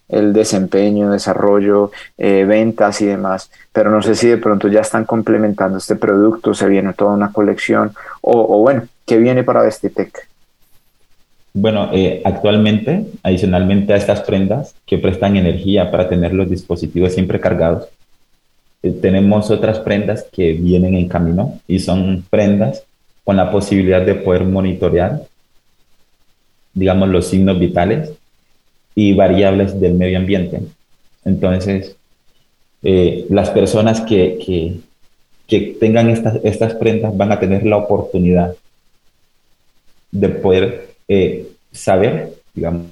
el 0.09 0.33
desempeño, 0.33 1.11
desarrollo, 1.11 1.91
eh, 2.17 2.43
ventas 2.43 3.01
y 3.01 3.05
demás, 3.05 3.49
pero 3.71 3.89
no 3.89 4.01
sé 4.01 4.15
si 4.15 4.27
de 4.27 4.37
pronto 4.37 4.67
ya 4.67 4.81
están 4.81 5.05
complementando 5.05 5.77
este 5.77 5.95
producto, 5.95 6.53
se 6.53 6.67
viene 6.67 6.93
toda 6.93 7.13
una 7.13 7.31
colección 7.31 7.93
o, 8.19 8.59
bueno, 8.59 8.83
¿qué 9.05 9.17
viene 9.17 9.43
para 9.43 9.61
Vestitec? 9.61 10.27
Bueno, 11.53 11.89
eh, 11.93 12.21
actualmente, 12.25 13.05
adicionalmente 13.23 13.93
a 13.93 13.97
estas 13.97 14.21
prendas 14.21 14.75
que 14.85 14.97
prestan 14.97 15.37
energía 15.37 15.91
para 15.91 16.07
tener 16.07 16.33
los 16.33 16.49
dispositivos 16.49 17.13
siempre 17.13 17.39
cargados, 17.39 17.87
eh, 18.83 18.91
tenemos 18.91 19.51
otras 19.51 19.79
prendas 19.79 20.25
que 20.31 20.53
vienen 20.53 20.95
en 20.95 21.07
camino 21.07 21.59
y 21.67 21.79
son 21.79 22.23
prendas 22.29 22.83
con 23.23 23.37
la 23.37 23.51
posibilidad 23.51 24.01
de 24.01 24.15
poder 24.15 24.43
monitorear, 24.45 25.21
digamos, 26.73 27.09
los 27.09 27.27
signos 27.27 27.59
vitales 27.59 28.11
y 28.95 29.13
variables 29.13 29.79
del 29.79 29.93
medio 29.93 30.17
ambiente. 30.17 30.61
Entonces, 31.23 31.95
eh, 32.83 33.25
las 33.29 33.51
personas 33.51 34.01
que, 34.01 34.39
que, 34.43 34.79
que 35.47 35.77
tengan 35.79 36.09
estas, 36.09 36.39
estas 36.43 36.73
prendas 36.75 37.15
van 37.15 37.31
a 37.31 37.39
tener 37.39 37.65
la 37.65 37.77
oportunidad 37.77 38.55
de 40.11 40.29
poder 40.29 40.95
eh, 41.07 41.47
saber, 41.71 42.33
digamos, 42.53 42.87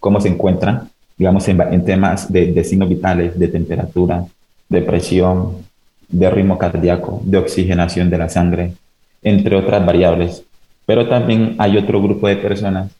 cómo 0.00 0.20
se 0.20 0.28
encuentran, 0.28 0.90
digamos, 1.16 1.46
en, 1.48 1.60
en 1.60 1.84
temas 1.84 2.30
de, 2.30 2.52
de, 2.52 2.64
signos 2.64 2.88
vitales, 2.88 3.38
de 3.38 3.48
temperatura, 3.48 4.26
de 4.74 4.82
presión, 4.82 5.64
de 6.08 6.30
ritmo 6.30 6.58
cardíaco, 6.58 7.22
de 7.24 7.38
oxigenación 7.38 8.10
de 8.10 8.18
la 8.18 8.28
sangre, 8.28 8.72
entre 9.22 9.56
otras 9.56 9.84
variables. 9.84 10.44
Pero 10.86 11.08
también 11.08 11.54
hay 11.58 11.78
otro 11.78 12.02
grupo 12.02 12.28
de 12.28 12.36
personas, 12.36 12.90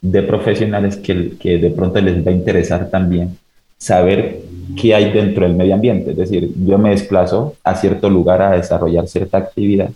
de 0.00 0.22
profesionales 0.22 0.96
que, 0.96 1.36
que 1.38 1.58
de 1.58 1.70
pronto 1.70 2.00
les 2.00 2.26
va 2.26 2.30
a 2.30 2.34
interesar 2.34 2.88
también 2.88 3.36
saber 3.78 4.40
qué 4.80 4.94
hay 4.94 5.12
dentro 5.12 5.46
del 5.46 5.54
medio 5.54 5.74
ambiente. 5.74 6.12
Es 6.12 6.16
decir, 6.16 6.50
yo 6.64 6.78
me 6.78 6.90
desplazo 6.90 7.56
a 7.62 7.74
cierto 7.74 8.08
lugar 8.08 8.42
a 8.42 8.52
desarrollar 8.52 9.06
cierta 9.06 9.38
actividad, 9.38 9.90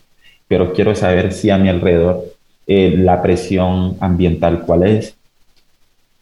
pero 0.49 0.73
quiero 0.73 0.95
saber 0.95 1.33
si 1.33 1.51
a 1.51 1.59
mi 1.59 1.69
alrededor 1.69 2.25
eh, 2.67 2.95
la 2.97 3.23
presión 3.23 3.97
ambiental 4.01 4.63
cuál 4.67 4.87
es, 4.87 5.17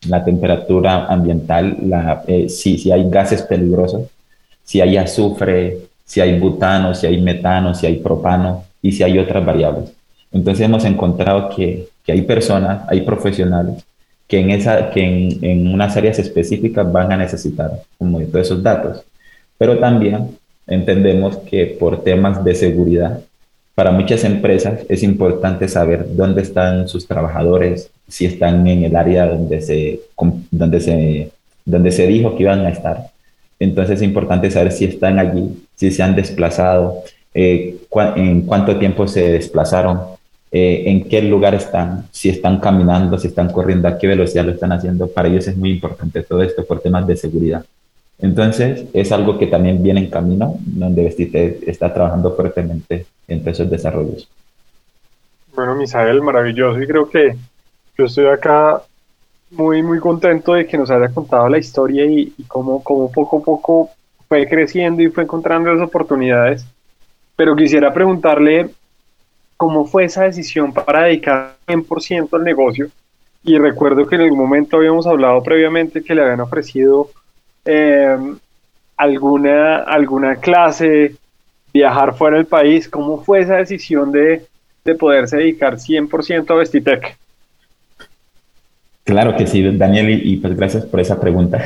la 0.06 0.24
temperatura 0.24 1.06
ambiental, 1.06 1.76
eh, 2.26 2.48
si, 2.48 2.78
si 2.78 2.92
hay 2.92 3.08
gases 3.10 3.42
peligrosos, 3.42 4.06
si 4.68 4.82
hay 4.82 4.98
azufre, 4.98 5.78
si 6.04 6.20
hay 6.20 6.38
butano, 6.38 6.94
si 6.94 7.06
hay 7.06 7.18
metano, 7.22 7.74
si 7.74 7.86
hay 7.86 7.96
propano 7.96 8.64
y 8.82 8.92
si 8.92 9.02
hay 9.02 9.18
otras 9.18 9.42
variables. 9.42 9.94
Entonces 10.30 10.66
hemos 10.66 10.84
encontrado 10.84 11.48
que, 11.48 11.88
que 12.04 12.12
hay 12.12 12.20
personas, 12.20 12.82
hay 12.86 13.00
profesionales 13.00 13.82
que 14.26 14.40
en, 14.40 14.50
esa, 14.50 14.90
que 14.90 15.00
en, 15.00 15.42
en, 15.42 15.68
unas 15.68 15.96
áreas 15.96 16.18
específicas 16.18 16.92
van 16.92 17.10
a 17.10 17.16
necesitar 17.16 17.70
como 17.96 18.20
todos 18.24 18.44
esos 18.44 18.62
datos. 18.62 19.02
Pero 19.56 19.78
también 19.78 20.36
entendemos 20.66 21.38
que 21.38 21.64
por 21.80 22.04
temas 22.04 22.44
de 22.44 22.54
seguridad, 22.54 23.20
para 23.74 23.90
muchas 23.90 24.22
empresas 24.24 24.80
es 24.90 25.02
importante 25.02 25.66
saber 25.66 26.14
dónde 26.14 26.42
están 26.42 26.88
sus 26.88 27.06
trabajadores, 27.06 27.90
si 28.06 28.26
están 28.26 28.66
en 28.66 28.84
el 28.84 28.94
área 28.96 29.24
donde 29.26 29.62
se, 29.62 30.00
donde 30.50 30.80
se, 30.80 31.30
donde 31.64 31.90
se 31.90 32.06
dijo 32.06 32.36
que 32.36 32.42
iban 32.42 32.66
a 32.66 32.68
estar. 32.68 33.10
Entonces 33.60 33.96
es 33.96 34.02
importante 34.02 34.50
saber 34.50 34.72
si 34.72 34.84
están 34.84 35.18
allí, 35.18 35.64
si 35.74 35.90
se 35.90 36.02
han 36.02 36.14
desplazado, 36.14 37.02
eh, 37.34 37.76
en 38.16 38.42
cuánto 38.42 38.76
tiempo 38.78 39.06
se 39.06 39.32
desplazaron, 39.32 40.00
eh, 40.50 40.84
en 40.86 41.04
qué 41.04 41.20
lugar 41.22 41.54
están, 41.54 42.06
si 42.10 42.28
están 42.28 42.58
caminando, 42.58 43.18
si 43.18 43.28
están 43.28 43.50
corriendo, 43.50 43.86
a 43.88 43.98
qué 43.98 44.06
velocidad 44.06 44.44
lo 44.44 44.52
están 44.52 44.72
haciendo. 44.72 45.08
Para 45.08 45.28
ellos 45.28 45.46
es 45.46 45.56
muy 45.56 45.70
importante 45.70 46.22
todo 46.22 46.42
esto 46.42 46.64
por 46.64 46.80
temas 46.80 47.06
de 47.06 47.16
seguridad. 47.16 47.64
Entonces, 48.20 48.86
es 48.92 49.12
algo 49.12 49.38
que 49.38 49.46
también 49.46 49.82
viene 49.82 50.00
en 50.00 50.10
camino, 50.10 50.56
donde 50.60 51.04
Vestite 51.04 51.60
está 51.70 51.92
trabajando 51.92 52.34
fuertemente 52.34 53.06
en 53.28 53.46
esos 53.46 53.70
desarrollos. 53.70 54.28
Bueno, 55.54 55.76
Misael, 55.76 56.22
maravilloso. 56.22 56.80
Y 56.80 56.86
creo 56.86 57.08
que 57.08 57.36
yo 57.96 58.06
estoy 58.06 58.26
acá 58.26 58.82
muy, 59.50 59.82
muy 59.82 59.98
contento 59.98 60.54
de 60.54 60.66
que 60.66 60.78
nos 60.78 60.90
haya 60.90 61.08
contado 61.08 61.48
la 61.48 61.58
historia 61.58 62.04
y, 62.04 62.32
cómo, 62.46 62.82
cómo 62.82 63.10
poco 63.10 63.38
a 63.38 63.42
poco 63.42 63.90
fue 64.28 64.46
creciendo 64.46 65.02
y 65.02 65.08
fue 65.08 65.24
encontrando 65.24 65.72
las 65.72 65.86
oportunidades. 65.86 66.66
Pero 67.36 67.56
quisiera 67.56 67.92
preguntarle 67.92 68.70
cómo 69.56 69.86
fue 69.86 70.04
esa 70.04 70.24
decisión 70.24 70.72
para 70.72 71.04
dedicar 71.04 71.56
100% 71.66 72.28
al 72.34 72.44
negocio. 72.44 72.88
Y 73.44 73.58
recuerdo 73.58 74.06
que 74.06 74.16
en 74.16 74.22
algún 74.22 74.38
momento 74.38 74.76
habíamos 74.76 75.06
hablado 75.06 75.42
previamente 75.42 76.02
que 76.02 76.14
le 76.14 76.22
habían 76.22 76.40
ofrecido 76.40 77.10
eh, 77.64 78.16
alguna, 78.96 79.78
alguna 79.78 80.36
clase, 80.36 81.14
viajar 81.72 82.14
fuera 82.14 82.36
del 82.36 82.46
país. 82.46 82.88
¿Cómo 82.88 83.22
fue 83.24 83.40
esa 83.40 83.56
decisión 83.56 84.12
de, 84.12 84.44
de 84.84 84.94
poderse 84.94 85.38
dedicar 85.38 85.76
100% 85.76 86.50
a 86.50 86.54
Vestitec? 86.54 87.16
Claro 89.08 89.34
que 89.38 89.46
sí, 89.46 89.62
Daniel, 89.62 90.20
y, 90.22 90.36
pues 90.36 90.54
gracias 90.54 90.84
por 90.84 91.00
esa 91.00 91.18
pregunta. 91.18 91.64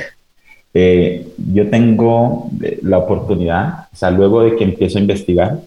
Eh, 0.72 1.26
yo 1.52 1.68
tengo 1.68 2.48
eh, 2.62 2.78
la 2.82 2.98
oportunidad, 2.98 3.88
o 3.92 3.96
sea, 3.96 4.12
luego 4.12 4.44
de 4.44 4.54
que 4.54 4.62
empiezo 4.62 4.98
a 4.98 5.00
investigar, 5.00 5.58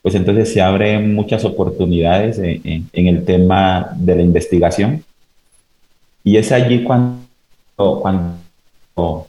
pues 0.00 0.14
entonces 0.14 0.52
se 0.52 0.60
abren 0.60 1.12
muchas 1.16 1.44
oportunidades 1.44 2.38
en, 2.38 2.88
el 2.92 3.24
tema 3.24 3.90
de 3.96 4.14
la 4.14 4.22
investigación. 4.22 5.02
Y 6.22 6.36
es 6.36 6.52
allí 6.52 6.84
cuando, 6.84 7.18
cuando, 7.74 9.26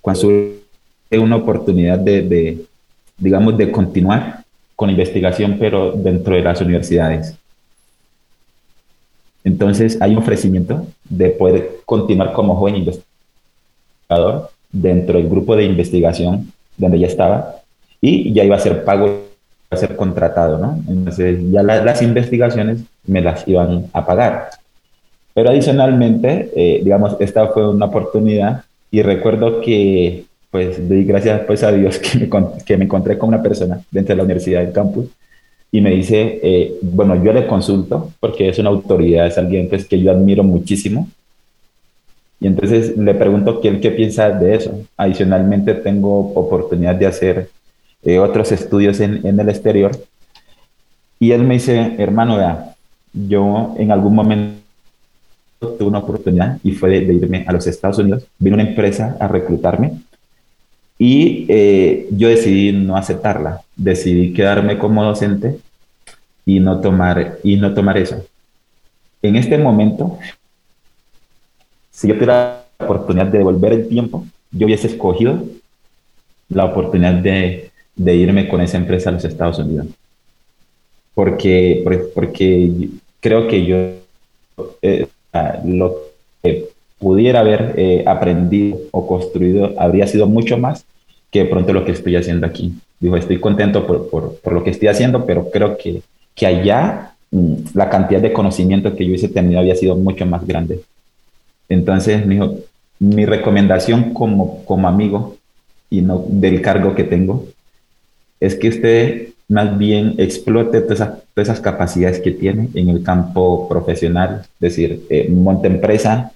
cuando 0.00 0.20
surge 0.22 1.18
una 1.18 1.36
oportunidad 1.36 1.98
de, 1.98 2.64
digamos, 3.18 3.58
de 3.58 3.70
continuar 3.70 4.44
con 4.74 4.88
investigación, 4.88 5.58
pero 5.60 5.92
dentro 5.92 6.34
de 6.34 6.40
las 6.40 6.58
universidades. 6.62 7.37
Entonces 9.48 9.96
hay 10.02 10.12
un 10.12 10.18
ofrecimiento 10.18 10.86
de 11.08 11.30
poder 11.30 11.80
continuar 11.86 12.32
como 12.34 12.54
joven 12.54 12.76
investigador 12.76 14.50
dentro 14.70 15.18
del 15.18 15.28
grupo 15.28 15.56
de 15.56 15.64
investigación 15.64 16.52
donde 16.76 16.98
ya 16.98 17.06
estaba 17.06 17.56
y 18.00 18.32
ya 18.34 18.44
iba 18.44 18.56
a 18.56 18.60
ser 18.60 18.84
pago 18.84 19.22
a 19.70 19.76
ser 19.76 19.96
contratado, 19.96 20.58
¿no? 20.58 20.78
Entonces 20.86 21.38
ya 21.50 21.62
la, 21.62 21.82
las 21.82 22.02
investigaciones 22.02 22.80
me 23.06 23.22
las 23.22 23.48
iban 23.48 23.86
a 23.92 24.04
pagar. 24.04 24.50
Pero 25.34 25.50
adicionalmente, 25.50 26.50
eh, 26.54 26.80
digamos, 26.82 27.16
esta 27.20 27.48
fue 27.48 27.68
una 27.70 27.86
oportunidad 27.86 28.64
y 28.90 29.02
recuerdo 29.02 29.60
que, 29.60 30.24
pues, 30.50 30.86
doy 30.88 31.04
gracias 31.04 31.40
pues 31.46 31.62
a 31.62 31.72
Dios 31.72 31.98
que 32.04 32.18
me, 32.18 32.28
que 32.66 32.76
me 32.76 32.84
encontré 32.84 33.16
con 33.16 33.28
una 33.28 33.42
persona 33.42 33.80
dentro 33.90 34.12
de 34.12 34.16
la 34.18 34.24
universidad 34.24 34.60
del 34.60 34.72
campus 34.72 35.06
y 35.70 35.80
me 35.80 35.90
dice, 35.90 36.40
eh, 36.42 36.78
bueno, 36.80 37.22
yo 37.22 37.32
le 37.32 37.46
consulto 37.46 38.12
porque 38.20 38.48
es 38.48 38.58
una 38.58 38.70
autoridad, 38.70 39.26
es 39.26 39.36
alguien 39.36 39.68
pues, 39.68 39.84
que 39.86 40.00
yo 40.00 40.10
admiro 40.10 40.42
muchísimo. 40.42 41.08
Y 42.40 42.46
entonces 42.46 42.96
le 42.96 43.14
pregunto 43.14 43.60
qué, 43.60 43.78
qué 43.80 43.90
piensa 43.90 44.30
de 44.30 44.54
eso. 44.54 44.80
Adicionalmente 44.96 45.74
tengo 45.74 46.32
oportunidad 46.34 46.94
de 46.94 47.06
hacer 47.06 47.50
eh, 48.04 48.18
otros 48.18 48.52
estudios 48.52 49.00
en, 49.00 49.26
en, 49.26 49.38
el 49.38 49.48
exterior. 49.48 49.92
Y 51.18 51.32
él 51.32 51.42
me 51.42 51.54
dice, 51.54 51.96
hermano, 51.98 52.36
vea, 52.36 52.74
yo 53.12 53.74
en 53.76 53.90
algún 53.90 54.14
momento 54.14 54.56
tuve 55.60 55.88
una 55.88 55.98
oportunidad 55.98 56.58
y 56.62 56.72
fue 56.72 56.90
de, 56.90 57.00
de 57.06 57.14
irme 57.14 57.44
a 57.46 57.52
los 57.52 57.66
Estados 57.66 57.98
Unidos. 57.98 58.24
Vino 58.38 58.54
una 58.54 58.68
empresa 58.68 59.16
a 59.20 59.28
reclutarme 59.28 60.00
y 60.98 61.46
eh, 61.48 62.08
yo 62.10 62.28
decidí 62.28 62.72
no 62.72 62.96
aceptarla. 62.96 63.62
Decidí 63.76 64.32
quedarme 64.32 64.78
como 64.78 65.04
docente 65.04 65.58
y 66.44 66.60
no 66.60 66.80
tomar, 66.80 67.38
y 67.42 67.56
no 67.56 67.72
tomar 67.74 67.98
eso. 67.98 68.24
En 69.22 69.36
este 69.36 69.58
momento, 69.58 70.18
si 71.90 72.08
yo 72.08 72.14
tuviera 72.14 72.64
la 72.78 72.84
oportunidad 72.84 73.26
de 73.26 73.38
devolver 73.38 73.72
el 73.72 73.88
tiempo, 73.88 74.26
yo 74.50 74.66
hubiese 74.66 74.86
escogido 74.88 75.42
la 76.48 76.64
oportunidad 76.64 77.14
de 77.14 77.68
de 77.98 78.14
irme 78.14 78.48
con 78.48 78.60
esa 78.62 78.78
empresa 78.78 79.10
a 79.10 79.12
los 79.12 79.24
Estados 79.24 79.58
Unidos. 79.58 79.86
Porque, 81.14 81.82
porque 82.14 82.88
creo 83.20 83.48
que 83.48 83.66
yo 83.66 83.76
eh, 84.80 85.08
lo 85.64 85.96
que 86.42 86.68
pudiera 86.98 87.40
haber 87.40 87.74
eh, 87.76 88.04
aprendido 88.06 88.78
o 88.90 89.06
construido 89.06 89.74
habría 89.78 90.06
sido 90.06 90.26
mucho 90.26 90.58
más 90.58 90.84
que 91.30 91.40
de 91.40 91.44
pronto 91.46 91.72
lo 91.72 91.84
que 91.84 91.92
estoy 91.92 92.16
haciendo 92.16 92.46
aquí. 92.46 92.74
Digo, 93.00 93.16
estoy 93.16 93.38
contento 93.38 93.86
por, 93.86 94.10
por, 94.10 94.36
por 94.36 94.52
lo 94.52 94.64
que 94.64 94.70
estoy 94.70 94.88
haciendo, 94.88 95.24
pero 95.24 95.50
creo 95.50 95.76
que, 95.76 96.02
que 96.34 96.46
allá 96.46 97.14
mm, 97.30 97.54
la 97.74 97.88
cantidad 97.88 98.20
de 98.20 98.32
conocimiento 98.32 98.94
que 98.96 99.04
yo 99.04 99.10
hubiese 99.10 99.28
tenido 99.28 99.60
había 99.60 99.76
sido 99.76 99.94
mucho 99.94 100.26
más 100.26 100.46
grande. 100.46 100.80
Entonces, 101.68 102.26
mi, 102.26 102.40
mi 102.98 103.26
recomendación 103.26 104.12
como, 104.14 104.64
como 104.64 104.88
amigo 104.88 105.36
y 105.90 106.00
no 106.00 106.24
del 106.28 106.60
cargo 106.60 106.94
que 106.94 107.04
tengo 107.04 107.46
es 108.40 108.54
que 108.54 108.68
usted 108.68 109.28
más 109.48 109.78
bien 109.78 110.14
explote 110.18 110.80
todas 110.80 111.00
esas, 111.00 111.08
todas 111.34 111.48
esas 111.48 111.60
capacidades 111.60 112.20
que 112.20 112.32
tiene 112.32 112.68
en 112.74 112.90
el 112.90 113.02
campo 113.02 113.68
profesional, 113.68 114.42
es 114.42 114.60
decir, 114.60 115.06
eh, 115.08 115.28
monte 115.30 115.68
empresa 115.68 116.32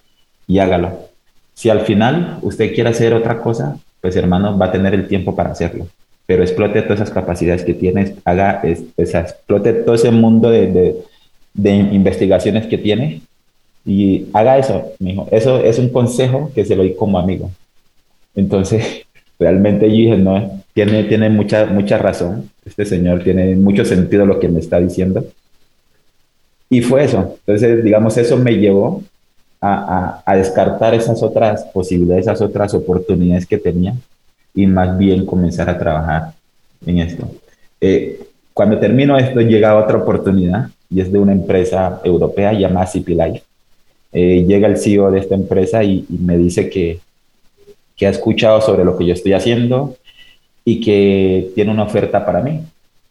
y 0.53 0.59
hágalo. 0.59 1.09
Si 1.55 1.71
al 1.71 1.81
final 1.81 2.39
usted 2.43 2.75
quiere 2.75 2.91
hacer 2.91 3.15
otra 3.15 3.39
cosa, 3.39 3.79
pues 4.03 4.15
hermano, 4.17 4.59
va 4.59 4.67
a 4.67 4.73
tener 4.73 4.93
el 4.93 5.09
tiempo 5.09 5.35
para 5.35 5.53
hacerlo. 5.53 5.89
Pero 6.27 6.43
explote 6.43 6.83
todas 6.83 7.01
esas 7.01 7.11
capacidades 7.11 7.65
que 7.65 7.73
tiene, 7.73 8.17
haga, 8.27 8.61
es, 8.63 8.83
es, 8.99 9.15
explote 9.15 9.73
todo 9.73 9.95
ese 9.95 10.11
mundo 10.11 10.51
de, 10.51 10.67
de, 10.71 10.97
de, 11.55 11.71
investigaciones 11.71 12.67
que 12.67 12.77
tiene 12.77 13.23
y 13.87 14.27
haga 14.35 14.59
eso, 14.59 14.93
mijo. 14.99 15.27
Eso 15.31 15.59
es 15.65 15.79
un 15.79 15.89
consejo 15.89 16.51
que 16.55 16.67
se 16.67 16.77
lo 16.77 16.83
doy 16.83 16.95
como 16.95 17.19
amigo. 17.19 17.51
Entonces, 18.35 19.07
realmente 19.39 19.89
yo 19.89 19.97
dije, 19.97 20.19
no, 20.19 20.63
tiene, 20.75 21.05
tiene 21.05 21.31
mucha, 21.31 21.65
mucha 21.65 21.97
razón. 21.97 22.51
Este 22.67 22.85
señor 22.85 23.25
tiene 23.25 23.57
mucho 23.57 23.87
sentido 23.87 24.27
lo 24.27 24.39
que 24.39 24.49
me 24.49 24.61
está 24.61 24.79
diciendo. 24.81 25.25
y 26.69 26.83
fue 26.83 27.05
eso. 27.05 27.37
Entonces, 27.47 27.83
digamos, 27.83 28.19
eso 28.19 28.37
me 28.37 28.53
llevó 28.59 29.03
a, 29.63 30.23
a, 30.27 30.37
descartar 30.37 30.93
esas 30.93 31.23
otras 31.23 31.65
posibilidades, 31.67 32.27
esas 32.27 32.41
otras 32.41 32.75
oportunidades 32.75 33.47
que 33.47 33.59
tenía 33.59 33.95
y 34.53 34.67
más 34.67 34.99
bien 34.99 35.25
comenzar 35.25 35.71
a 35.71 35.79
trabajar 35.79 36.33
en 36.85 36.99
esto. 36.99 37.31
Eh, 37.81 38.21
cuando 38.53 38.81
termino 38.81 39.17
esto, 39.17 39.41
llega 39.41 39.79
otra 39.79 39.99
oportunidad 39.99 40.69
y 40.91 41.01
es 41.01 41.13
de 41.13 41.19
una 41.19 41.33
empresa 41.33 42.01
europea 42.05 42.53
llamada 42.53 42.87
CP 42.87 43.13
Life. 43.13 43.43
Eh, 44.13 44.45
llega 44.47 44.67
el 44.67 44.77
CEO 44.77 45.13
de 45.13 45.21
esta 45.21 45.37
empresa 45.37 45.83
y, 45.85 46.05
me 46.09 46.37
dice 46.37 46.69
que, 46.69 46.99
que, 47.97 48.07
ha 48.09 48.11
escuchado 48.11 48.61
sobre 48.61 48.85
lo 48.85 48.99
que 48.99 49.07
yo 49.07 49.15
estoy 49.15 49.33
haciendo 49.33 49.97
y 50.65 50.81
que 50.81 51.51
tiene 51.55 51.71
una 51.71 51.85
oferta 51.85 52.27
para 52.27 52.43
mí. 52.43 52.61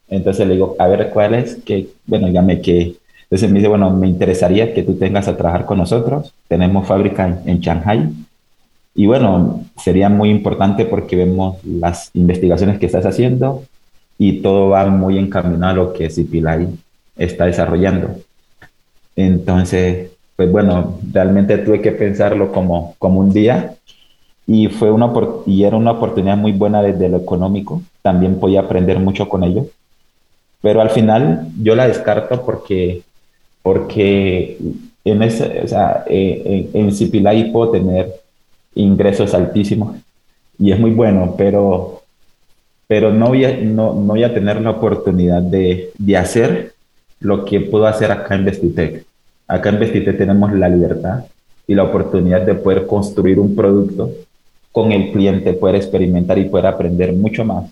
Entonces 0.10 0.46
le 0.46 0.56
digo, 0.56 0.76
a 0.78 0.88
ver 0.88 1.10
cuál 1.12 1.34
es, 1.34 1.56
que, 1.56 1.88
bueno, 2.06 2.28
dígame 2.28 2.62
que, 2.62 2.96
entonces 3.32 3.50
me 3.50 3.60
dice, 3.60 3.70
bueno, 3.70 3.90
me 3.92 4.10
interesaría 4.10 4.74
que 4.74 4.84
tú 4.84 4.96
tengas 4.96 5.30
a 5.30 5.38
trabajar 5.38 5.66
con 5.66 5.78
nosotros. 5.78 6.34
Tenemos 6.50 6.86
fábrica 6.86 7.26
en, 7.26 7.40
en 7.46 7.60
Shanghai. 7.62 8.10
Y 8.94 9.06
bueno, 9.06 9.64
sería 9.82 10.10
muy 10.10 10.30
importante 10.30 10.84
porque 10.84 11.16
vemos 11.16 11.64
las 11.64 12.12
investigaciones 12.14 12.78
que 12.78 12.88
estás 12.88 13.06
haciendo 13.06 13.64
y 14.18 14.42
todo 14.42 14.72
va 14.72 14.86
muy 14.88 15.18
encaminado 15.18 15.72
a 15.72 15.86
lo 15.86 15.94
que 15.94 16.10
Cipilay 16.10 16.68
está 17.16 17.46
desarrollando. 17.46 18.18
Entonces, 19.16 20.12
pues 20.36 20.52
bueno, 20.52 21.00
realmente 21.14 21.58
tuve 21.60 21.80
que 21.80 21.94
pensarlo 21.94 22.52
como, 22.52 22.96
como 23.00 23.22
un 23.22 23.32
día 23.32 23.76
y, 24.46 24.68
fue 24.68 24.92
una, 24.92 25.10
y 25.46 25.64
era 25.64 25.78
una 25.78 25.92
oportunidad 25.92 26.36
muy 26.36 26.52
buena 26.52 26.82
desde 26.82 27.08
lo 27.08 27.18
económico. 27.18 27.82
También 28.02 28.42
podía 28.42 28.60
aprender 28.60 29.00
mucho 29.00 29.30
con 29.30 29.46
ello. 29.46 29.68
Pero 30.62 30.82
al 30.82 30.90
final 30.90 31.48
yo 31.62 31.76
la 31.76 31.88
descarto 31.88 32.46
porque, 32.46 33.04
porque 33.62 34.58
en, 35.04 35.24
ese, 35.24 35.62
o 35.64 35.68
sea, 35.68 36.04
eh, 36.08 36.70
en, 36.74 36.90
en 36.90 37.52
puedo 37.52 37.72
tener 37.72 38.14
ingresos 38.76 39.34
altísimos 39.34 39.98
y 40.58 40.72
es 40.72 40.80
muy 40.80 40.92
bueno, 40.92 41.36
pero, 41.38 42.04
pero 42.88 43.12
no, 43.12 43.30
voy 43.30 43.46
a, 43.46 43.58
no, 43.58 43.94
no 43.94 44.14
voy 44.14 44.24
a 44.24 44.34
tener 44.34 44.62
la 44.62 44.72
oportunidad 44.72 45.42
de, 45.42 45.92
de 45.98 46.18
hacer 46.18 46.74
lo 47.20 47.46
que 47.46 47.62
puedo 47.62 47.88
hacer 47.88 48.12
acá 48.12 48.36
en 48.36 48.46
Vestitec. 48.46 49.06
Acá 49.48 49.70
en 49.70 49.80
Vestitec 49.80 50.18
tenemos 50.18 50.54
la 50.54 50.70
libertad 50.70 51.26
y 51.68 51.76
la 51.76 51.84
oportunidad 51.84 52.42
de 52.42 52.56
poder 52.56 52.86
construir 52.86 53.40
un 53.40 53.56
producto 53.56 54.12
con 54.72 54.92
el 54.92 55.12
cliente, 55.12 55.54
poder 55.54 55.76
experimentar 55.76 56.38
y 56.38 56.46
poder 56.46 56.68
aprender 56.68 57.14
mucho 57.14 57.44
más 57.44 57.72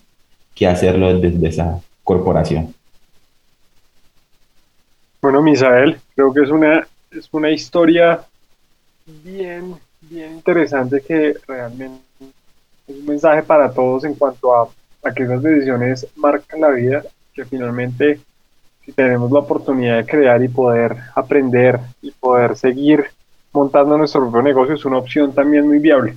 que 0.54 0.66
hacerlo 0.66 1.18
desde 1.18 1.48
esa 1.48 1.80
corporación. 2.04 2.74
Bueno, 5.22 5.42
Misael, 5.42 6.00
creo 6.14 6.32
que 6.32 6.42
es 6.42 6.50
una, 6.50 6.86
es 7.10 7.28
una 7.32 7.50
historia 7.50 8.20
bien, 9.04 9.76
bien 10.00 10.32
interesante 10.32 11.02
que 11.06 11.34
realmente 11.46 12.02
es 12.88 12.96
un 12.96 13.04
mensaje 13.04 13.42
para 13.42 13.70
todos 13.70 14.04
en 14.04 14.14
cuanto 14.14 14.54
a, 14.54 14.68
a 15.04 15.12
que 15.12 15.24
esas 15.24 15.42
decisiones 15.42 16.06
marcan 16.16 16.62
la 16.62 16.70
vida, 16.70 17.02
que 17.34 17.44
finalmente 17.44 18.20
si 18.84 18.92
tenemos 18.92 19.30
la 19.30 19.40
oportunidad 19.40 19.98
de 19.98 20.06
crear 20.06 20.42
y 20.42 20.48
poder 20.48 20.96
aprender 21.14 21.78
y 22.00 22.12
poder 22.12 22.56
seguir 22.56 23.04
montando 23.52 23.98
nuestro 23.98 24.22
propio 24.22 24.40
negocio 24.40 24.74
es 24.74 24.84
una 24.86 24.98
opción 24.98 25.34
también 25.34 25.66
muy 25.66 25.80
viable. 25.80 26.16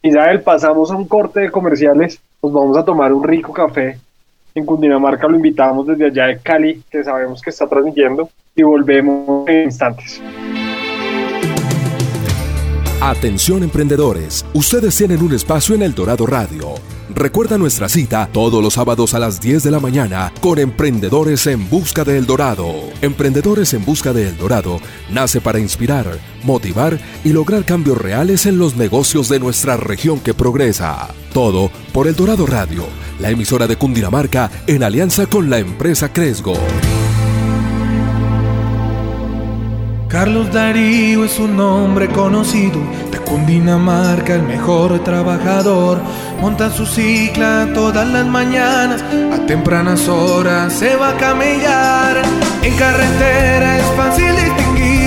Isabel, 0.00 0.40
pasamos 0.40 0.90
a 0.90 0.96
un 0.96 1.06
corte 1.06 1.40
de 1.40 1.50
comerciales, 1.50 2.20
nos 2.42 2.52
vamos 2.54 2.76
a 2.78 2.84
tomar 2.84 3.12
un 3.12 3.22
rico 3.22 3.52
café 3.52 3.98
en 4.54 4.66
Cundinamarca, 4.66 5.28
lo 5.28 5.36
invitamos 5.36 5.86
desde 5.86 6.06
allá 6.06 6.26
de 6.26 6.38
Cali, 6.38 6.82
que 6.90 7.04
sabemos 7.04 7.40
que 7.40 7.50
está 7.50 7.66
transmitiendo, 7.66 8.28
y 8.54 8.62
volvemos 8.62 9.48
en 9.48 9.64
instantes. 9.64 10.20
Atención 13.00 13.62
emprendedores, 13.62 14.44
ustedes 14.54 14.96
tienen 14.96 15.22
un 15.22 15.32
espacio 15.32 15.76
en 15.76 15.82
El 15.82 15.94
Dorado 15.94 16.26
Radio. 16.26 16.74
Recuerda 17.14 17.56
nuestra 17.56 17.88
cita 17.88 18.28
todos 18.32 18.62
los 18.62 18.74
sábados 18.74 19.14
a 19.14 19.20
las 19.20 19.40
10 19.40 19.62
de 19.62 19.70
la 19.70 19.78
mañana 19.78 20.32
con 20.40 20.58
Emprendedores 20.58 21.46
en 21.46 21.70
Busca 21.70 22.04
de 22.04 22.18
El 22.18 22.26
Dorado. 22.26 22.66
Emprendedores 23.00 23.72
en 23.72 23.84
Busca 23.84 24.12
de 24.12 24.28
El 24.28 24.36
Dorado 24.36 24.80
nace 25.10 25.40
para 25.40 25.58
inspirar, 25.58 26.06
motivar 26.42 26.98
y 27.24 27.32
lograr 27.32 27.64
cambios 27.64 27.98
reales 27.98 28.46
en 28.46 28.58
los 28.58 28.76
negocios 28.76 29.28
de 29.28 29.38
nuestra 29.38 29.76
región 29.76 30.18
que 30.18 30.34
progresa. 30.34 31.08
Todo 31.32 31.70
por 31.92 32.08
El 32.08 32.16
Dorado 32.16 32.46
Radio, 32.46 32.84
la 33.18 33.30
emisora 33.30 33.66
de 33.66 33.76
Cundinamarca 33.76 34.50
en 34.66 34.82
alianza 34.82 35.26
con 35.26 35.50
la 35.50 35.58
empresa 35.58 36.12
Cresgo. 36.12 36.54
Carlos 40.08 40.50
Darío 40.50 41.24
es 41.24 41.38
un 41.38 41.60
hombre 41.60 42.08
conocido 42.08 42.80
de 43.12 43.18
Cundinamarca, 43.18 44.36
el 44.36 44.42
mejor 44.42 45.04
trabajador. 45.04 46.00
Monta 46.40 46.70
su 46.70 46.86
cicla 46.86 47.68
todas 47.74 48.08
las 48.08 48.26
mañanas, 48.26 49.02
a 49.32 49.44
tempranas 49.46 50.08
horas 50.08 50.72
se 50.72 50.96
va 50.96 51.10
a 51.10 51.16
camellar. 51.18 52.22
En 52.62 52.74
carretera 52.76 53.78
es 53.78 53.86
fácil 53.96 54.34
distinguirlo, 54.34 54.97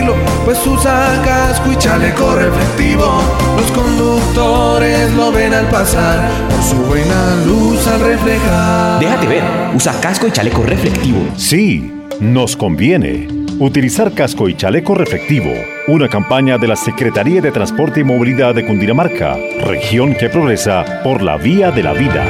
pues 0.45 0.65
usa 0.65 1.21
casco 1.23 1.71
y 1.71 1.75
chaleco 1.77 2.36
reflectivo. 2.36 3.21
Los 3.58 3.71
conductores 3.71 5.13
lo 5.13 5.32
ven 5.32 5.54
al 5.54 5.67
pasar, 5.67 6.30
por 6.49 6.62
su 6.63 6.75
buena 6.88 7.36
luz 7.45 7.88
al 7.88 7.99
reflejar. 7.99 8.99
Déjate 8.99 9.27
ver, 9.27 9.43
usa 9.75 9.93
casco 10.01 10.27
y 10.27 10.32
chaleco 10.32 10.63
reflectivo. 10.63 11.19
Sí, 11.38 11.91
nos 12.19 12.56
conviene. 12.56 13.27
Utilizar 13.60 14.13
casco 14.13 14.49
y 14.49 14.56
chaleco 14.56 14.95
reflectivo. 14.95 15.51
Una 15.88 16.08
campaña 16.08 16.58
de 16.58 16.67
la 16.67 16.75
Secretaría 16.75 17.41
de 17.41 17.51
Transporte 17.51 17.99
y 17.99 18.04
Movilidad 18.04 18.56
de 18.56 18.65
Cundinamarca, 18.65 19.38
región 19.65 20.15
que 20.15 20.30
progresa 20.30 21.01
por 21.04 21.21
la 21.21 21.38
vía 21.38 21.71
de 21.71 21.84
la 21.84 21.93
vida. 21.93 22.25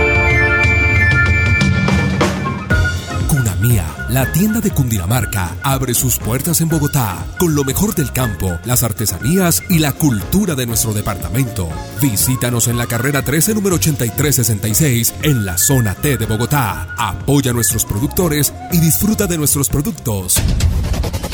La 4.09 4.31
tienda 4.31 4.59
de 4.59 4.71
Cundinamarca, 4.71 5.55
abre 5.61 5.93
sus 5.93 6.17
puertas 6.17 6.61
en 6.61 6.69
Bogotá 6.69 7.27
con 7.37 7.53
lo 7.53 7.63
mejor 7.63 7.93
del 7.93 8.11
campo, 8.11 8.59
las 8.65 8.81
artesanías 8.81 9.61
y 9.69 9.77
la 9.77 9.91
cultura 9.91 10.55
de 10.55 10.65
nuestro 10.65 10.93
departamento. 10.93 11.69
Visítanos 12.01 12.67
en 12.67 12.77
la 12.77 12.87
carrera 12.87 13.21
13, 13.21 13.53
número 13.53 13.75
8366, 13.75 15.13
en 15.21 15.45
la 15.45 15.59
zona 15.59 15.93
T 15.93 16.17
de 16.17 16.25
Bogotá. 16.25 16.95
Apoya 16.97 17.51
a 17.51 17.53
nuestros 17.53 17.85
productores 17.85 18.51
y 18.71 18.79
disfruta 18.79 19.27
de 19.27 19.37
nuestros 19.37 19.69
productos. 19.69 20.37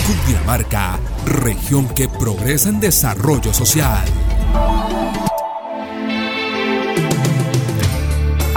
Cundinamarca, 0.06 1.00
región 1.26 1.88
que 1.88 2.10
progresa 2.10 2.68
en 2.70 2.82
desarrollo 2.82 3.54
social. 3.54 4.06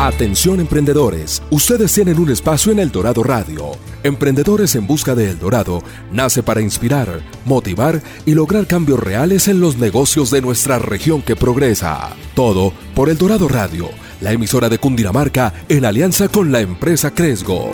Atención 0.03 0.61
emprendedores, 0.61 1.43
ustedes 1.51 1.93
tienen 1.93 2.19
un 2.19 2.31
espacio 2.31 2.73
en 2.73 2.79
El 2.79 2.91
Dorado 2.91 3.23
Radio. 3.23 3.73
Emprendedores 4.03 4.75
en 4.75 4.87
Busca 4.87 5.15
de 5.15 5.29
El 5.29 5.39
Dorado 5.39 5.83
nace 6.11 6.43
para 6.43 6.63
inspirar, 6.63 7.21
motivar 7.45 8.01
y 8.25 8.33
lograr 8.33 8.67
cambios 8.67 8.99
reales 8.99 9.47
en 9.47 9.61
los 9.61 9.77
negocios 9.77 10.31
de 10.31 10.41
nuestra 10.41 10.79
región 10.79 11.21
que 11.21 11.37
progresa. 11.37 12.17
Todo 12.35 12.73
por 12.95 13.11
El 13.11 13.19
Dorado 13.19 13.47
Radio, 13.47 13.91
la 14.23 14.33
emisora 14.33 14.71
de 14.71 14.79
Cundinamarca 14.79 15.53
en 15.69 15.85
alianza 15.85 16.29
con 16.29 16.51
la 16.51 16.61
empresa 16.61 17.11
Cresgo. 17.11 17.71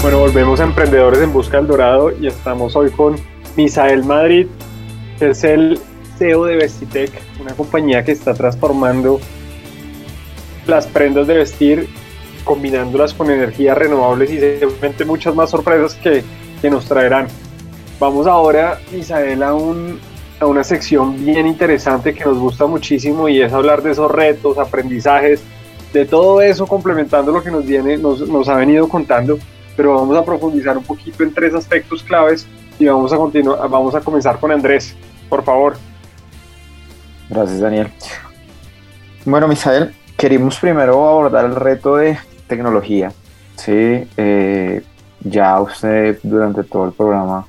Bueno, 0.00 0.20
volvemos 0.20 0.58
a 0.58 0.64
Emprendedores 0.64 1.20
en 1.20 1.34
Busca 1.34 1.58
del 1.58 1.66
Dorado 1.66 2.12
y 2.18 2.28
estamos 2.28 2.74
hoy 2.76 2.90
con 2.92 3.16
Misael 3.58 4.04
Madrid, 4.04 4.46
es 5.20 5.44
el 5.44 5.78
CEO 6.18 6.44
de 6.44 6.56
Vestitec, 6.56 7.12
una 7.40 7.54
compañía 7.54 8.04
que 8.04 8.12
está 8.12 8.34
transformando 8.34 9.20
las 10.66 10.86
prendas 10.86 11.26
de 11.26 11.34
vestir, 11.34 11.88
combinándolas 12.44 13.14
con 13.14 13.30
energías 13.30 13.78
renovables 13.78 14.30
y 14.30 14.38
seguramente 14.38 15.04
muchas 15.04 15.34
más 15.34 15.50
sorpresas 15.50 15.94
que, 15.94 16.24
que 16.60 16.70
nos 16.70 16.84
traerán. 16.86 17.28
Vamos 18.00 18.26
ahora, 18.26 18.80
Misael, 18.92 19.42
a, 19.42 19.54
un, 19.54 19.98
a 20.40 20.46
una 20.46 20.64
sección 20.64 21.24
bien 21.24 21.46
interesante 21.46 22.14
que 22.14 22.24
nos 22.24 22.38
gusta 22.38 22.66
muchísimo 22.66 23.28
y 23.28 23.40
es 23.40 23.52
hablar 23.52 23.82
de 23.82 23.92
esos 23.92 24.10
retos, 24.10 24.58
aprendizajes, 24.58 25.42
de 25.92 26.04
todo 26.04 26.42
eso 26.42 26.66
complementando 26.66 27.32
lo 27.32 27.42
que 27.42 27.50
nos, 27.50 27.64
viene, 27.64 27.96
nos, 27.96 28.28
nos 28.28 28.48
ha 28.48 28.56
venido 28.56 28.88
contando 28.88 29.38
pero 29.78 29.94
vamos 29.94 30.16
a 30.16 30.24
profundizar 30.24 30.76
un 30.76 30.82
poquito 30.82 31.22
en 31.22 31.32
tres 31.32 31.54
aspectos 31.54 32.02
claves 32.02 32.48
y 32.80 32.86
vamos 32.86 33.12
a 33.12 33.16
vamos 33.68 33.94
a 33.94 34.00
comenzar 34.00 34.40
con 34.40 34.50
Andrés, 34.50 34.96
por 35.28 35.44
favor. 35.44 35.76
Gracias, 37.30 37.60
Daniel. 37.60 37.90
Bueno, 39.24 39.48
Misael, 39.48 39.94
queremos 40.16 40.58
primero 40.58 41.08
abordar 41.08 41.44
el 41.44 41.54
reto 41.54 41.96
de 41.96 42.18
tecnología. 42.46 43.12
Sí, 43.56 44.08
eh, 44.16 44.82
ya 45.20 45.60
usted 45.60 46.18
durante 46.22 46.64
todo 46.64 46.86
el 46.86 46.92
programa 46.92 47.46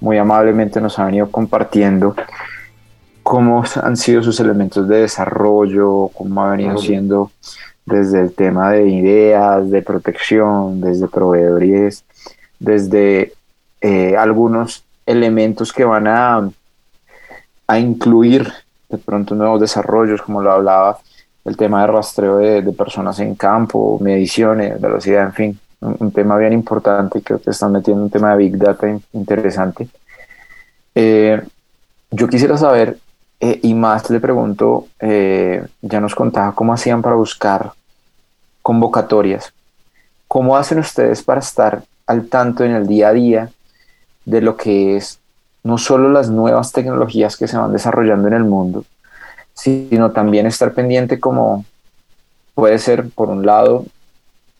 muy 0.00 0.16
amablemente 0.18 0.80
nos 0.80 0.98
ha 0.98 1.04
venido 1.04 1.30
compartiendo 1.30 2.14
cómo 3.22 3.62
han 3.82 3.96
sido 3.96 4.22
sus 4.22 4.40
elementos 4.40 4.88
de 4.88 5.02
desarrollo, 5.02 6.08
cómo 6.14 6.42
ha 6.42 6.50
venido 6.50 6.78
siendo 6.78 7.30
desde 7.84 8.20
el 8.20 8.32
tema 8.32 8.70
de 8.70 8.88
ideas, 8.88 9.70
de 9.70 9.82
protección, 9.82 10.80
desde 10.80 11.08
proveedores, 11.08 12.04
desde 12.58 13.32
eh, 13.80 14.16
algunos 14.16 14.84
elementos 15.06 15.72
que 15.72 15.84
van 15.84 16.06
a, 16.06 16.50
a 17.66 17.78
incluir 17.78 18.52
de 18.90 18.98
pronto 18.98 19.34
nuevos 19.34 19.60
desarrollos, 19.60 20.22
como 20.22 20.42
lo 20.42 20.52
hablaba, 20.52 20.98
el 21.44 21.56
tema 21.56 21.82
de 21.82 21.86
rastreo 21.86 22.38
de, 22.38 22.62
personas 22.72 23.18
en 23.20 23.34
campo, 23.34 23.98
mediciones, 24.00 24.80
velocidad, 24.80 25.24
en 25.24 25.32
fin, 25.32 25.60
un, 25.80 26.12
tema 26.12 26.36
bien 26.36 26.52
importante, 26.52 27.22
creo 27.22 27.40
que 27.40 27.50
están 27.50 27.72
metiendo 27.72 28.02
un 28.02 28.10
tema 28.10 28.32
de 28.32 28.38
Big 28.38 28.58
Data 28.58 28.86
interesante. 29.12 29.88
Eh, 30.94 31.40
yo 32.10 32.28
quisiera 32.28 32.58
saber, 32.58 32.98
eh, 33.38 33.60
y 33.62 33.72
más 33.74 34.10
le 34.10 34.20
pregunto, 34.20 34.88
eh, 34.98 35.64
ya 35.80 36.00
nos 36.00 36.14
contaba 36.14 36.52
cómo 36.52 36.74
hacían 36.74 37.00
para 37.00 37.16
buscar 37.16 37.72
convocatorias. 38.60 39.52
¿Cómo 40.28 40.56
hacen 40.56 40.78
ustedes 40.78 41.22
para 41.22 41.40
estar 41.40 41.82
al 42.06 42.28
tanto 42.28 42.64
en 42.64 42.72
el 42.72 42.86
día 42.86 43.08
a 43.08 43.12
día 43.12 43.50
de 44.24 44.40
lo 44.40 44.56
que 44.56 44.96
es 44.96 45.19
no 45.62 45.78
solo 45.78 46.08
las 46.08 46.30
nuevas 46.30 46.72
tecnologías 46.72 47.36
que 47.36 47.48
se 47.48 47.56
van 47.56 47.72
desarrollando 47.72 48.28
en 48.28 48.34
el 48.34 48.44
mundo, 48.44 48.84
sino 49.54 50.10
también 50.10 50.46
estar 50.46 50.72
pendiente 50.72 51.20
como 51.20 51.64
puede 52.54 52.78
ser, 52.78 53.08
por 53.10 53.28
un 53.28 53.44
lado, 53.44 53.86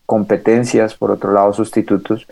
competencias, 0.06 0.94
por 0.94 1.10
otro 1.10 1.32
lado, 1.32 1.52
sustitutos, 1.52 2.26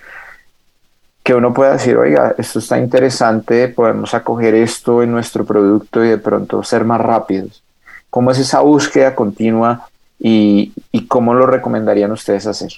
que 1.23 1.35
uno 1.35 1.53
pueda 1.53 1.73
decir, 1.73 1.97
oiga, 1.97 2.35
esto 2.39 2.59
está 2.59 2.79
interesante, 2.79 3.69
podemos 3.69 4.15
acoger 4.15 4.55
esto 4.55 5.03
en 5.03 5.13
nuestro 5.13 5.45
producto 5.45 6.05
y 6.05 6.09
de 6.09 6.19
pronto 6.19 6.63
ser 6.63 6.85
más 6.85 7.01
rápidos. 7.01 7.63
¿Cómo 8.11 8.31
es 8.31 8.39
esa 8.39 8.61
búsqueda 8.61 9.15
continua 9.15 9.89
y, 10.19 10.73
y 10.91 11.07
cómo 11.07 11.35
lo 11.35 11.47
recomendarían 11.47 12.13
ustedes 12.13 12.47
hacer? 12.47 12.73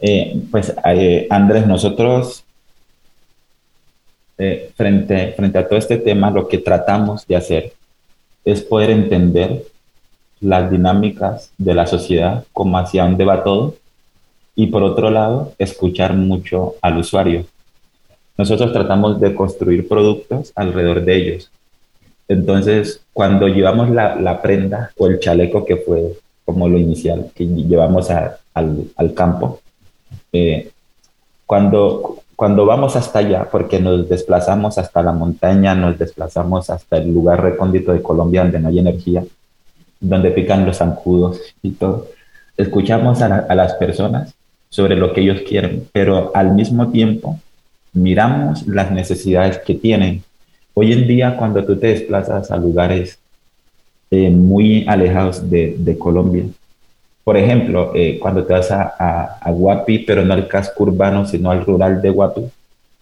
Eh, 0.00 0.42
pues 0.50 0.74
eh, 0.86 1.26
Andrés, 1.28 1.66
nosotros 1.66 2.44
eh, 4.38 4.72
frente, 4.74 5.32
frente 5.32 5.58
a 5.58 5.68
todo 5.68 5.78
este 5.78 5.98
tema, 5.98 6.30
lo 6.30 6.48
que 6.48 6.58
tratamos 6.58 7.26
de 7.26 7.36
hacer 7.36 7.72
es 8.44 8.62
poder 8.62 8.90
entender 8.90 9.64
las 10.40 10.70
dinámicas 10.70 11.52
de 11.58 11.74
la 11.74 11.86
sociedad, 11.86 12.44
cómo 12.54 12.78
hacia 12.78 13.02
dónde 13.02 13.26
va 13.26 13.44
todo, 13.44 13.74
y 14.56 14.68
por 14.68 14.82
otro 14.82 15.10
lado, 15.10 15.52
escuchar 15.58 16.14
mucho 16.14 16.76
al 16.80 16.96
usuario. 16.96 17.44
Nosotros 18.38 18.72
tratamos 18.72 19.20
de 19.20 19.34
construir 19.34 19.86
productos 19.86 20.52
alrededor 20.54 21.04
de 21.04 21.16
ellos. 21.16 21.50
Entonces, 22.26 23.02
cuando 23.12 23.48
llevamos 23.48 23.90
la, 23.90 24.16
la 24.16 24.40
prenda 24.40 24.92
o 24.96 25.06
el 25.06 25.20
chaleco 25.20 25.66
que 25.66 25.76
fue 25.76 26.16
como 26.46 26.68
lo 26.68 26.78
inicial, 26.78 27.30
que 27.34 27.44
llevamos 27.44 28.08
al, 28.10 28.38
al 28.54 29.14
campo, 29.14 29.60
eh, 30.32 30.70
cuando, 31.46 32.18
cuando 32.36 32.64
vamos 32.66 32.96
hasta 32.96 33.20
allá, 33.20 33.48
porque 33.50 33.80
nos 33.80 34.08
desplazamos 34.08 34.78
hasta 34.78 35.02
la 35.02 35.12
montaña, 35.12 35.74
nos 35.74 35.98
desplazamos 35.98 36.70
hasta 36.70 36.98
el 36.98 37.12
lugar 37.12 37.42
recóndito 37.42 37.92
de 37.92 38.02
Colombia 38.02 38.42
donde 38.42 38.60
no 38.60 38.68
hay 38.68 38.78
energía, 38.78 39.24
donde 40.00 40.30
pican 40.30 40.64
los 40.64 40.78
zancudos 40.78 41.40
y 41.62 41.72
todo, 41.72 42.08
escuchamos 42.56 43.20
a, 43.22 43.46
a 43.48 43.54
las 43.54 43.74
personas 43.74 44.34
sobre 44.68 44.96
lo 44.96 45.12
que 45.12 45.20
ellos 45.20 45.42
quieren, 45.46 45.88
pero 45.92 46.30
al 46.34 46.54
mismo 46.54 46.90
tiempo 46.90 47.38
miramos 47.92 48.66
las 48.66 48.90
necesidades 48.90 49.58
que 49.58 49.74
tienen. 49.74 50.22
Hoy 50.74 50.92
en 50.92 51.06
día, 51.06 51.36
cuando 51.36 51.64
tú 51.64 51.76
te 51.76 51.88
desplazas 51.88 52.50
a 52.50 52.56
lugares 52.56 53.18
eh, 54.10 54.30
muy 54.30 54.84
alejados 54.88 55.50
de, 55.50 55.76
de, 55.78 55.98
Colombia, 55.98 56.44
por 57.24 57.36
ejemplo, 57.36 57.92
eh, 57.94 58.18
cuando 58.18 58.44
te 58.44 58.52
vas 58.52 58.70
a, 58.70 59.38
a, 59.40 59.50
Guapi, 59.50 60.00
pero 60.00 60.24
no 60.24 60.34
al 60.34 60.48
casco 60.48 60.84
urbano, 60.84 61.26
sino 61.26 61.50
al 61.50 61.64
rural 61.64 62.00
de 62.00 62.10
Guapi, 62.10 62.42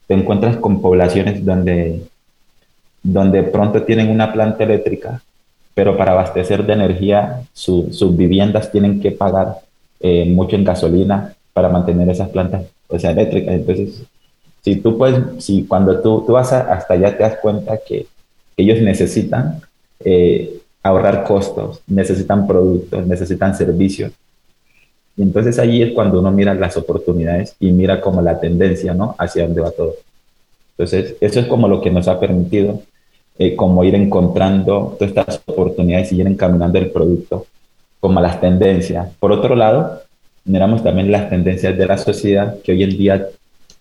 te 0.07 0.15
encuentras 0.15 0.57
con 0.57 0.81
poblaciones 0.81 1.45
donde, 1.45 2.03
donde 3.03 3.43
pronto 3.45 3.83
tienen 3.83 4.11
una 4.11 4.33
planta 4.33 4.65
eléctrica, 4.65 5.23
pero 5.75 5.97
para 5.97 6.13
abastecer 6.13 6.67
de 6.67 6.73
energía 6.73 7.43
sus 7.53 8.17
viviendas 8.17 8.73
tienen 8.73 9.01
que 9.01 9.13
pagar 9.13 9.59
eh, 10.01 10.25
mucho 10.25 10.57
en 10.57 10.65
gasolina 10.65 11.35
para 11.53 11.69
mantener 11.69 12.09
esas 12.09 12.29
plantas 12.31 12.65
o 12.89 12.99
sea, 12.99 13.11
eléctricas. 13.11 13.55
Entonces, 13.55 14.03
si 14.63 14.77
tú 14.77 14.99
puedes, 14.99 15.45
si 15.45 15.65
cuando 15.65 16.01
tú, 16.01 16.25
tú 16.27 16.33
vas 16.33 16.53
hasta 16.53 16.95
allá 16.95 17.17
te 17.17 17.23
das 17.23 17.37
cuenta 17.37 17.79
que 17.87 18.07
ellos 18.57 18.81
necesitan 18.81 19.61
eh, 20.05 20.59
ahorrar 20.83 21.25
costos, 21.25 21.83
necesitan 21.87 22.47
productos, 22.47 23.07
necesitan 23.07 23.55
servicios. 23.57 24.13
Y 25.17 25.23
entonces 25.23 25.59
allí 25.59 25.83
es 25.83 25.93
cuando 25.93 26.21
uno 26.21 26.31
mira 26.31 26.55
las 26.55 26.77
oportunidades 26.77 27.57
y 27.59 27.73
mira 27.73 28.01
como 28.01 28.23
la 28.23 28.39
tendencia, 28.39 28.95
¿no? 28.95 29.17
Hacia 29.19 29.45
dónde 29.45 29.61
va 29.61 29.71
todo. 29.73 29.95
Entonces, 30.77 31.17
eso 31.21 31.41
es 31.41 31.47
como 31.47 31.67
lo 31.67 31.81
que 31.81 31.91
nos 31.91 32.07
ha 32.07 32.21
permitido 32.21 32.83
eh, 33.37 33.57
como 33.57 33.83
ir 33.83 33.97
encontrando 33.97 34.97
todas 34.99 35.11
estas 35.11 35.43
oportunidades 35.47 36.13
y 36.13 36.21
ir 36.21 36.27
encaminando 36.27 36.79
el 36.79 36.91
producto 36.91 37.47
como 38.01 38.21
las 38.21 38.41
tendencias. 38.41 39.09
Por 39.19 39.33
otro 39.33 39.57
lado, 39.57 40.03
miramos 40.45 40.85
también 40.85 41.11
las 41.11 41.29
tendencias 41.29 41.77
de 41.77 41.87
la 41.87 41.99
sociedad, 41.99 42.57
que 42.63 42.73
hoy 42.73 42.85
en 42.85 42.91
día 42.91 43.27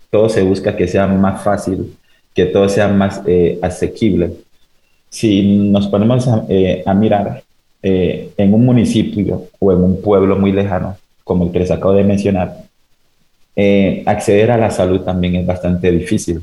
todo 0.10 0.30
se 0.30 0.42
busca 0.42 0.76
que 0.76 0.88
sea 0.88 1.06
más 1.08 1.44
fácil, 1.44 1.96
que 2.34 2.46
todo 2.46 2.68
sea 2.68 2.88
más 2.88 3.22
eh, 3.28 3.60
asequible 3.62 4.32
si 5.10 5.42
nos 5.44 5.88
ponemos 5.88 6.28
a, 6.28 6.46
eh, 6.50 6.84
mirar 6.96 7.44
eh, 7.82 8.32
en 8.38 8.54
un 8.54 8.66
municipio 8.66 9.48
o 9.60 9.72
en 9.72 9.84
un 9.84 10.02
pueblo 10.02 10.36
muy 10.36 10.52
lejano, 10.52 10.98
como 11.24 11.46
el 11.46 11.52
que 11.52 11.60
les 11.60 11.72
acabo 11.72 11.94
de 11.94 12.04
mencionar, 12.04 12.58
eh, 13.56 14.04
acceder 14.06 14.52
a 14.52 14.58
la 14.58 14.70
salud 14.70 15.02
también 15.02 15.36
es 15.36 15.46
bastante 15.46 15.92
difícil. 15.92 16.42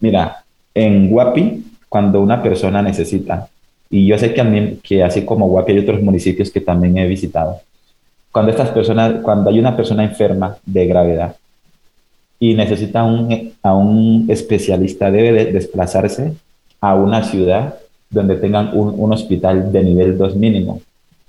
Mira, 0.00 0.44
en 0.74 1.10
Guapi, 1.10 1.64
cuando 1.88 2.20
una 2.20 2.42
persona 2.42 2.82
necesita, 2.82 3.48
y 3.90 4.06
yo 4.06 4.16
sé 4.16 4.32
que, 4.32 4.78
que 4.82 5.02
así 5.02 5.24
como 5.24 5.48
Guapi 5.48 5.72
hay 5.72 5.78
otros 5.80 6.00
municipios 6.00 6.50
que 6.50 6.60
también 6.60 6.96
he 6.96 7.06
visitado, 7.06 7.60
cuando 8.32 8.52
estas 8.52 8.70
personas, 8.70 9.20
cuando 9.22 9.50
hay 9.50 9.58
una 9.58 9.76
persona 9.76 10.04
enferma 10.04 10.56
de 10.64 10.86
gravedad 10.86 11.36
y 12.38 12.54
necesita 12.54 13.02
un, 13.02 13.52
a 13.62 13.74
un 13.74 14.26
especialista, 14.28 15.10
debe 15.10 15.46
desplazarse 15.46 16.34
a 16.80 16.94
una 16.94 17.22
ciudad 17.22 17.74
donde 18.08 18.36
tengan 18.36 18.76
un, 18.76 19.12
hospital 19.12 19.70
de 19.70 19.84
nivel 19.84 20.18
2 20.18 20.36
mínimo. 20.36 20.80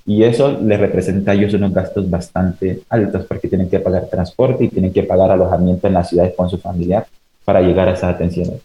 Y 0.05 0.23
eso 0.23 0.59
les 0.59 0.79
representa 0.79 1.31
a 1.31 1.33
ellos 1.35 1.53
unos 1.53 1.73
gastos 1.73 2.09
bastante 2.09 2.81
altos 2.89 3.25
porque 3.25 3.47
tienen 3.47 3.69
que 3.69 3.79
pagar 3.79 4.07
transporte 4.09 4.65
y 4.65 4.69
tienen 4.69 4.91
que 4.91 5.03
pagar 5.03 5.29
alojamiento 5.29 5.87
en 5.87 5.93
las 5.93 6.09
ciudades 6.09 6.33
con 6.35 6.49
su 6.49 6.57
familiar 6.57 7.05
para 7.45 7.61
llegar 7.61 7.87
a 7.87 7.93
esas 7.93 8.15
atenciones. 8.15 8.61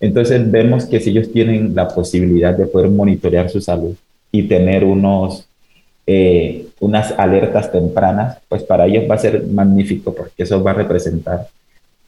Entonces 0.00 0.50
vemos 0.50 0.86
que 0.86 0.98
si 0.98 1.10
ellos 1.10 1.30
tienen 1.30 1.74
la 1.74 1.88
posibilidad 1.88 2.56
de 2.56 2.66
poder 2.66 2.90
monitorear 2.90 3.50
su 3.50 3.60
salud 3.60 3.94
y 4.32 4.44
tener 4.44 4.82
unos, 4.82 5.46
eh, 6.06 6.66
unas 6.80 7.12
alertas 7.12 7.70
tempranas, 7.70 8.38
pues 8.48 8.62
para 8.62 8.86
ellos 8.86 9.04
va 9.08 9.14
a 9.16 9.18
ser 9.18 9.46
magnífico 9.46 10.14
porque 10.14 10.42
eso 10.42 10.62
va 10.62 10.72
a 10.72 10.74
representar 10.74 11.46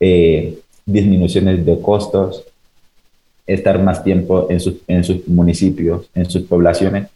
eh, 0.00 0.58
disminuciones 0.86 1.64
de 1.64 1.80
costos, 1.80 2.44
estar 3.46 3.82
más 3.82 4.02
tiempo 4.02 4.46
en 4.48 4.60
sus, 4.60 4.76
municipios, 5.28 6.08
en 6.14 6.28
sus 6.30 6.42
poblaciones, 6.42 7.08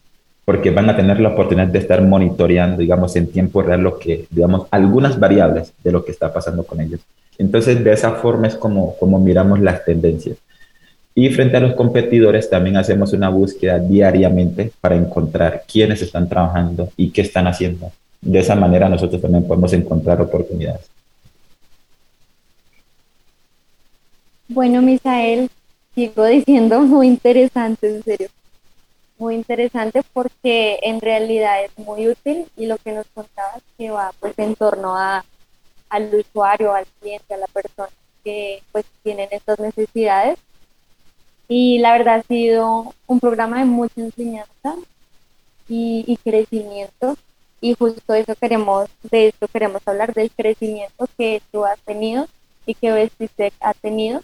porque 0.44 0.70
van 0.70 0.88
a 0.90 0.96
tener 0.96 1.20
la 1.20 1.30
oportunidad 1.30 1.68
de 1.68 1.78
estar 1.78 2.02
monitoreando, 2.02 2.78
digamos, 2.78 3.14
en 3.16 3.30
tiempo 3.30 3.62
real 3.62 3.82
lo 3.82 3.98
que, 3.98 4.26
digamos, 4.30 4.66
algunas 4.70 5.18
variables 5.18 5.72
de 5.82 5.92
lo 5.92 6.04
que 6.04 6.12
está 6.12 6.32
pasando 6.32 6.64
con 6.64 6.80
ellos. 6.80 7.00
Entonces, 7.38 7.82
de 7.82 7.92
esa 7.92 8.12
forma 8.12 8.48
es 8.48 8.54
como, 8.54 8.96
como 8.96 9.18
miramos 9.18 9.60
las 9.60 9.84
tendencias. 9.84 10.36
Y 11.14 11.30
frente 11.30 11.56
a 11.56 11.60
los 11.60 11.74
competidores 11.74 12.48
también 12.48 12.76
hacemos 12.76 13.12
una 13.12 13.28
búsqueda 13.28 13.78
diariamente 13.78 14.70
para 14.80 14.96
encontrar 14.96 15.64
quiénes 15.70 16.00
están 16.00 16.28
trabajando 16.28 16.90
y 16.96 17.10
qué 17.10 17.22
están 17.22 17.46
haciendo. 17.46 17.90
De 18.20 18.38
esa 18.38 18.54
manera 18.54 18.88
nosotros 18.88 19.20
también 19.20 19.44
podemos 19.44 19.72
encontrar 19.72 20.20
oportunidades. 20.20 20.88
Bueno, 24.48 24.80
Misael, 24.80 25.50
sigo 25.98 26.24
diciendo 26.26 26.80
muy 26.94 27.08
interesante, 27.08 27.88
en 27.88 28.02
serio. 28.04 28.28
Muy 29.18 29.34
interesante 29.34 30.02
porque 30.12 30.78
en 30.82 31.00
realidad 31.00 31.64
es 31.64 31.76
muy 31.76 32.06
útil 32.06 32.46
y 32.56 32.66
lo 32.66 32.76
que 32.78 32.92
nos 32.92 33.06
contabas 33.08 33.62
que 33.76 33.90
va 33.90 34.12
pues 34.20 34.38
en 34.38 34.54
torno 34.54 34.96
a, 34.96 35.24
al 35.88 36.14
usuario, 36.14 36.72
al 36.72 36.86
cliente, 37.00 37.34
a 37.34 37.38
la 37.38 37.48
persona 37.48 37.88
que 38.22 38.62
pues 38.70 38.84
tienen 39.02 39.28
estas 39.32 39.58
necesidades. 39.58 40.38
Y 41.48 41.78
la 41.78 41.92
verdad 41.92 42.20
ha 42.20 42.22
sido 42.22 42.94
un 43.08 43.18
programa 43.18 43.58
de 43.58 43.64
mucha 43.64 44.00
enseñanza 44.00 44.76
y, 45.68 46.04
y 46.06 46.16
crecimiento 46.18 47.16
y 47.60 47.74
justo 47.74 48.14
eso 48.14 48.36
queremos, 48.36 48.88
de 49.10 49.28
esto 49.28 49.48
queremos 49.48 49.82
hablar, 49.88 50.14
del 50.14 50.30
crecimiento 50.30 51.08
que 51.16 51.42
tú 51.50 51.64
has 51.64 51.80
tenido 51.80 52.28
y 52.66 52.74
que 52.74 52.92
Vestitec 52.92 53.52
ha 53.60 53.74
tenido 53.74 54.22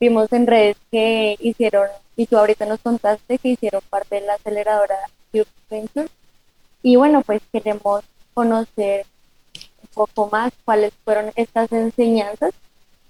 vimos 0.00 0.32
en 0.32 0.46
redes 0.46 0.76
que 0.90 1.36
hicieron, 1.38 1.86
y 2.16 2.26
tú 2.26 2.38
ahorita 2.38 2.64
nos 2.64 2.80
contaste 2.80 3.38
que 3.38 3.50
hicieron 3.50 3.82
parte 3.90 4.16
de 4.16 4.26
la 4.26 4.34
aceleradora 4.34 4.96
Cube 5.30 5.46
Venture. 5.70 6.08
Y 6.82 6.96
bueno, 6.96 7.22
pues 7.22 7.42
queremos 7.52 8.02
conocer 8.32 9.04
un 9.82 9.88
poco 9.94 10.28
más 10.32 10.52
cuáles 10.64 10.92
fueron 11.04 11.30
estas 11.36 11.70
enseñanzas 11.72 12.52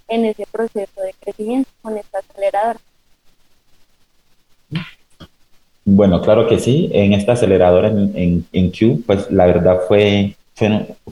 en 0.08 0.24
ese 0.24 0.44
proceso 0.50 1.00
de 1.00 1.14
crecimiento 1.20 1.70
con 1.80 1.96
esta 1.96 2.18
aceleradora. 2.18 2.80
Bueno, 5.84 6.20
claro 6.20 6.48
que 6.48 6.58
sí. 6.58 6.90
En 6.92 7.12
esta 7.12 7.32
aceleradora 7.32 7.88
en, 7.88 8.44
en, 8.52 8.70
Q, 8.70 9.02
pues 9.06 9.30
la 9.30 9.46
verdad 9.46 9.80
fue, 9.86 10.36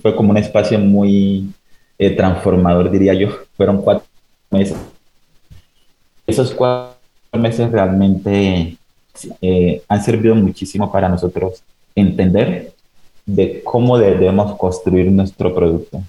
fue, 0.03 0.15
como 0.17 0.31
un 0.31 0.37
espacio 0.37 0.79
muy 0.79 1.51
eh, 1.99 2.11
transformador, 2.11 2.91
diría 2.91 3.15
yo. 3.15 3.29
Fueron 3.57 3.83
cuatro 3.83 4.05
meses. 4.51 4.77
Esos 6.29 6.53
cuatro 6.53 6.95
meses 7.33 7.69
realmente 7.73 8.77
eh, 9.43 9.83
han 9.89 10.05
servido 10.05 10.37
muchísimo 10.37 10.93
para 10.93 11.09
nosotros 11.09 11.63
entender 11.97 12.73
de 13.27 13.61
cómo 13.65 13.99
debemos 13.99 14.57
construir 14.57 15.11
nuestro 15.11 15.53
producto. 15.53 16.01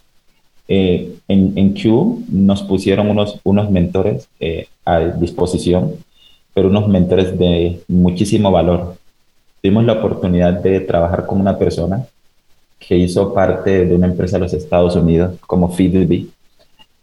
Eh, 0.68 1.16
en, 1.28 1.58
en, 1.58 1.74
Q 1.74 2.26
nos 2.30 2.62
pusieron 2.62 3.10
unos, 3.10 3.40
unos 3.44 3.72
mentores 3.72 4.30
a 4.86 5.00
disposición 5.00 5.96
pero 6.60 6.70
unos 6.70 6.90
mentores 6.90 7.38
de 7.40 7.82
muchísimo 7.88 8.52
valor. 8.52 8.96
Tuvimos 9.62 9.86
la 9.86 9.94
oportunidad 9.94 10.54
de 10.54 10.82
trabajar 10.82 11.26
con 11.26 11.40
una 11.40 11.58
persona 11.58 12.06
que 12.80 12.98
hizo 12.98 13.34
parte 13.34 13.86
de 13.86 13.96
una 13.96 14.08
empresa 14.08 14.38
de 14.38 14.44
los 14.44 14.54
Estados 14.54 14.96
Unidos 14.96 15.38
como 15.48 15.70
Feedbee. 15.70 16.28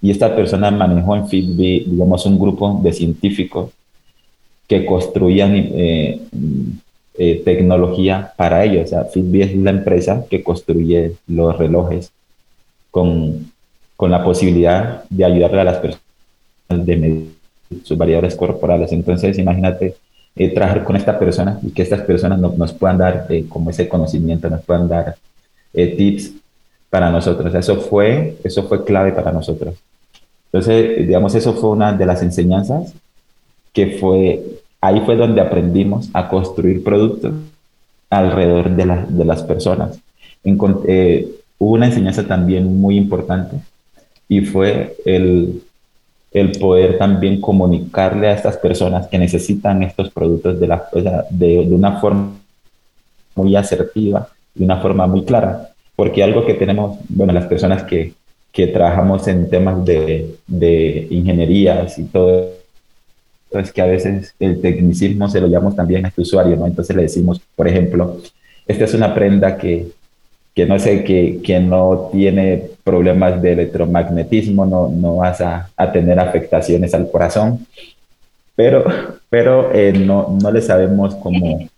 Y 0.02 0.10
esta 0.10 0.34
persona 0.36 0.70
manejó 0.70 1.16
en 1.16 1.28
Feedbee, 1.28 1.84
digamos, 1.86 2.26
un 2.26 2.38
grupo 2.38 2.80
de 2.82 2.92
científicos 2.92 3.70
que 4.68 4.84
construían 4.84 5.54
eh, 5.54 6.20
eh, 7.18 7.42
tecnología 7.44 8.32
para 8.36 8.64
ellos. 8.64 8.86
O 8.86 8.88
sea, 8.88 9.04
Feedbee 9.04 9.42
es 9.42 9.56
la 9.56 9.70
empresa 9.70 10.24
que 10.28 10.42
construye 10.42 11.12
los 11.26 11.56
relojes 11.56 12.12
con, 12.90 13.50
con 13.96 14.10
la 14.10 14.22
posibilidad 14.22 15.04
de 15.08 15.24
ayudarle 15.24 15.60
a 15.60 15.64
las 15.64 15.78
personas 15.78 16.86
de 16.86 16.96
medir 16.96 17.36
sus 17.84 17.96
variables 17.96 18.34
corporales. 18.34 18.92
Entonces, 18.92 19.38
imagínate 19.38 19.96
eh, 20.34 20.50
trabajar 20.50 20.84
con 20.84 20.96
esta 20.96 21.18
persona 21.18 21.58
y 21.62 21.70
que 21.70 21.82
estas 21.82 22.02
personas 22.02 22.38
nos 22.38 22.72
puedan 22.74 22.98
dar 22.98 23.26
eh, 23.30 23.46
como 23.48 23.70
ese 23.70 23.88
conocimiento, 23.88 24.50
nos 24.50 24.62
puedan 24.62 24.86
dar 24.86 25.16
eh, 25.72 25.96
tips 25.96 26.32
para 26.96 27.10
nosotros. 27.10 27.54
Eso 27.54 27.76
fue, 27.76 28.38
eso 28.42 28.62
fue 28.62 28.82
clave 28.82 29.12
para 29.12 29.30
nosotros. 29.30 29.74
Entonces, 30.46 31.06
digamos, 31.06 31.34
eso 31.34 31.52
fue 31.52 31.68
una 31.68 31.92
de 31.92 32.06
las 32.06 32.22
enseñanzas 32.22 32.94
que 33.74 33.98
fue, 34.00 34.42
ahí 34.80 35.02
fue 35.04 35.14
donde 35.14 35.42
aprendimos 35.42 36.08
a 36.14 36.26
construir 36.26 36.82
productos 36.82 37.34
alrededor 38.08 38.70
de, 38.70 38.86
de 39.10 39.24
las 39.26 39.42
personas. 39.42 40.00
hubo 40.42 41.74
una 41.74 41.84
enseñanza 41.84 42.26
también 42.26 42.80
muy 42.80 42.96
importante 42.96 43.58
y 44.26 44.40
fue 44.40 44.96
el 45.04 45.60
el 46.32 46.52
poder 46.52 46.98
también 46.98 47.40
comunicarle 47.40 48.28
a 48.28 48.32
estas 48.32 48.56
personas 48.56 49.06
que 49.08 49.18
necesitan 49.18 49.82
estos 49.82 50.10
productos 50.10 50.58
de, 50.60 50.66
la, 50.66 50.86
de, 51.30 51.66
de 51.66 51.74
una 51.74 51.98
forma 52.00 52.32
muy 53.34 53.54
asertiva, 53.56 54.28
de 54.54 54.64
una 54.64 54.78
forma 54.78 55.06
muy 55.06 55.24
clara. 55.24 55.70
Porque 55.96 56.22
algo 56.22 56.44
que 56.46 56.54
tenemos, 56.54 56.98
bueno, 57.08 57.32
las 57.32 57.46
personas 57.46 57.82
que, 57.82 58.12
que 58.52 58.66
trabajamos 58.68 59.26
en 59.28 59.50
temas 59.50 59.84
de, 59.84 60.36
de 60.46 61.06
ingenierías 61.10 61.98
y 61.98 62.04
todo, 62.04 62.50
es 63.50 63.72
que 63.72 63.82
a 63.82 63.86
veces 63.86 64.34
el 64.38 64.60
tecnicismo 64.60 65.28
se 65.28 65.40
lo 65.40 65.46
llamamos 65.46 65.76
también 65.76 66.04
a 66.04 66.08
este 66.08 66.22
usuario, 66.22 66.56
¿no? 66.56 66.66
Entonces 66.66 66.94
le 66.94 67.02
decimos, 67.02 67.40
por 67.54 67.68
ejemplo, 67.68 68.18
esta 68.66 68.84
es 68.84 68.94
una 68.94 69.14
prenda 69.14 69.56
que, 69.56 69.88
que 70.54 70.66
no 70.66 70.78
sé, 70.78 71.04
que, 71.04 71.40
que, 71.42 71.60
no 71.60 72.08
tiene 72.12 72.70
problemas 72.82 73.40
de 73.40 73.52
electromagnetismo, 73.52 74.66
no, 74.66 74.88
no 74.88 75.16
vas 75.16 75.40
a, 75.40 75.70
a 75.76 75.92
tener 75.92 76.18
afectaciones 76.18 76.94
al 76.94 77.10
corazón, 77.10 77.66
pero, 78.54 78.84
pero 79.28 79.72
eh, 79.74 79.92
no, 79.92 80.36
no 80.42 80.50
le 80.50 80.62
sabemos 80.62 81.14
cómo, 81.16 81.68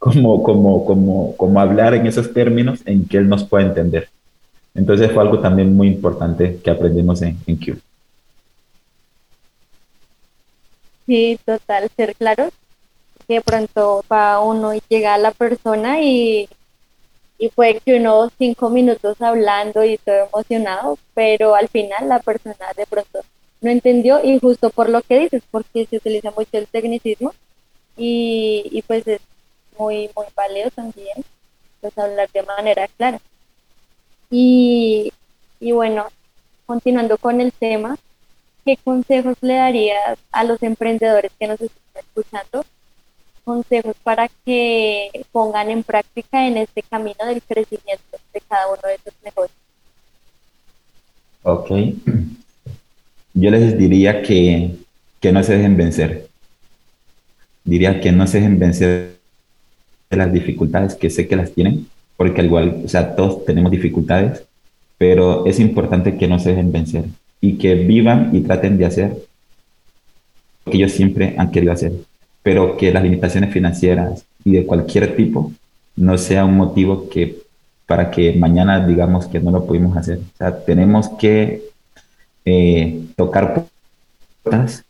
cómo, 0.00 0.42
cómo, 0.42 0.84
cómo, 0.84 1.36
cómo 1.36 1.60
hablar 1.60 1.94
en 1.94 2.06
esos 2.06 2.32
términos 2.32 2.80
en 2.86 3.06
que 3.06 3.18
él 3.18 3.28
nos 3.28 3.44
pueda 3.44 3.66
entender. 3.66 4.08
Entonces 4.74 5.12
fue 5.12 5.22
algo 5.22 5.38
también 5.38 5.76
muy 5.76 5.88
importante 5.88 6.58
que 6.64 6.70
aprendimos 6.70 7.22
en, 7.22 7.36
en 7.46 7.56
Q. 7.56 7.78
Sí, 11.06 11.38
total, 11.44 11.90
ser 11.96 12.16
claro 12.16 12.48
que 13.28 13.40
pronto 13.42 14.02
va 14.10 14.40
uno 14.40 14.74
y 14.74 14.82
llega 14.88 15.14
a 15.14 15.18
la 15.18 15.30
persona 15.32 16.00
y 16.00 16.48
y 17.40 17.48
fue 17.48 17.80
que 17.82 17.96
unos 17.96 18.30
cinco 18.36 18.68
minutos 18.68 19.20
hablando 19.22 19.82
y 19.82 19.96
todo 19.96 20.28
emocionado, 20.30 20.98
pero 21.14 21.54
al 21.54 21.68
final 21.68 22.06
la 22.08 22.18
persona 22.18 22.66
de 22.76 22.84
pronto 22.86 23.20
no 23.62 23.70
entendió 23.70 24.22
y 24.22 24.38
justo 24.38 24.68
por 24.68 24.90
lo 24.90 25.00
que 25.00 25.18
dices, 25.18 25.42
porque 25.50 25.86
se 25.86 25.96
utiliza 25.96 26.30
mucho 26.32 26.50
el 26.52 26.66
tecnicismo 26.66 27.32
y, 27.96 28.68
y 28.70 28.82
pues 28.82 29.06
es 29.08 29.20
muy, 29.80 30.10
muy 30.14 30.26
válido 30.36 30.70
también 30.70 31.24
pues 31.80 31.96
hablar 31.96 32.28
de 32.30 32.42
manera 32.42 32.86
clara. 32.88 33.20
Y, 34.30 35.10
y 35.58 35.72
bueno, 35.72 36.06
continuando 36.66 37.16
con 37.16 37.40
el 37.40 37.52
tema, 37.52 37.96
¿qué 38.66 38.76
consejos 38.76 39.36
le 39.40 39.54
darías 39.54 40.18
a 40.30 40.44
los 40.44 40.62
emprendedores 40.62 41.32
que 41.38 41.48
nos 41.48 41.60
están 41.60 42.04
escuchando 42.04 42.64
consejos 43.44 43.96
para 44.04 44.28
que 44.44 45.10
pongan 45.32 45.70
en 45.70 45.82
práctica 45.82 46.46
en 46.46 46.58
este 46.58 46.82
camino 46.82 47.24
del 47.26 47.42
crecimiento 47.42 48.18
de 48.34 48.40
cada 48.42 48.68
uno 48.68 48.82
de 48.84 48.94
estos 48.94 49.14
negocios? 49.24 49.58
Ok. 51.42 51.70
Yo 53.32 53.50
les 53.50 53.78
diría 53.78 54.20
que, 54.20 54.76
que 55.18 55.32
no 55.32 55.42
se 55.42 55.56
dejen 55.56 55.78
vencer. 55.78 56.28
Diría 57.64 58.00
que 58.00 58.12
no 58.12 58.26
se 58.26 58.38
dejen 58.38 58.58
vencer 58.58 59.19
de 60.10 60.16
las 60.16 60.32
dificultades 60.32 60.94
que 60.94 61.10
sé 61.10 61.28
que 61.28 61.36
las 61.36 61.52
tienen, 61.52 61.86
porque 62.16 62.40
al 62.40 62.46
igual, 62.46 62.82
o 62.84 62.88
sea, 62.88 63.14
todos 63.14 63.44
tenemos 63.44 63.70
dificultades, 63.70 64.44
pero 64.98 65.46
es 65.46 65.60
importante 65.60 66.16
que 66.16 66.28
no 66.28 66.38
se 66.38 66.50
dejen 66.50 66.72
vencer 66.72 67.04
y 67.40 67.54
que 67.56 67.74
vivan 67.74 68.34
y 68.34 68.40
traten 68.42 68.76
de 68.76 68.86
hacer 68.86 69.16
lo 70.66 70.72
que 70.72 70.78
ellos 70.78 70.92
siempre 70.92 71.34
han 71.38 71.50
querido 71.50 71.72
hacer 71.72 71.92
pero 72.42 72.76
que 72.76 72.92
las 72.92 73.02
limitaciones 73.02 73.52
financieras 73.52 74.24
y 74.44 74.52
de 74.52 74.66
cualquier 74.66 75.14
tipo 75.16 75.52
no 75.96 76.16
sea 76.16 76.44
un 76.44 76.56
motivo 76.56 77.08
que 77.08 77.38
para 77.86 78.10
que 78.10 78.32
mañana 78.34 78.86
digamos 78.86 79.26
que 79.26 79.40
no 79.40 79.50
lo 79.50 79.66
pudimos 79.66 79.96
hacer. 79.96 80.18
O 80.18 80.36
sea, 80.38 80.64
tenemos 80.64 81.08
que 81.18 81.64
eh, 82.44 83.04
tocar 83.16 83.66
puertas, 84.42 84.84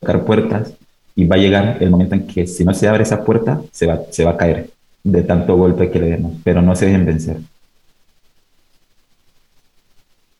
tocar 0.00 0.24
puertas 0.24 0.72
y 1.18 1.26
va 1.26 1.34
a 1.34 1.40
llegar 1.40 1.78
el 1.80 1.90
momento 1.90 2.14
en 2.14 2.28
que 2.28 2.46
si 2.46 2.64
no 2.64 2.72
se 2.72 2.86
abre 2.86 3.02
esa 3.02 3.24
puerta, 3.24 3.60
se 3.72 3.88
va, 3.88 3.98
se 4.08 4.24
va 4.24 4.30
a 4.30 4.36
caer 4.36 4.70
de 5.02 5.24
tanto 5.24 5.56
golpe 5.56 5.90
que 5.90 5.98
le 5.98 6.10
demos, 6.10 6.34
pero 6.44 6.62
no 6.62 6.76
se 6.76 6.86
dejen 6.86 7.04
vencer. 7.04 7.38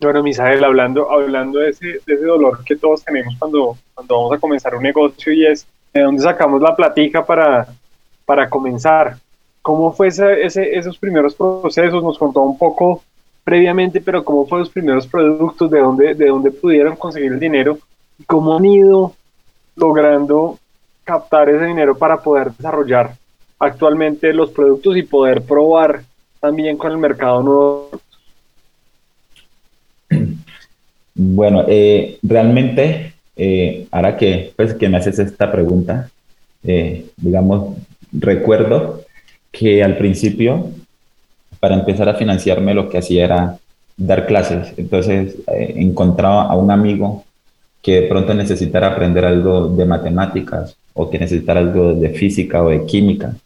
Bueno, 0.01 0.23
Misael, 0.23 0.63
hablando, 0.63 1.11
hablando 1.11 1.59
de, 1.59 1.71
ese, 1.71 1.87
de 2.07 2.15
ese 2.15 2.25
dolor 2.25 2.63
que 2.65 2.77
todos 2.77 3.03
tenemos 3.03 3.35
cuando, 3.41 3.77
cuando 3.93 4.15
vamos 4.15 4.33
a 4.35 4.39
comenzar 4.39 4.77
un 4.77 4.85
negocio 4.85 5.33
y 5.33 5.47
es 5.47 5.67
de 5.93 6.03
dónde 6.03 6.23
sacamos 6.23 6.63
la 6.63 6.77
platica 6.77 7.27
para, 7.27 7.67
para 8.25 8.49
comenzar. 8.49 9.17
¿Cómo 9.61 9.93
fue 9.93 10.07
ese, 10.07 10.79
esos 10.79 10.97
primeros 10.97 11.35
procesos? 11.35 12.05
Nos 12.05 12.17
contó 12.17 12.43
un 12.43 12.57
poco 12.57 13.03
previamente, 13.43 14.01
pero 14.01 14.23
cómo 14.23 14.47
fueron 14.47 14.61
los 14.61 14.73
primeros 14.73 15.09
productos, 15.09 15.69
de 15.73 15.81
dónde, 15.81 16.15
de 16.15 16.29
dónde 16.29 16.53
pudieron 16.53 16.95
conseguir 16.95 17.33
el 17.33 17.41
dinero 17.41 17.81
cómo 18.27 18.57
han 18.57 18.65
ido 18.65 19.15
logrando 19.75 20.59
captar 21.09 21.49
ese 21.49 21.65
dinero 21.65 21.97
para 21.97 22.19
poder 22.19 22.53
desarrollar 22.53 23.15
actualmente 23.59 24.35
los 24.35 24.51
productos 24.51 24.95
y 24.95 25.03
poder 25.03 25.41
probar 25.41 26.03
también 26.39 26.77
con 26.77 26.93
el 26.93 26.99
mercado 26.99 27.43
nuevo. 27.43 27.91
Bueno, 31.15 31.65
eh, 31.67 32.19
realmente 32.23 33.15
eh, 33.35 33.87
ahora 33.91 34.19
que, 34.19 34.53
pues, 34.55 34.75
que 34.75 34.89
me 34.91 34.99
haces 34.99 35.19
esta 35.19 35.51
pregunta, 35.51 36.11
eh, 36.63 37.07
digamos, 37.17 37.79
recuerdo 38.13 39.01
que 39.51 39.83
al 39.83 39.97
principio, 39.97 40.71
para 41.59 41.75
empezar 41.75 42.11
a 42.11 42.15
financiarme, 42.17 42.75
lo 42.75 42.91
que 42.91 42.99
hacía 42.99 43.25
era 43.25 43.59
dar 43.97 44.27
clases. 44.27 44.75
Entonces, 44.77 45.37
eh, 45.47 45.73
encontraba 45.77 46.43
a 46.43 46.55
un 46.55 46.71
amigo 46.71 47.25
que 47.81 48.03
de 48.03 48.09
pronto 48.09 48.35
necesitara 48.35 48.89
aprender 48.89 49.25
algo 49.25 49.69
de 49.69 49.87
matemáticas 49.87 50.77
o 50.99 51.09
que 51.09 51.19
necesitara 51.19 51.61
algo 51.61 51.95
de 51.95 52.11
física 52.11 52.61
o 52.61 52.71
de 52.71 52.85
química. 52.85 53.37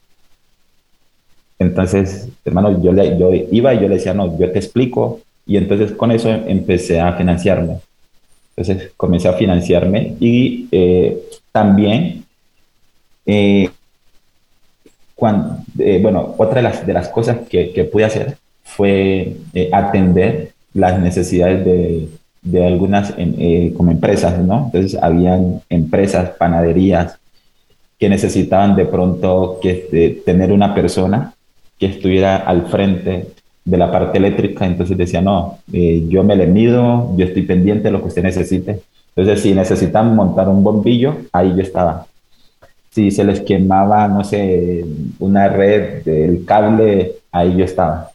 Entonces, 1.59 2.27
hermano, 2.43 2.81
yo, 2.81 2.91
le, 2.91 3.47
iba 3.51 3.73
y 3.73 3.79
yo 3.79 3.87
le 3.87 3.95
decía, 3.95 4.13
no, 4.15 4.37
yo 4.39 4.51
te 4.51 4.57
explico. 4.57 5.21
Y 5.45 5.57
entonces 5.57 5.91
con 5.91 6.11
eso 6.11 6.29
empecé 6.29 6.99
a 6.99 7.13
financiarme. 7.13 7.77
Entonces 8.55 8.91
comencé 8.97 9.27
a 9.27 9.33
financiarme 9.33 10.15
y 10.19 10.67
eh, 10.71 11.17
también, 11.51 12.25
eh, 13.27 13.69
eh, 15.79 15.99
bueno, 16.01 16.35
otra 16.37 16.55
de 16.55 16.61
las, 16.63 16.85
de 16.87 16.93
las 16.93 17.09
cosas 17.09 17.37
que, 17.47 17.71
que 17.71 17.83
pude 17.83 18.05
hacer 18.05 18.37
fue 18.63 19.35
atender 19.71 20.53
las 20.73 20.99
necesidades 20.99 21.63
de, 21.65 22.09
de 22.41 22.65
algunas 22.65 23.13
como 23.75 23.91
empresas, 23.91 24.39
¿no? 24.39 24.71
Entonces 24.73 25.01
habían 25.01 25.61
empresas, 25.69 26.31
panaderías, 26.31 27.19
que 27.99 28.09
necesitaban 28.09 28.75
de 28.75 28.85
pronto 28.85 29.59
que, 29.61 30.21
tener 30.25 30.51
una 30.51 30.73
persona 30.73 31.33
que 31.77 31.87
estuviera 31.87 32.37
al 32.37 32.67
frente 32.67 33.27
de 33.65 33.77
la 33.77 33.91
parte 33.91 34.17
eléctrica, 34.17 34.65
entonces 34.65 34.97
decía, 34.97 35.21
no, 35.21 35.59
eh, 35.71 36.05
yo 36.09 36.23
me 36.23 36.35
le 36.35 36.47
mido, 36.47 37.15
yo 37.15 37.25
estoy 37.25 37.43
pendiente 37.43 37.83
de 37.83 37.91
lo 37.91 38.01
que 38.01 38.07
usted 38.07 38.23
necesite. 38.23 38.81
Entonces, 39.15 39.41
si 39.41 39.53
necesitan 39.53 40.15
montar 40.15 40.49
un 40.49 40.63
bombillo, 40.63 41.17
ahí 41.31 41.53
yo 41.55 41.61
estaba. 41.61 42.07
Si 42.89 43.11
se 43.11 43.23
les 43.23 43.41
quemaba, 43.41 44.07
no 44.07 44.23
sé, 44.23 44.85
una 45.19 45.47
red 45.47 46.03
del 46.03 46.45
cable, 46.45 47.13
ahí 47.31 47.55
yo 47.55 47.63
estaba. 47.63 48.11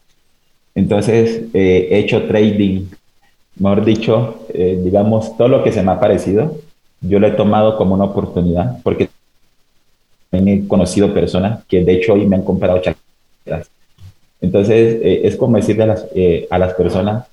Entonces, 0.74 1.42
eh, 1.54 1.88
he 1.90 1.98
hecho 1.98 2.26
trading, 2.26 2.86
mejor 3.56 3.84
dicho, 3.84 4.46
eh, 4.54 4.80
digamos, 4.82 5.36
todo 5.36 5.48
lo 5.48 5.64
que 5.64 5.72
se 5.72 5.82
me 5.82 5.92
ha 5.92 6.00
parecido, 6.00 6.56
yo 7.00 7.18
lo 7.18 7.26
he 7.26 7.32
tomado 7.32 7.76
como 7.76 7.94
una 7.94 8.04
oportunidad, 8.04 8.80
porque 8.82 9.08
he 10.32 10.66
conocido 10.66 11.14
personas 11.14 11.64
que 11.66 11.84
de 11.84 11.94
hecho 11.94 12.14
hoy 12.14 12.26
me 12.26 12.36
han 12.36 12.42
comprado 12.42 12.80
chaquetas. 12.80 13.70
Entonces, 14.40 15.00
eh, 15.02 15.20
es 15.24 15.36
como 15.36 15.56
decirle 15.56 15.84
a 15.84 15.86
las, 15.86 16.06
eh, 16.14 16.46
a 16.50 16.58
las 16.58 16.74
personas, 16.74 17.26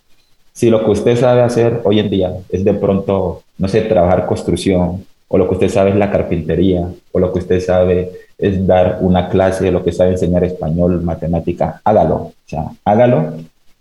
si 0.53 0.69
lo 0.69 0.83
que 0.85 0.91
usted 0.91 1.17
sabe 1.17 1.41
hacer 1.41 1.81
hoy 1.83 1.99
en 1.99 2.09
día 2.09 2.33
es 2.49 2.63
de 2.63 2.73
pronto, 2.73 3.43
no 3.57 3.67
sé, 3.67 3.81
trabajar 3.81 4.25
construcción, 4.25 5.05
o 5.27 5.37
lo 5.37 5.47
que 5.47 5.55
usted 5.55 5.69
sabe 5.69 5.89
es 5.89 5.97
la 5.97 6.11
carpintería, 6.11 6.87
o 7.11 7.19
lo 7.19 7.33
que 7.33 7.39
usted 7.39 7.59
sabe 7.59 8.11
es 8.37 8.65
dar 8.65 8.99
una 9.01 9.29
clase, 9.29 9.71
lo 9.71 9.83
que 9.83 9.91
sabe 9.91 10.11
enseñar 10.11 10.43
español, 10.43 11.01
matemática, 11.01 11.81
hágalo, 11.83 12.15
o 12.15 12.33
sea, 12.45 12.65
hágalo 12.85 13.33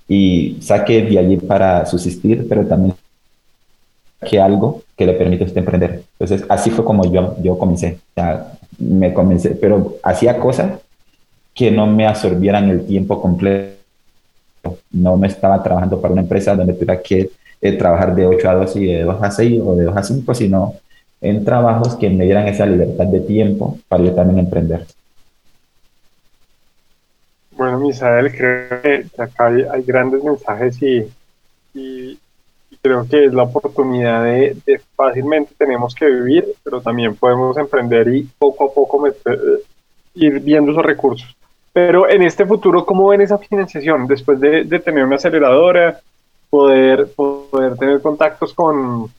y 0.08 0.58
saque 0.60 1.02
de 1.02 1.18
allí 1.18 1.36
para 1.36 1.86
subsistir, 1.86 2.46
pero 2.48 2.66
también 2.66 2.94
que 4.24 4.40
algo 4.40 4.82
que 4.96 5.06
le 5.06 5.12
permite 5.12 5.44
a 5.44 5.46
usted 5.46 5.60
emprender. 5.60 6.02
Entonces, 6.18 6.46
así 6.48 6.70
fue 6.70 6.84
como 6.84 7.04
yo, 7.10 7.36
yo 7.42 7.58
comencé. 7.58 7.98
O 8.10 8.14
sea, 8.14 8.52
me 8.79 9.12
comencé, 9.12 9.51
pero 9.51 9.97
hacía 10.03 10.39
cosas 10.39 10.81
que 11.55 11.70
no 11.70 11.87
me 11.87 12.07
absorbieran 12.07 12.68
el 12.70 12.87
tiempo 12.87 13.20
completo. 13.20 13.75
No 14.93 15.16
me 15.16 15.29
estaba 15.29 15.62
trabajando 15.62 16.01
para 16.01 16.12
una 16.12 16.22
empresa 16.22 16.55
donde 16.55 16.72
tuviera 16.72 17.01
que 17.01 17.31
eh, 17.61 17.72
trabajar 17.72 18.14
de 18.14 18.27
8 18.27 18.51
a 18.51 18.55
2 18.55 18.77
y 18.77 18.87
de 18.87 19.03
2 19.03 19.22
a 19.22 19.31
6 19.31 19.62
o 19.64 19.77
de 19.77 19.85
2 19.85 19.97
a 19.97 20.03
5, 20.03 20.35
sino 20.35 20.75
en 21.20 21.45
trabajos 21.45 21.97
que 21.97 22.11
me 22.11 22.25
dieran 22.25 22.47
esa 22.49 22.66
libertad 22.66 23.07
de 23.07 23.20
tiempo 23.20 23.79
para 23.89 24.05
yo 24.05 24.12
también 24.12 24.41
emprender. 24.41 24.87
Bueno, 27.57 27.79
Misael, 27.79 28.35
creo 28.37 28.83
que 28.83 29.07
acá 29.16 29.47
hay, 29.47 29.83
grandes 29.83 30.22
mensajes 30.22 30.83
y, 30.83 31.07
y, 31.72 32.18
creo 32.85 33.09
que 33.09 33.24
es 33.24 33.32
la 33.32 33.45
oportunidad 33.45 34.22
de, 34.24 34.55
fácilmente 34.95 35.55
tenemos 35.57 35.95
que 35.95 36.05
vivir, 36.05 36.45
pero 36.62 36.82
también 36.82 37.16
podemos 37.16 37.57
emprender 37.57 38.09
y 38.09 38.28
poco 38.39 38.66
a 38.66 38.74
poco 38.74 38.99
meter, 38.99 39.32
eh, 39.32 39.62
ir 40.16 40.41
viendo 40.41 40.70
esos 40.70 40.85
recursos. 40.85 41.35
Pero 41.72 42.07
en 42.07 42.22
este 42.22 42.45
futuro, 42.45 42.85
¿cómo 42.85 43.09
ven 43.09 43.22
esa 43.22 43.39
financiación? 43.39 44.07
Después 44.07 44.39
de, 44.39 44.66
tener 44.80 45.03
una 45.03 45.16
aceleradora, 45.16 45.99
poder, 46.51 47.09
poder 47.16 47.76
tener 47.78 48.03
contactos 48.03 48.53
con, 48.53 49.11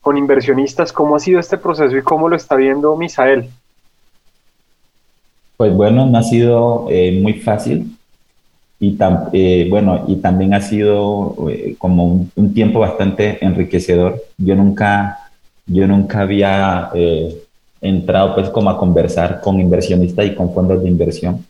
con 0.00 0.16
inversionistas, 0.16 0.92
¿cómo 0.92 1.16
ha 1.16 1.18
sido 1.18 1.40
este 1.40 1.58
proceso 1.58 1.96
y 1.96 2.02
cómo 2.02 2.28
lo 2.28 2.36
está 2.36 2.54
viendo 2.54 2.96
Misael? 2.96 3.50
Pues 5.56 5.74
bueno, 5.74 6.06
no 6.06 6.16
ha 6.16 6.22
sido 6.22 6.86
eh, 6.88 7.18
muy 7.20 7.34
fácil 7.34 7.96
y 8.82 8.96
eh, 9.34 9.66
bueno, 9.68 10.06
y 10.08 10.16
también 10.16 10.54
ha 10.54 10.62
sido 10.62 11.36
eh, 11.50 11.74
como 11.76 12.26
un, 12.34 12.54
tiempo 12.54 12.80
bastante 12.80 13.44
enriquecedor. 13.44 14.22
Yo 14.38 14.54
nunca, 14.54 15.30
yo 15.66 15.86
nunca 15.86 16.22
había 16.22 16.90
eh, 16.94 17.36
entrado 17.82 18.34
pues 18.34 18.48
como 18.48 18.70
a 18.70 18.78
conversar 18.78 19.42
con 19.42 19.60
inversionistas 19.60 20.26
y 20.26 20.34
con 20.34 20.54
fondos 20.54 20.82
de 20.82 20.88
inversión. 20.88 21.44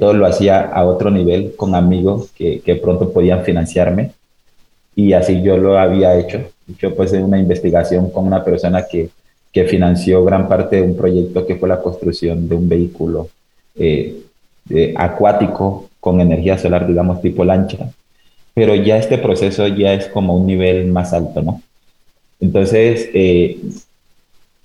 todo 0.00 0.12
lo 0.14 0.26
hacía 0.26 0.60
a 0.60 0.84
otro 0.84 1.10
nivel 1.10 1.54
con 1.56 1.74
amigos 1.74 2.30
que, 2.36 2.60
que 2.60 2.76
pronto 2.76 3.12
podían 3.12 3.44
financiarme 3.44 4.12
y 4.96 5.12
así 5.14 5.42
yo 5.42 5.56
lo 5.56 5.78
había 5.78 6.16
hecho. 6.18 6.38
Yo 6.78 6.94
pues 6.94 7.12
en 7.12 7.24
una 7.24 7.38
investigación 7.38 8.10
con 8.10 8.26
una 8.26 8.44
persona 8.44 8.86
que, 8.90 9.10
que 9.52 9.64
financió 9.64 10.24
gran 10.24 10.48
parte 10.48 10.76
de 10.76 10.82
un 10.82 10.96
proyecto 10.96 11.46
que 11.46 11.56
fue 11.56 11.68
la 11.68 11.82
construcción 11.82 12.48
de 12.48 12.54
un 12.54 12.68
vehículo 12.68 13.28
acuático 14.96 15.87
con 16.00 16.20
energía 16.20 16.58
solar, 16.58 16.86
digamos, 16.86 17.20
tipo 17.20 17.44
lancha, 17.44 17.90
pero 18.54 18.74
ya 18.74 18.96
este 18.96 19.18
proceso 19.18 19.66
ya 19.68 19.94
es 19.94 20.08
como 20.08 20.36
un 20.36 20.46
nivel 20.46 20.86
más 20.86 21.12
alto, 21.12 21.42
¿no? 21.42 21.62
Entonces, 22.40 23.08
eh, 23.14 23.58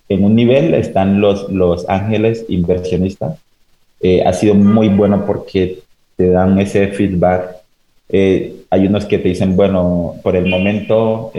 en 0.10 0.24
un 0.24 0.36
nivel 0.36 0.74
están 0.74 1.22
los, 1.22 1.50
los 1.52 1.88
ángeles 1.90 2.46
inversionistas. 2.50 3.40
Eh, 4.02 4.24
ha 4.26 4.34
sido 4.34 4.54
muy 4.56 4.90
bueno 4.90 5.26
porque 5.26 5.80
te 6.16 6.30
dan 6.30 6.60
ese 6.60 6.88
feedback. 6.88 7.56
Eh, 8.10 8.56
hay 8.70 8.88
unos 8.88 9.06
que 9.06 9.18
te 9.18 9.30
dicen, 9.30 9.56
bueno, 9.56 10.16
por 10.22 10.36
el 10.36 10.48
momento 10.48 11.32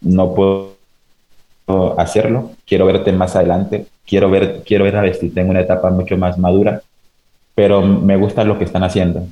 no 0.00 0.34
puedo 0.34 0.78
hacerlo, 1.98 2.52
quiero 2.66 2.86
verte 2.86 3.12
más 3.12 3.36
adelante, 3.36 3.86
quiero 4.06 4.30
ver, 4.30 4.62
quiero 4.64 4.84
ver 4.84 4.96
a 4.96 5.02
Vestite 5.02 5.40
en 5.40 5.50
una 5.50 5.60
etapa 5.60 5.90
mucho 5.90 6.16
más 6.16 6.38
madura 6.38 6.82
pero 7.58 7.82
me 7.82 8.16
gusta 8.16 8.44
lo 8.44 8.56
que 8.56 8.62
están 8.62 8.84
haciendo. 8.84 9.26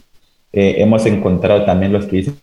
Eh, 0.53 0.75
hemos 0.79 1.07
encontrado 1.07 1.65
también 1.65 1.93
los 1.93 2.07
que 2.07 2.17
dicen 2.17 2.35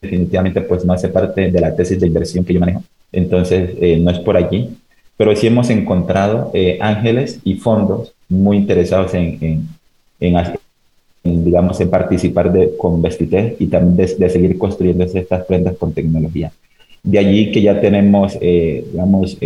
definitivamente 0.00 0.62
pues 0.62 0.82
no 0.86 0.94
hace 0.94 1.10
parte 1.10 1.50
de 1.50 1.60
la 1.60 1.76
tesis 1.76 2.00
de 2.00 2.06
inversión 2.06 2.42
que 2.42 2.54
yo 2.54 2.60
manejo, 2.60 2.82
entonces 3.12 3.72
eh, 3.78 3.98
no 3.98 4.10
es 4.10 4.18
por 4.20 4.34
aquí, 4.38 4.70
pero 5.18 5.36
sí 5.36 5.46
hemos 5.46 5.68
encontrado 5.68 6.50
eh, 6.54 6.78
ángeles 6.80 7.38
y 7.44 7.56
fondos 7.56 8.14
muy 8.30 8.56
interesados 8.56 9.12
en, 9.12 9.68
en, 10.18 10.46
digamos, 11.22 11.78
en 11.78 11.90
participar 11.90 12.50
de, 12.50 12.74
con 12.78 13.02
Vestite 13.02 13.56
y 13.58 13.66
también 13.66 14.08
de, 14.18 14.30
seguir 14.30 14.56
construyendo 14.56 15.04
estas 15.04 15.44
prendas 15.44 15.76
con 15.76 15.92
tecnología. 15.92 16.50
De 17.02 17.18
allí 17.18 17.52
que 17.52 17.60
ya 17.60 17.78
tenemos, 17.78 18.40
digamos, 18.40 19.36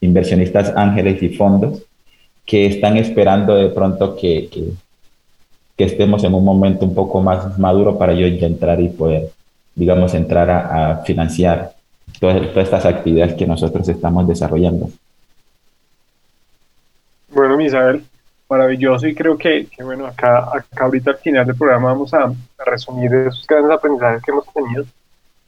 inversionistas 0.00 0.72
ángeles 0.74 1.22
y 1.22 1.28
fondos 1.28 1.82
que 2.48 2.64
están 2.64 2.96
esperando 2.96 3.54
de 3.54 3.68
pronto 3.68 4.16
que, 4.16 4.48
que, 4.50 5.84
estemos 5.84 6.24
en 6.24 6.34
un 6.34 6.44
momento 6.44 6.86
un 6.86 6.94
poco 6.94 7.20
más 7.20 7.56
maduro 7.58 7.96
para 7.98 8.14
yo 8.14 8.26
entrar 8.26 8.80
y 8.80 8.88
poder, 8.88 9.30
digamos, 9.74 10.14
entrar 10.14 10.50
a, 10.50 10.96
financiar 11.04 11.72
todas, 12.18 12.40
todas, 12.52 12.64
estas 12.64 12.86
actividades 12.86 13.34
que 13.34 13.46
nosotros 13.46 13.86
estamos 13.88 14.26
desarrollando. 14.26 14.88
Bueno, 17.30 17.56
Misael, 17.58 18.02
maravilloso 18.48 19.06
y 19.06 19.14
creo 19.14 19.36
que, 19.36 19.68
bueno, 19.82 20.06
acá, 20.06 20.48
acá 20.52 20.84
ahorita 20.84 21.10
al 21.10 21.18
final 21.18 21.46
del 21.46 21.54
programa 21.54 21.92
vamos 21.92 22.12
a, 22.14 22.32
resumir 22.64 23.14
esos 23.14 23.46
grandes 23.46 23.72
aprendizajes 23.72 24.22
que 24.22 24.30
hemos 24.30 24.46
tenido. 24.52 24.84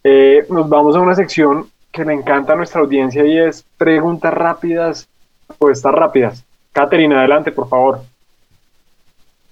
Eh, 0.05 0.47
nos 0.51 0.69
vamos 0.69 0.95
a 0.95 1.01
una 1.01 1.15
sección 1.15 1.67
que 1.91 2.05
le 2.05 2.13
encanta 2.13 2.53
a 2.53 2.57
nuestra 2.57 2.83
audiencia 2.83 3.25
y 3.25 3.39
es 3.39 3.65
preguntas 3.79 4.33
rápidas, 4.35 5.09
respuestas 5.49 5.93
rápidas. 5.93 6.45
Caterina, 6.73 7.19
adelante, 7.19 7.51
por 7.53 7.69
favor. 7.69 8.03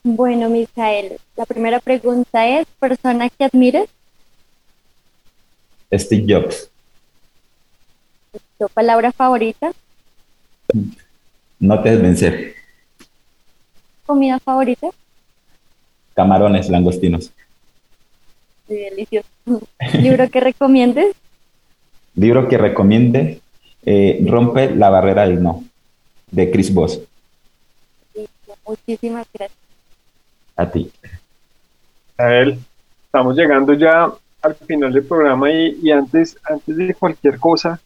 Bueno, 0.02 0.48
Misael, 0.48 1.18
la 1.36 1.44
primera 1.44 1.80
pregunta 1.80 2.46
es, 2.46 2.66
¿persona 2.78 3.28
que 3.28 3.44
admires? 3.44 3.88
Steve 5.92 6.24
Jobs. 6.28 6.70
¿Tu 8.58 8.68
palabra 8.68 9.12
favorita? 9.12 9.72
No 11.58 11.82
te 11.82 11.96
vencer. 11.96 12.54
¿Comida 14.06 14.38
favorita? 14.38 14.88
Camarones 16.14 16.68
langostinos. 16.68 17.32
delicioso. 18.68 19.28
¿Libro 20.00 20.28
que 20.30 20.40
recomiendes? 20.40 21.14
Libro 22.14 22.48
que 22.48 22.58
recomiende, 22.58 23.40
eh, 23.84 24.24
Rompe 24.26 24.74
la 24.74 24.90
barrera 24.90 25.22
del 25.22 25.42
no, 25.42 25.64
de 26.30 26.50
Chris 26.50 26.72
Voss. 26.72 27.00
Muchísimas 28.66 29.26
gracias. 29.32 29.58
A 30.56 30.70
ti. 30.70 30.92
A 32.18 32.34
él. 32.34 32.58
Estamos 33.06 33.36
llegando 33.36 33.72
ya 33.72 34.12
al 34.42 34.54
final 34.54 34.92
del 34.92 35.04
programa 35.04 35.50
y, 35.50 35.90
antes, 35.90 36.36
antes 36.44 36.76
de 36.76 36.94
cualquier 36.94 37.38
cosa, 37.38 37.80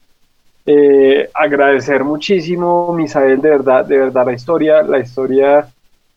eh, 0.66 1.30
agradecer 1.32 2.03
muchísimo, 2.03 2.93
Misael, 2.93 3.40
de 3.40 3.51
verdad, 3.51 3.84
de 3.84 3.99
verdad 3.99 4.26
la 4.26 4.32
historia, 4.32 4.82
la 4.82 4.99
historia 4.99 5.68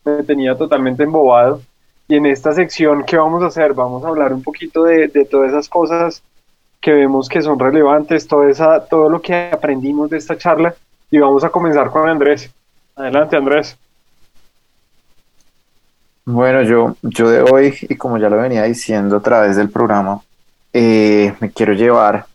me 0.04 0.24
tenía 0.24 0.56
totalmente 0.56 1.04
embobado. 1.04 1.62
Y 2.08 2.16
en 2.16 2.26
esta 2.26 2.54
sección, 2.54 3.04
¿qué 3.04 3.18
vamos 3.18 3.44
a 3.44 3.48
hacer? 3.48 3.74
Vamos 3.74 4.04
a 4.04 4.10
hablar 4.10 4.34
un 4.34 4.44
poquito 4.44 4.84
de, 4.84 5.08
de 5.08 5.26
todas 5.26 5.50
esas 5.50 5.70
cosas 5.70 6.22
que 6.82 6.92
vemos 6.92 7.30
que 7.30 7.42
son 7.42 7.58
relevantes, 7.58 8.28
todo, 8.28 8.48
esa, 8.48 8.86
todo 8.86 9.10
lo 9.10 9.22
que 9.22 9.50
aprendimos 9.52 10.10
de 10.10 10.18
esta 10.18 10.38
charla 10.38 10.76
y 11.12 11.20
vamos 11.20 11.44
a 11.44 11.50
comenzar 11.50 11.90
con 11.90 12.08
Andrés. 12.10 12.52
Adelante 12.96 13.36
Andrés. 13.36 13.78
Bueno, 16.26 16.64
yo, 16.64 16.96
yo 17.04 17.30
de 17.30 17.42
hoy, 17.42 17.76
y 17.82 17.96
como 17.96 18.18
ya 18.18 18.30
lo 18.30 18.38
venía 18.38 18.64
diciendo 18.64 19.18
a 19.18 19.22
través 19.22 19.56
del 19.58 19.70
programa, 19.70 20.22
eh, 20.74 21.34
me 21.40 21.52
quiero 21.52 21.74
llevar 21.74 22.26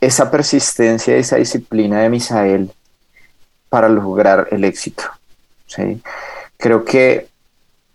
esa 0.00 0.30
persistencia, 0.30 1.16
esa 1.16 1.36
disciplina 1.36 2.00
de 2.00 2.08
Misael 2.08 2.72
para 3.68 3.88
lograr 3.88 4.48
el 4.50 4.64
éxito. 4.64 5.04
¿sí? 5.66 6.02
Creo 6.56 6.84
que 6.84 7.28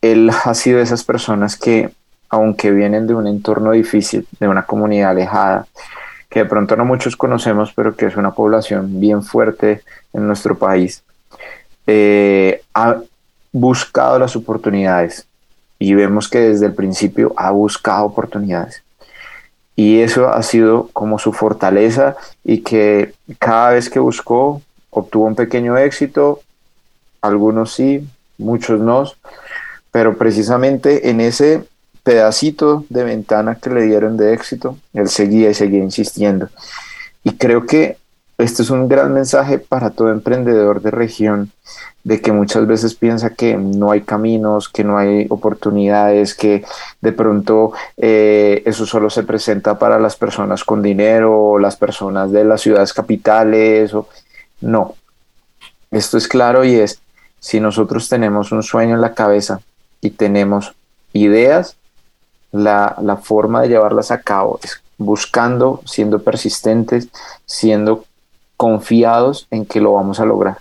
él 0.02 0.32
ha 0.46 0.54
sido 0.54 0.78
de 0.78 0.86
esas 0.86 1.04
personas 1.04 1.58
que, 1.58 1.90
aunque 2.30 2.72
vienen 2.72 3.08
de 3.08 3.14
un 3.14 3.28
entorno 3.28 3.72
difícil, 3.72 4.26
de 4.40 4.48
una 4.48 4.64
comunidad 4.64 5.12
alejada, 5.12 5.68
que 6.30 6.40
de 6.40 6.46
pronto 6.46 6.76
no 6.76 6.86
muchos 6.86 7.16
conocemos, 7.16 7.72
pero 7.74 7.96
que 7.96 8.06
es 8.06 8.16
una 8.16 8.32
población 8.32 9.00
bien 9.00 9.24
fuerte 9.24 9.82
en 10.14 10.28
nuestro 10.28 10.58
país, 10.58 11.04
eh, 11.86 12.62
ha 12.74 12.98
buscado 13.52 14.20
las 14.20 14.36
oportunidades. 14.36 15.28
Y 15.80 15.94
vemos 15.94 16.28
que 16.28 16.40
desde 16.40 16.66
el 16.66 16.74
principio 16.74 17.34
ha 17.38 17.52
buscado 17.52 18.06
oportunidades. 18.06 18.84
Y 19.76 20.00
eso 20.00 20.30
ha 20.30 20.42
sido 20.42 20.90
como 20.92 21.20
su 21.20 21.34
fortaleza 21.34 22.16
y 22.44 22.62
que 22.62 23.14
cada 23.38 23.72
vez 23.72 23.90
que 23.90 24.00
buscó 24.00 24.62
obtuvo 24.90 25.26
un 25.26 25.36
pequeño 25.36 25.78
éxito, 25.78 26.42
algunos 27.22 27.74
sí, 27.74 28.08
muchos 28.40 28.80
no, 28.80 29.04
pero 29.92 30.18
precisamente 30.18 31.10
en 31.10 31.22
ese 31.22 31.64
pedacito 32.08 32.86
de 32.88 33.04
ventana 33.04 33.56
que 33.56 33.70
le 33.70 33.82
dieron 33.82 34.16
de 34.16 34.34
éxito, 34.34 34.78
él 34.94 35.10
seguía 35.10 35.50
y 35.50 35.54
seguía 35.54 35.84
insistiendo. 35.84 36.48
Y 37.26 37.36
creo 37.36 37.66
que 37.66 37.98
este 38.38 38.62
es 38.62 38.70
un 38.70 38.88
gran 38.88 39.14
mensaje 39.14 39.60
para 39.60 39.90
todo 39.90 40.10
emprendedor 40.10 40.82
de 40.82 40.90
región, 40.90 41.52
de 42.06 42.22
que 42.22 42.32
muchas 42.32 42.66
veces 42.66 42.96
piensa 42.96 43.32
que 43.32 43.58
no 43.58 43.92
hay 43.92 44.04
caminos, 44.04 44.70
que 44.70 44.86
no 44.86 44.98
hay 44.98 45.28
oportunidades, 45.28 46.34
que 46.34 46.64
de 47.02 47.12
pronto 47.12 47.74
eh, 47.98 48.64
eso 48.66 48.86
solo 48.86 49.10
se 49.10 49.24
presenta 49.24 49.78
para 49.78 50.00
las 50.00 50.16
personas 50.16 50.64
con 50.64 50.82
dinero 50.82 51.38
o 51.38 51.60
las 51.60 51.76
personas 51.76 52.32
de 52.32 52.46
las 52.46 52.62
ciudades 52.62 52.94
capitales. 52.94 53.94
O... 53.94 54.08
No, 54.62 54.96
esto 55.92 56.18
es 56.18 56.30
claro 56.30 56.64
y 56.64 56.76
es, 56.76 57.02
si 57.42 57.60
nosotros 57.60 58.08
tenemos 58.08 58.54
un 58.54 58.64
sueño 58.64 58.96
en 58.96 59.02
la 59.02 59.14
cabeza 59.14 59.60
y 60.00 60.12
tenemos 60.12 60.74
ideas, 61.12 61.76
la, 62.52 62.96
la 63.02 63.18
forma 63.18 63.62
de 63.62 63.70
llevarlas 63.70 64.12
a 64.12 64.22
cabo 64.22 64.60
es 64.64 64.82
buscando, 64.98 65.82
siendo 65.86 66.20
persistentes, 66.20 67.10
siendo 67.46 68.06
confiados 68.58 69.48
en 69.52 69.66
que 69.66 69.80
lo 69.80 69.94
vamos 69.94 70.20
a 70.20 70.26
lograr. 70.26 70.58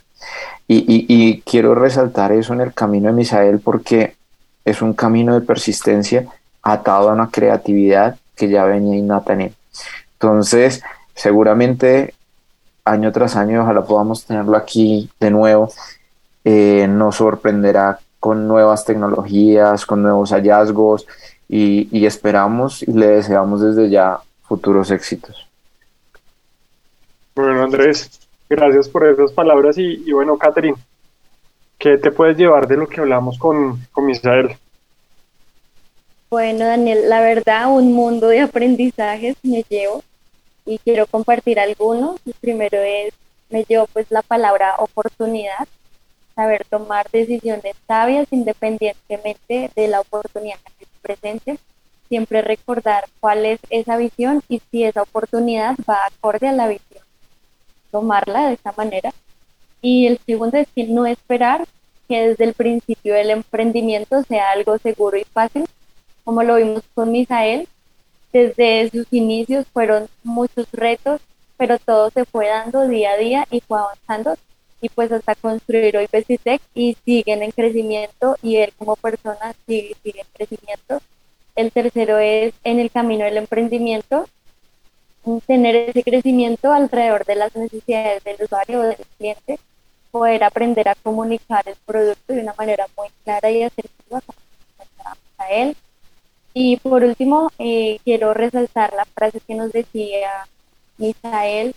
Y, 0.69 1.43
quiero 1.43 1.77
resaltar 1.77 2.33
eso 2.33 2.53
en 2.53 2.61
el 2.61 2.75
camino 2.75 3.07
de 3.07 3.15
Misael 3.15 3.61
porque 3.61 4.17
es 4.65 4.83
un 4.83 4.95
camino 4.95 5.35
de 5.35 5.47
persistencia 5.47 6.27
atado 6.61 7.09
a 7.09 7.13
una 7.13 7.31
creatividad 7.31 8.17
que 8.35 8.49
ya 8.49 8.65
venía 8.65 8.97
innata 8.97 9.33
en 9.35 9.41
él. 9.43 9.55
Entonces, 10.15 10.83
seguramente 11.15 12.15
año 12.85 13.13
tras 13.13 13.37
año, 13.37 13.63
ojalá 13.63 13.85
podamos 13.85 14.25
tenerlo 14.25 14.57
aquí 14.57 15.09
de 15.21 15.31
nuevo, 15.31 15.71
eh, 16.45 16.87
nos 16.89 17.17
sorprenderá 17.17 18.01
con 18.19 18.49
nuevas 18.49 18.85
tecnologías, 18.85 19.87
con 19.87 20.03
nuevos 20.03 20.31
hallazgos 20.31 21.07
y, 21.49 21.89
y 21.97 22.07
esperamos 22.07 22.83
y 22.83 22.93
le 22.93 23.07
deseamos 23.07 23.61
desde 23.61 23.91
ya 23.91 24.19
futuros 24.43 24.91
éxitos. 24.91 25.47
Bueno, 27.35 27.63
Andrés, 27.63 28.19
gracias 28.49 28.89
por 28.89 29.07
esas 29.07 29.33
palabras 29.33 29.77
y, 29.77 30.11
bueno, 30.13 30.39
Catherine, 30.39 30.77
¿qué 31.79 31.99
te 31.99 32.11
puedes 32.11 32.37
llevar 32.37 32.67
de 32.67 32.79
lo 32.79 32.89
que 32.89 33.01
hablamos 33.01 33.39
con, 33.39 33.79
con 33.93 34.07
Misael? 34.07 34.57
Bueno, 36.31 36.65
Daniel, 36.65 37.09
la 37.09 37.21
verdad, 37.21 37.71
un 37.71 37.93
mundo 37.93 38.29
de 38.29 38.41
aprendizajes 38.41 39.37
me 39.43 39.65
llevo 39.69 40.03
y 40.65 40.79
quiero 40.79 41.07
compartir 41.07 41.61
algunos. 41.61 42.19
El 42.27 42.35
primero 42.41 42.79
es, 42.79 43.13
me 43.51 43.65
llevo 43.65 43.87
pues 43.93 44.11
la 44.11 44.23
palabra 44.23 44.77
oportunidad, 44.79 45.69
saber 46.35 46.65
tomar 46.69 47.09
decisiones 47.11 47.77
sabias 47.87 48.27
independientemente 48.31 49.71
de 49.77 49.89
la 49.89 50.01
oportunidad 50.01 50.59
que 50.79 50.87
se 50.97 51.03
presente. 51.03 51.59
Siempre 52.09 52.43
recordar 52.43 53.05
cuál 53.21 53.45
es 53.45 53.61
esa 53.71 53.97
visión 53.97 54.43
y 54.49 54.61
si 54.71 54.85
esa 54.85 55.03
oportunidad 55.03 55.77
va 55.89 56.07
acorde 56.07 56.49
a 56.49 56.53
la 56.53 56.69
visión 56.69 57.03
tomarla 57.91 58.49
de 58.49 58.55
esta 58.55 58.73
manera. 58.77 59.13
Y 59.81 60.07
el 60.07 60.19
segundo 60.27 60.59
es 60.59 60.69
que 60.75 60.85
no 60.85 61.07
esperar 61.07 61.67
que 62.09 62.29
desde 62.29 62.45
el 62.45 62.55
principio 62.55 63.15
del 63.15 63.31
emprendimiento 63.31 64.23
sea 64.25 64.51
algo 64.51 64.79
seguro 64.79 65.17
y 65.17 65.25
fácil, 65.25 65.65
como 66.25 66.43
lo 66.43 66.57
vimos 66.57 66.83
con 66.95 67.13
Misael. 67.13 67.69
Desde 68.33 68.91
sus 68.91 69.07
inicios 69.13 69.67
fueron 69.73 70.09
muchos 70.23 70.67
retos, 70.73 71.21
pero 71.57 71.79
todo 71.79 72.11
se 72.11 72.25
fue 72.27 72.49
dando 72.49 72.87
día 72.87 73.13
a 73.13 73.17
día 73.17 73.47
y 73.51 73.61
fue 73.61 73.79
avanzando 73.79 74.37
y 74.81 74.89
pues 74.89 75.11
hasta 75.13 75.35
construir 75.35 75.97
hoy 75.97 76.09
Besitec 76.11 76.61
y 76.75 76.97
siguen 77.05 77.43
en 77.43 77.51
crecimiento 77.51 78.37
y 78.43 78.57
él 78.57 78.73
como 78.79 78.97
persona 78.97 79.55
sigue, 79.67 79.97
sigue 80.03 80.21
en 80.21 80.27
crecimiento. 80.33 81.01
El 81.55 81.73
tercero 81.73 82.19
es 82.19 82.55
en 82.65 82.81
el 82.81 82.91
camino 82.91 83.25
del 83.25 83.39
emprendimiento, 83.39 84.27
tener 85.47 85.75
ese 85.75 86.03
crecimiento 86.03 86.73
alrededor 86.73 87.25
de 87.25 87.35
las 87.35 87.57
necesidades 87.57 88.23
del 88.23 88.37
usuario 88.43 88.81
o 88.81 88.83
del 88.83 88.97
cliente, 89.19 89.59
poder 90.11 90.45
aprender 90.45 90.89
a 90.89 90.95
comunicar 90.95 91.67
el 91.67 91.75
producto 91.85 92.33
de 92.33 92.43
una 92.43 92.55
manera 92.55 92.87
muy 92.97 93.09
clara 93.25 93.51
y 93.51 93.63
asertiva 93.63 94.23
a 95.39 95.49
él. 95.51 95.77
Y 96.55 96.77
por 96.79 97.03
último, 97.03 97.51
eh, 97.59 97.99
quiero 98.05 98.33
resaltar 98.33 98.93
la 98.95 99.05
frase 99.05 99.41
que 99.41 99.55
nos 99.55 99.73
decía 99.73 100.47
Misael, 100.97 101.75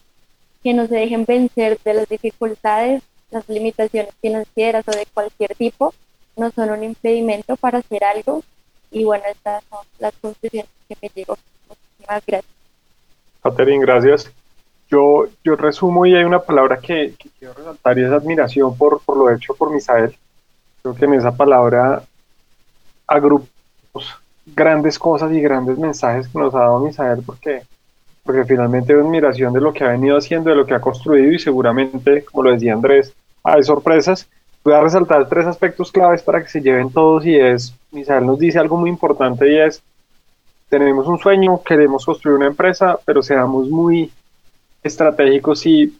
que 0.64 0.74
no 0.74 0.88
se 0.88 0.96
dejen 0.96 1.26
vencer 1.26 1.80
de 1.84 1.94
las 1.94 2.10
dificultades, 2.10 3.04
las 3.32 3.48
limitaciones 3.48 4.14
financieras 4.22 4.88
o 4.88 4.92
de 4.92 5.06
cualquier 5.14 5.56
tipo, 5.56 5.94
no 6.36 6.52
son 6.52 6.72
un 6.72 6.84
impedimento 6.84 7.56
para 7.58 7.80
hacer 7.80 8.04
algo. 8.04 8.44
Y 8.92 9.04
bueno, 9.04 9.24
estas 9.30 9.64
son 9.70 9.80
las 10.00 10.14
conclusiones 10.22 10.70
que 10.88 10.98
me 11.02 11.10
llevo. 11.14 11.38
Muchísimas 11.68 12.26
gracias. 12.26 12.60
Catherine, 13.44 13.86
gracias. 13.86 14.32
Yo, 14.90 15.26
yo 15.44 15.56
resumo 15.56 16.06
y 16.06 16.16
hay 16.16 16.24
una 16.24 16.40
palabra 16.40 16.80
que, 16.80 17.14
quiero 17.38 17.54
resaltar 17.54 18.00
y 18.00 18.04
es 18.04 18.12
admiración 18.12 18.76
por, 18.76 19.02
por 19.02 19.18
lo 19.18 19.30
hecho 19.30 19.54
por 19.54 19.72
Misael. 19.72 20.16
Creo 20.82 20.96
que 20.96 21.06
en 21.06 21.14
esa 21.14 21.32
palabra 21.32 22.04
agrupamos 23.06 23.50
grandes 24.56 24.98
cosas 24.98 25.32
y 25.32 25.42
grandes 25.42 25.78
mensajes 25.78 26.28
que 26.28 26.40
nos 26.40 26.56
ha 26.56 26.60
dado 26.60 26.80
Misael 26.80 27.22
porque, 27.24 27.64
porque 28.30 28.46
finalmente 28.46 28.94
es 28.94 29.00
admiración 29.00 29.52
de 29.54 29.60
lo 29.60 29.74
que 29.74 29.84
ha 29.84 29.88
venido 29.88 30.16
haciendo, 30.16 30.52
de 30.52 30.56
lo 30.56 30.64
que 30.64 30.76
ha 30.76 30.80
construido 30.80 31.32
y 31.32 31.40
seguramente, 31.40 32.24
como 32.26 32.44
lo 32.44 32.52
decía 32.52 32.74
Andrés, 32.74 33.12
hay 33.44 33.64
sorpresas. 33.64 34.30
Voy 34.64 34.76
a 34.76 34.82
resaltar 34.82 35.28
tres 35.28 35.48
aspectos 35.48 35.92
claves 35.92 36.22
para 36.22 36.40
que 36.44 36.48
se 36.48 36.62
lleven 36.62 36.92
todos 36.92 37.26
y 37.26 37.36
es, 37.36 37.74
Misael 37.92 38.28
nos 38.28 38.38
dice 38.38 38.60
algo 38.60 38.78
muy 38.78 38.92
importante 38.92 39.52
y 39.52 39.58
es 39.58 39.82
tenemos 40.70 41.08
un 41.08 41.18
sueño, 41.18 41.60
queremos 41.64 42.06
construir 42.06 42.38
una 42.38 42.46
empresa, 42.46 43.00
pero 43.04 43.24
seamos 43.24 43.68
muy 43.68 44.12
estratégicos 44.84 45.66
y, 45.66 45.92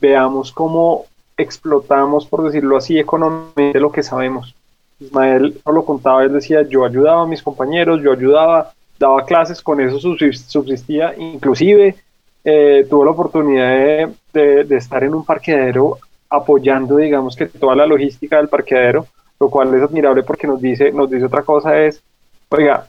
veamos 0.00 0.52
cómo 0.52 1.06
explotamos, 1.36 2.26
por 2.26 2.44
decirlo 2.44 2.76
así, 2.76 2.96
económicamente 2.96 3.80
lo 3.80 3.90
que 3.90 4.04
sabemos. 4.04 4.54
Ismael 5.00 5.60
no 5.66 5.72
lo 5.72 5.84
contaba, 5.84 6.22
él 6.22 6.32
decía, 6.32 6.62
yo 6.62 6.84
ayudaba 6.84 7.22
a 7.22 7.26
mis 7.26 7.42
compañeros, 7.42 8.00
yo 8.04 8.12
ayudaba, 8.12 8.72
daba 9.02 9.24
clases, 9.24 9.60
con 9.60 9.80
eso 9.80 9.98
subsistía, 9.98 11.12
inclusive 11.18 11.96
eh, 12.44 12.86
tuvo 12.88 13.04
la 13.04 13.10
oportunidad 13.10 14.08
de, 14.32 14.64
de, 14.64 14.76
estar 14.76 15.02
en 15.02 15.12
un 15.12 15.24
parqueadero 15.24 15.98
apoyando, 16.30 16.96
digamos 16.96 17.34
que 17.34 17.46
toda 17.46 17.74
la 17.74 17.84
logística 17.84 18.36
del 18.36 18.48
parqueadero, 18.48 19.08
lo 19.40 19.50
cual 19.50 19.74
es 19.74 19.82
admirable 19.82 20.22
porque 20.22 20.46
nos 20.46 20.60
dice, 20.60 20.92
nos 20.92 21.10
dice 21.10 21.24
otra 21.24 21.42
cosa 21.42 21.76
es, 21.78 22.00
oiga, 22.48 22.84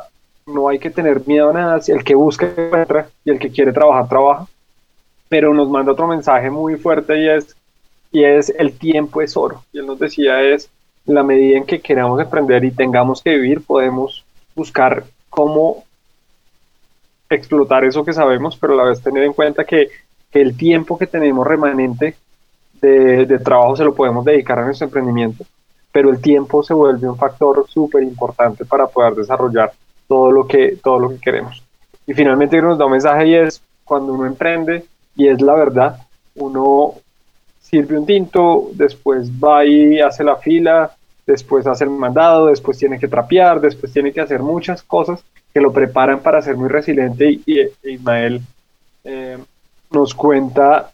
no 0.45 0.70
hay 0.70 0.78
que 0.78 0.91
tener 0.91 1.26
miedo 1.26 1.49
a 1.49 1.53
nada, 1.53 1.82
el 1.88 2.03
que 2.03 2.14
busca 2.14 2.45
encuentra 2.45 3.07
y 3.26 3.32
el 3.32 3.39
que 3.39 3.49
quiere 3.49 3.74
trabajar 3.74 4.07
trabaja, 4.07 4.45
pero 5.30 5.51
nos 5.51 5.68
manda 5.68 5.93
otro 5.93 6.07
mensaje 6.07 6.51
muy 6.51 6.76
fuerte 6.76 7.20
y 7.20 7.28
es, 7.28 7.55
y 8.11 8.24
es 8.24 8.51
el 8.51 8.78
tiempo 8.78 9.20
es 9.24 9.36
oro. 9.36 9.64
Y 9.74 9.80
él 9.80 9.88
nos 9.88 9.97
decía 9.97 10.43
es, 10.43 10.70
la 11.05 11.24
medida 11.24 11.57
en 11.57 11.66
que 11.66 11.82
queramos 11.82 12.22
emprender 12.22 12.64
y 12.66 12.72
tengamos 12.72 13.24
que 13.24 13.32
vivir, 13.32 13.61
podemos 13.66 14.24
buscar 14.55 15.05
cómo 15.32 15.86
explotar 17.36 17.84
eso 17.86 18.04
que 18.04 18.14
sabemos, 18.14 18.58
pero 18.58 18.74
a 18.74 18.78
la 18.78 18.84
vez 18.86 19.02
tener 19.02 19.24
en 19.24 19.34
cuenta 19.34 19.64
que, 19.64 19.90
el 20.32 20.58
tiempo 20.58 20.98
que 20.98 21.06
tenemos 21.06 21.46
remanente 21.46 22.16
de, 22.82 23.40
trabajo 23.46 23.76
se 23.76 23.84
lo 23.84 23.94
podemos 23.94 24.26
dedicar 24.26 24.58
a 24.58 24.66
nuestro 24.66 24.88
emprendimiento, 24.88 25.46
pero 25.92 26.10
el 26.10 26.20
tiempo 26.20 26.64
se 26.64 26.74
vuelve 26.74 27.08
un 27.08 27.18
factor 27.18 27.64
súper 27.70 28.02
importante 28.02 28.66
para 28.66 28.88
poder 28.88 29.14
desarrollar 29.14 29.72
todo 30.08 30.32
lo 30.32 30.48
que, 30.48 30.80
todo 30.84 30.98
lo 30.98 31.10
que 31.10 31.20
queremos. 31.20 31.62
Y 32.08 32.16
finalmente 32.16 32.60
nos 32.64 32.80
da 32.80 32.86
un 32.86 32.94
mensaje 32.94 33.28
y 33.28 33.36
es 33.36 33.62
cuando 33.84 34.12
uno 34.12 34.26
emprende, 34.26 34.86
y 35.16 35.28
es 35.28 35.40
la 35.40 35.54
verdad, 35.54 35.98
uno 36.34 36.96
sirve 37.62 38.00
un 38.00 38.06
tinto, 38.08 38.70
después 38.74 39.30
va 39.32 39.64
y 39.66 40.00
hace 40.00 40.24
la 40.24 40.38
fila, 40.38 40.92
después 41.28 41.68
hace 41.68 41.84
el 41.84 41.92
mandado, 41.92 42.48
después 42.48 42.78
tiene 42.80 43.00
que 43.00 43.08
trapear, 43.08 43.62
después 43.62 43.94
tiene 43.94 44.12
que 44.12 44.22
hacer 44.22 44.42
muchas 44.42 44.82
cosas 44.82 45.24
que 45.54 45.62
lo 45.62 45.72
preparan 45.72 46.20
para 46.20 46.41
ser 46.41 46.58
muy 46.58 46.70
resiliente 46.70 47.39
y, 47.45 47.62
Ismael 47.84 48.41
eh, 49.04 49.38
nos 49.91 50.14
cuenta, 50.14 50.91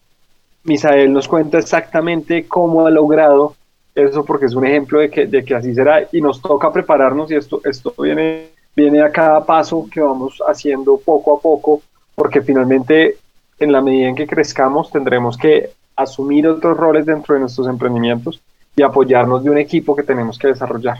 Misael 0.63 1.13
nos 1.13 1.27
cuenta 1.27 1.59
exactamente 1.59 2.45
cómo 2.47 2.85
ha 2.85 2.89
logrado 2.89 3.55
eso 3.95 4.25
porque 4.25 4.45
es 4.45 4.55
un 4.55 4.65
ejemplo 4.65 4.99
de 4.99 5.09
que, 5.09 5.27
de 5.27 5.43
que 5.43 5.55
así 5.55 5.73
será 5.73 6.07
y 6.11 6.21
nos 6.21 6.41
toca 6.41 6.71
prepararnos 6.71 7.31
y 7.31 7.35
esto, 7.35 7.61
esto 7.63 7.93
viene, 7.97 8.49
viene 8.75 9.01
a 9.01 9.11
cada 9.11 9.45
paso 9.45 9.87
que 9.91 10.01
vamos 10.01 10.41
haciendo 10.47 10.97
poco 10.97 11.37
a 11.37 11.41
poco 11.41 11.81
porque 12.15 12.41
finalmente 12.41 13.17
en 13.59 13.71
la 13.71 13.81
medida 13.81 14.09
en 14.09 14.15
que 14.15 14.27
crezcamos 14.27 14.91
tendremos 14.91 15.37
que 15.37 15.71
asumir 15.95 16.47
otros 16.47 16.77
roles 16.77 17.05
dentro 17.05 17.35
de 17.35 17.41
nuestros 17.41 17.67
emprendimientos 17.67 18.41
y 18.75 18.81
apoyarnos 18.81 19.43
de 19.43 19.49
un 19.49 19.57
equipo 19.57 19.95
que 19.95 20.03
tenemos 20.03 20.37
que 20.37 20.47
desarrollar. 20.47 20.97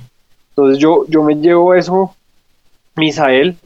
Entonces 0.49 0.78
yo, 0.78 1.05
yo 1.07 1.24
me 1.24 1.36
llevo 1.36 1.74
eso, 1.74 2.16
Misael, 3.00 3.58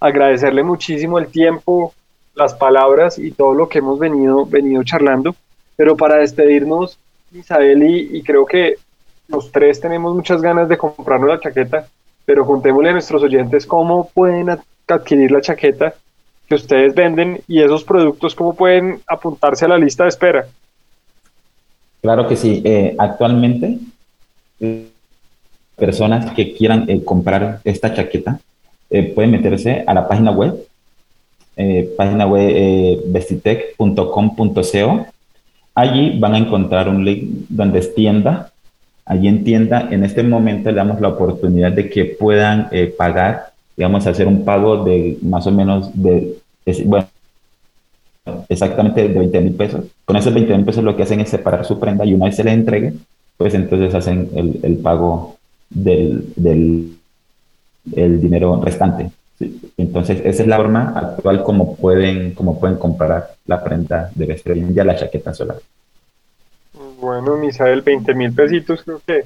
agradecerle 0.00 0.62
muchísimo 0.62 1.18
el 1.18 1.28
tiempo, 1.28 1.94
las 2.34 2.54
palabras 2.54 3.18
y 3.18 3.30
todo 3.30 3.54
lo 3.54 3.68
que 3.68 3.78
hemos 3.78 3.98
venido, 3.98 4.82
charlando, 4.84 5.34
pero 5.76 5.96
para 5.96 6.16
despedirnos, 6.16 6.98
Misael, 7.30 7.82
y, 7.82 8.22
creo 8.22 8.44
que 8.44 8.76
los 9.28 9.50
tres 9.50 9.80
tenemos 9.80 10.14
muchas 10.14 10.42
ganas 10.42 10.68
de 10.68 10.76
comprarnos 10.76 11.28
la 11.28 11.40
chaqueta, 11.40 11.86
pero 12.24 12.44
contémosle 12.44 12.90
a 12.90 12.92
nuestros 12.92 13.22
oyentes 13.22 13.66
cómo 13.66 14.10
pueden 14.12 14.50
adquirir 14.86 15.30
la 15.30 15.40
chaqueta 15.40 15.94
que 16.48 16.54
ustedes 16.56 16.94
venden 16.94 17.40
y 17.48 17.62
esos 17.62 17.84
productos, 17.84 18.34
cómo 18.34 18.54
pueden 18.54 19.00
apuntarse 19.06 19.64
a 19.64 19.68
la 19.68 19.78
lista 19.78 20.04
de 20.04 20.10
espera. 20.10 20.46
Claro 22.02 22.26
que 22.28 22.36
sí. 22.36 22.60
Eh, 22.64 22.94
actualmente, 22.98 23.78
personas 25.76 26.32
que 26.32 26.52
quieran 26.54 26.90
eh, 26.90 27.02
comprar 27.04 27.60
esta 27.64 27.94
chaqueta 27.94 28.40
eh, 28.92 29.12
pueden 29.14 29.32
meterse 29.32 29.82
a 29.86 29.94
la 29.94 30.06
página 30.06 30.30
web, 30.30 30.54
página 31.96 32.26
web 32.26 33.00
vestitec.com.co 33.06 35.06
Allí 35.74 36.18
van 36.18 36.34
a 36.34 36.38
encontrar 36.38 36.88
un 36.88 37.04
link 37.04 37.46
donde 37.48 37.78
es 37.78 37.94
tienda. 37.94 38.50
Allí 39.04 39.28
en 39.28 39.42
tienda, 39.42 39.88
en 39.90 40.04
este 40.04 40.22
momento 40.22 40.70
le 40.70 40.76
damos 40.76 41.00
la 41.00 41.08
oportunidad 41.08 41.72
de 41.72 41.88
que 41.88 42.04
puedan 42.04 42.68
eh, 42.70 42.94
pagar, 42.96 43.52
digamos, 43.76 44.06
hacer 44.06 44.28
un 44.28 44.44
pago 44.44 44.84
de 44.84 45.18
más 45.22 45.46
o 45.46 45.50
menos 45.50 45.90
de, 45.94 46.36
bueno, 46.84 47.06
exactamente 48.48 49.08
de 49.08 49.18
20 49.18 49.40
mil 49.40 49.54
pesos. 49.54 49.86
Con 50.04 50.16
esos 50.16 50.32
20 50.32 50.56
mil 50.56 50.64
pesos 50.64 50.84
lo 50.84 50.94
que 50.94 51.02
hacen 51.02 51.20
es 51.20 51.30
separar 51.30 51.64
su 51.64 51.80
prenda 51.80 52.04
y 52.04 52.14
una 52.14 52.26
vez 52.26 52.36
se 52.36 52.44
le 52.44 52.52
entregue, 52.52 52.92
pues 53.36 53.54
entonces 53.54 53.94
hacen 53.94 54.30
el, 54.36 54.60
el 54.62 54.76
pago 54.76 55.36
del, 55.70 56.32
del 56.36 56.92
el 57.94 58.20
dinero 58.20 58.60
restante. 58.62 59.10
Entonces, 59.76 60.20
esa 60.24 60.42
es 60.42 60.48
la 60.48 60.56
forma 60.56 60.92
actual 60.94 61.42
como 61.42 61.76
pueden, 61.76 62.34
como 62.34 62.60
pueden 62.60 62.78
comparar 62.78 63.30
la 63.46 63.62
prenda 63.62 64.10
de 64.14 64.26
vestir 64.26 64.72
ya 64.72 64.84
la 64.84 64.96
chaqueta 64.96 65.34
solar. 65.34 65.56
Bueno, 67.00 67.36
Misael, 67.36 67.82
20 67.82 68.14
mil 68.14 68.32
pesitos 68.32 68.82
creo 68.84 69.00
que, 69.04 69.24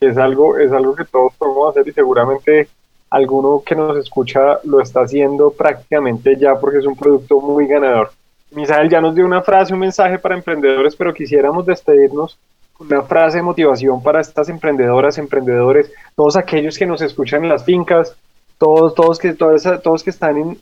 es, 0.00 0.16
algo, 0.16 0.56
es 0.56 0.72
algo 0.72 0.94
que 0.94 1.04
todos 1.04 1.34
podemos 1.34 1.70
hacer 1.70 1.86
y 1.86 1.92
seguramente 1.92 2.68
alguno 3.10 3.62
que 3.64 3.74
nos 3.74 3.98
escucha 3.98 4.58
lo 4.64 4.80
está 4.80 5.00
haciendo 5.02 5.50
prácticamente 5.50 6.36
ya 6.38 6.54
porque 6.58 6.78
es 6.78 6.86
un 6.86 6.96
producto 6.96 7.40
muy 7.40 7.66
ganador. 7.66 8.10
Misael 8.52 8.88
ya 8.88 9.00
nos 9.00 9.14
dio 9.14 9.26
una 9.26 9.42
frase, 9.42 9.74
un 9.74 9.80
mensaje 9.80 10.18
para 10.18 10.34
emprendedores, 10.34 10.96
pero 10.96 11.12
quisiéramos 11.12 11.66
despedirnos 11.66 12.38
una 12.80 13.02
frase 13.02 13.36
de 13.36 13.42
motivación 13.42 14.02
para 14.02 14.20
estas 14.20 14.48
emprendedoras, 14.48 15.18
emprendedores, 15.18 15.92
todos 16.16 16.36
aquellos 16.36 16.78
que 16.78 16.86
nos 16.86 17.02
escuchan 17.02 17.44
en 17.44 17.50
las 17.50 17.64
fincas, 17.64 18.16
todos, 18.58 18.94
todos, 18.94 19.18
que, 19.18 19.34
todos, 19.34 19.62
todos 19.82 20.02
que 20.02 20.10
están 20.10 20.36
en, 20.38 20.58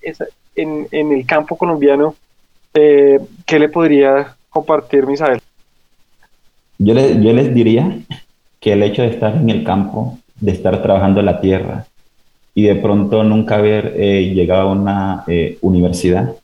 en, 0.57 0.89
en 0.91 1.13
el 1.13 1.25
campo 1.25 1.57
colombiano, 1.57 2.17
eh, 2.75 3.21
¿qué 3.47 3.59
le 3.59 3.69
podría 3.69 4.37
compartir 4.51 5.07
Misael? 5.07 5.41
Yo, 6.79 6.95
le, 6.95 7.23
yo 7.23 7.33
les 7.33 7.55
diría 7.55 7.99
que 8.61 8.73
el 8.73 8.83
hecho 8.83 9.03
de 9.03 9.09
estar 9.09 9.37
en 9.37 9.51
el 9.51 9.65
campo, 9.65 10.19
de 10.41 10.53
estar 10.53 10.83
trabajando 10.83 11.23
la 11.23 11.41
tierra 11.41 11.87
y 12.55 12.65
de 12.65 12.75
pronto 12.75 13.23
nunca 13.23 13.57
haber 13.57 13.95
eh, 13.97 14.33
llegado 14.35 14.69
a 14.69 14.73
una 14.73 15.25
eh, 15.29 15.59
universidad, 15.61 16.35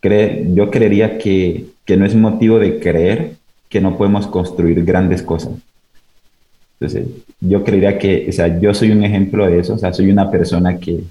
cree, 0.00 0.46
yo 0.54 0.70
creería 0.70 1.18
que, 1.18 1.66
que 1.84 1.98
no 1.98 2.06
es 2.06 2.14
motivo 2.14 2.58
de 2.58 2.80
creer 2.80 3.39
que 3.70 3.80
no 3.80 3.96
podemos 3.96 4.26
construir 4.26 4.84
grandes 4.84 5.22
cosas. 5.22 5.52
Entonces, 6.78 7.08
yo 7.40 7.62
creería 7.62 7.98
que, 7.98 8.26
o 8.28 8.32
sea, 8.32 8.58
yo 8.60 8.74
soy 8.74 8.90
un 8.90 9.04
ejemplo 9.04 9.46
de 9.46 9.60
eso, 9.60 9.74
o 9.74 9.78
sea, 9.78 9.92
soy 9.92 10.10
una 10.10 10.30
persona 10.30 10.78
que, 10.78 11.04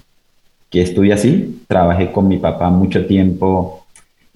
que 0.68 0.82
estudia 0.82 1.14
así, 1.14 1.62
trabajé 1.66 2.12
con 2.12 2.28
mi 2.28 2.38
papá 2.38 2.70
mucho 2.70 3.06
tiempo 3.06 3.86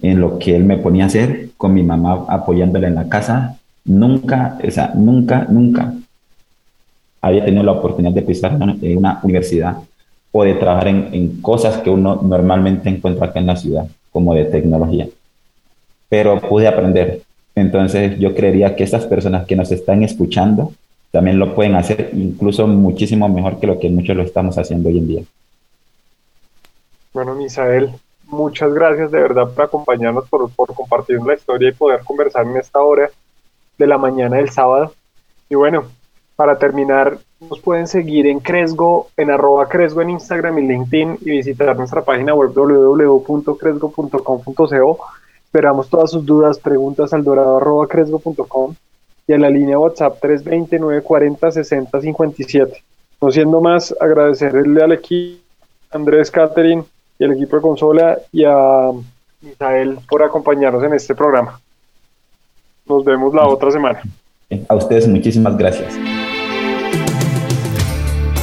en 0.01 0.19
lo 0.19 0.39
que 0.39 0.55
él 0.55 0.63
me 0.63 0.77
ponía 0.77 1.03
a 1.05 1.07
hacer, 1.07 1.49
con 1.55 1.73
mi 1.73 1.83
mamá 1.83 2.25
apoyándola 2.27 2.87
en 2.87 2.95
la 2.95 3.07
casa, 3.07 3.57
nunca, 3.85 4.57
o 4.65 4.71
sea, 4.71 4.91
nunca, 4.95 5.45
nunca 5.49 5.93
había 7.21 7.45
tenido 7.45 7.63
la 7.63 7.73
oportunidad 7.73 8.13
de 8.13 8.21
pisar 8.23 8.57
en 8.81 8.97
una 8.97 9.19
universidad 9.23 9.77
o 10.31 10.43
de 10.43 10.55
trabajar 10.55 10.87
en, 10.87 11.09
en, 11.11 11.41
cosas 11.41 11.77
que 11.77 11.89
uno 11.89 12.21
normalmente 12.23 12.89
encuentra 12.89 13.27
acá 13.27 13.39
en 13.39 13.47
la 13.47 13.55
ciudad, 13.55 13.87
como 14.11 14.33
de 14.33 14.45
tecnología. 14.45 15.07
Pero 16.09 16.39
pude 16.41 16.67
aprender. 16.67 17.21
Entonces 17.55 18.19
yo 18.19 18.35
creería 18.35 18.75
que 18.75 18.83
esas 18.83 19.05
personas 19.05 19.47
que 19.47 19.55
nos 19.55 19.71
están 19.71 20.03
escuchando 20.03 20.73
también 21.11 21.39
lo 21.39 21.55
pueden 21.55 21.75
hacer 21.75 22.09
incluso 22.13 22.67
muchísimo 22.67 23.29
mejor 23.29 23.57
que 23.59 23.67
lo 23.67 23.79
que 23.79 23.89
muchos 23.89 24.17
lo 24.17 24.23
estamos 24.23 24.57
haciendo 24.57 24.89
hoy 24.89 24.97
en 24.97 25.07
día. 25.07 25.23
Bueno, 27.13 27.35
Misael, 27.35 27.91
muchas 28.27 28.73
gracias 28.73 29.09
de 29.11 29.21
verdad 29.21 29.47
por 29.47 29.63
acompañarnos, 29.63 30.27
por, 30.27 30.51
por 30.51 30.73
compartir 30.73 31.21
la 31.21 31.35
historia 31.35 31.69
y 31.69 31.73
poder 31.73 32.01
conversar 32.03 32.45
en 32.45 32.57
esta 32.57 32.81
hora 32.81 33.09
de 33.77 33.87
la 33.87 33.97
mañana 33.97 34.35
del 34.35 34.49
sábado. 34.49 34.93
Y 35.49 35.55
bueno, 35.55 35.85
para 36.35 36.57
terminar, 36.57 37.17
nos 37.39 37.61
pueden 37.61 37.87
seguir 37.87 38.27
en 38.27 38.41
Cresgo, 38.41 39.07
en 39.15 39.31
arroba 39.31 39.69
Cresgo 39.69 40.01
en 40.01 40.09
Instagram 40.09 40.59
y 40.59 40.67
LinkedIn 40.67 41.19
y 41.21 41.31
visitar 41.31 41.73
nuestra 41.77 42.03
página 42.03 42.33
web 42.33 42.51
www.cresgo.com.co. 42.53 44.99
Esperamos 45.55 45.87
todas 45.87 46.11
sus 46.11 46.25
dudas, 46.25 46.59
preguntas 46.59 47.13
al 47.13 47.23
dorado 47.23 47.55
arroba 47.55 47.87
cresgo.com 47.87 48.75
y 49.25 49.31
a 49.31 49.37
la 49.37 49.49
línea 49.49 49.79
WhatsApp 49.79 50.21
320-940-6057. 50.21 52.73
No 53.21 53.31
siendo 53.31 53.61
más, 53.61 53.95
agradecerle 53.97 54.83
al 54.83 54.91
equipo, 54.91 55.41
Andrés 55.91 56.29
Catherine 56.29 56.83
y 57.17 57.23
al 57.23 57.31
equipo 57.31 57.55
de 57.55 57.61
consola 57.61 58.19
y 58.33 58.43
a 58.43 58.91
Misael 59.39 59.97
por 60.09 60.23
acompañarnos 60.23 60.83
en 60.83 60.93
este 60.93 61.15
programa. 61.15 61.61
Nos 62.85 63.05
vemos 63.05 63.33
la 63.33 63.47
otra 63.47 63.71
semana. 63.71 64.01
A 64.67 64.75
ustedes 64.75 65.07
muchísimas 65.07 65.57
gracias. 65.57 65.97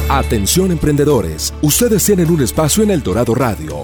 Atención 0.09 0.71
emprendedores, 0.71 1.53
ustedes 1.61 2.03
tienen 2.03 2.31
un 2.31 2.41
espacio 2.41 2.81
en 2.81 2.89
El 2.89 3.03
Dorado 3.03 3.35
Radio. 3.35 3.83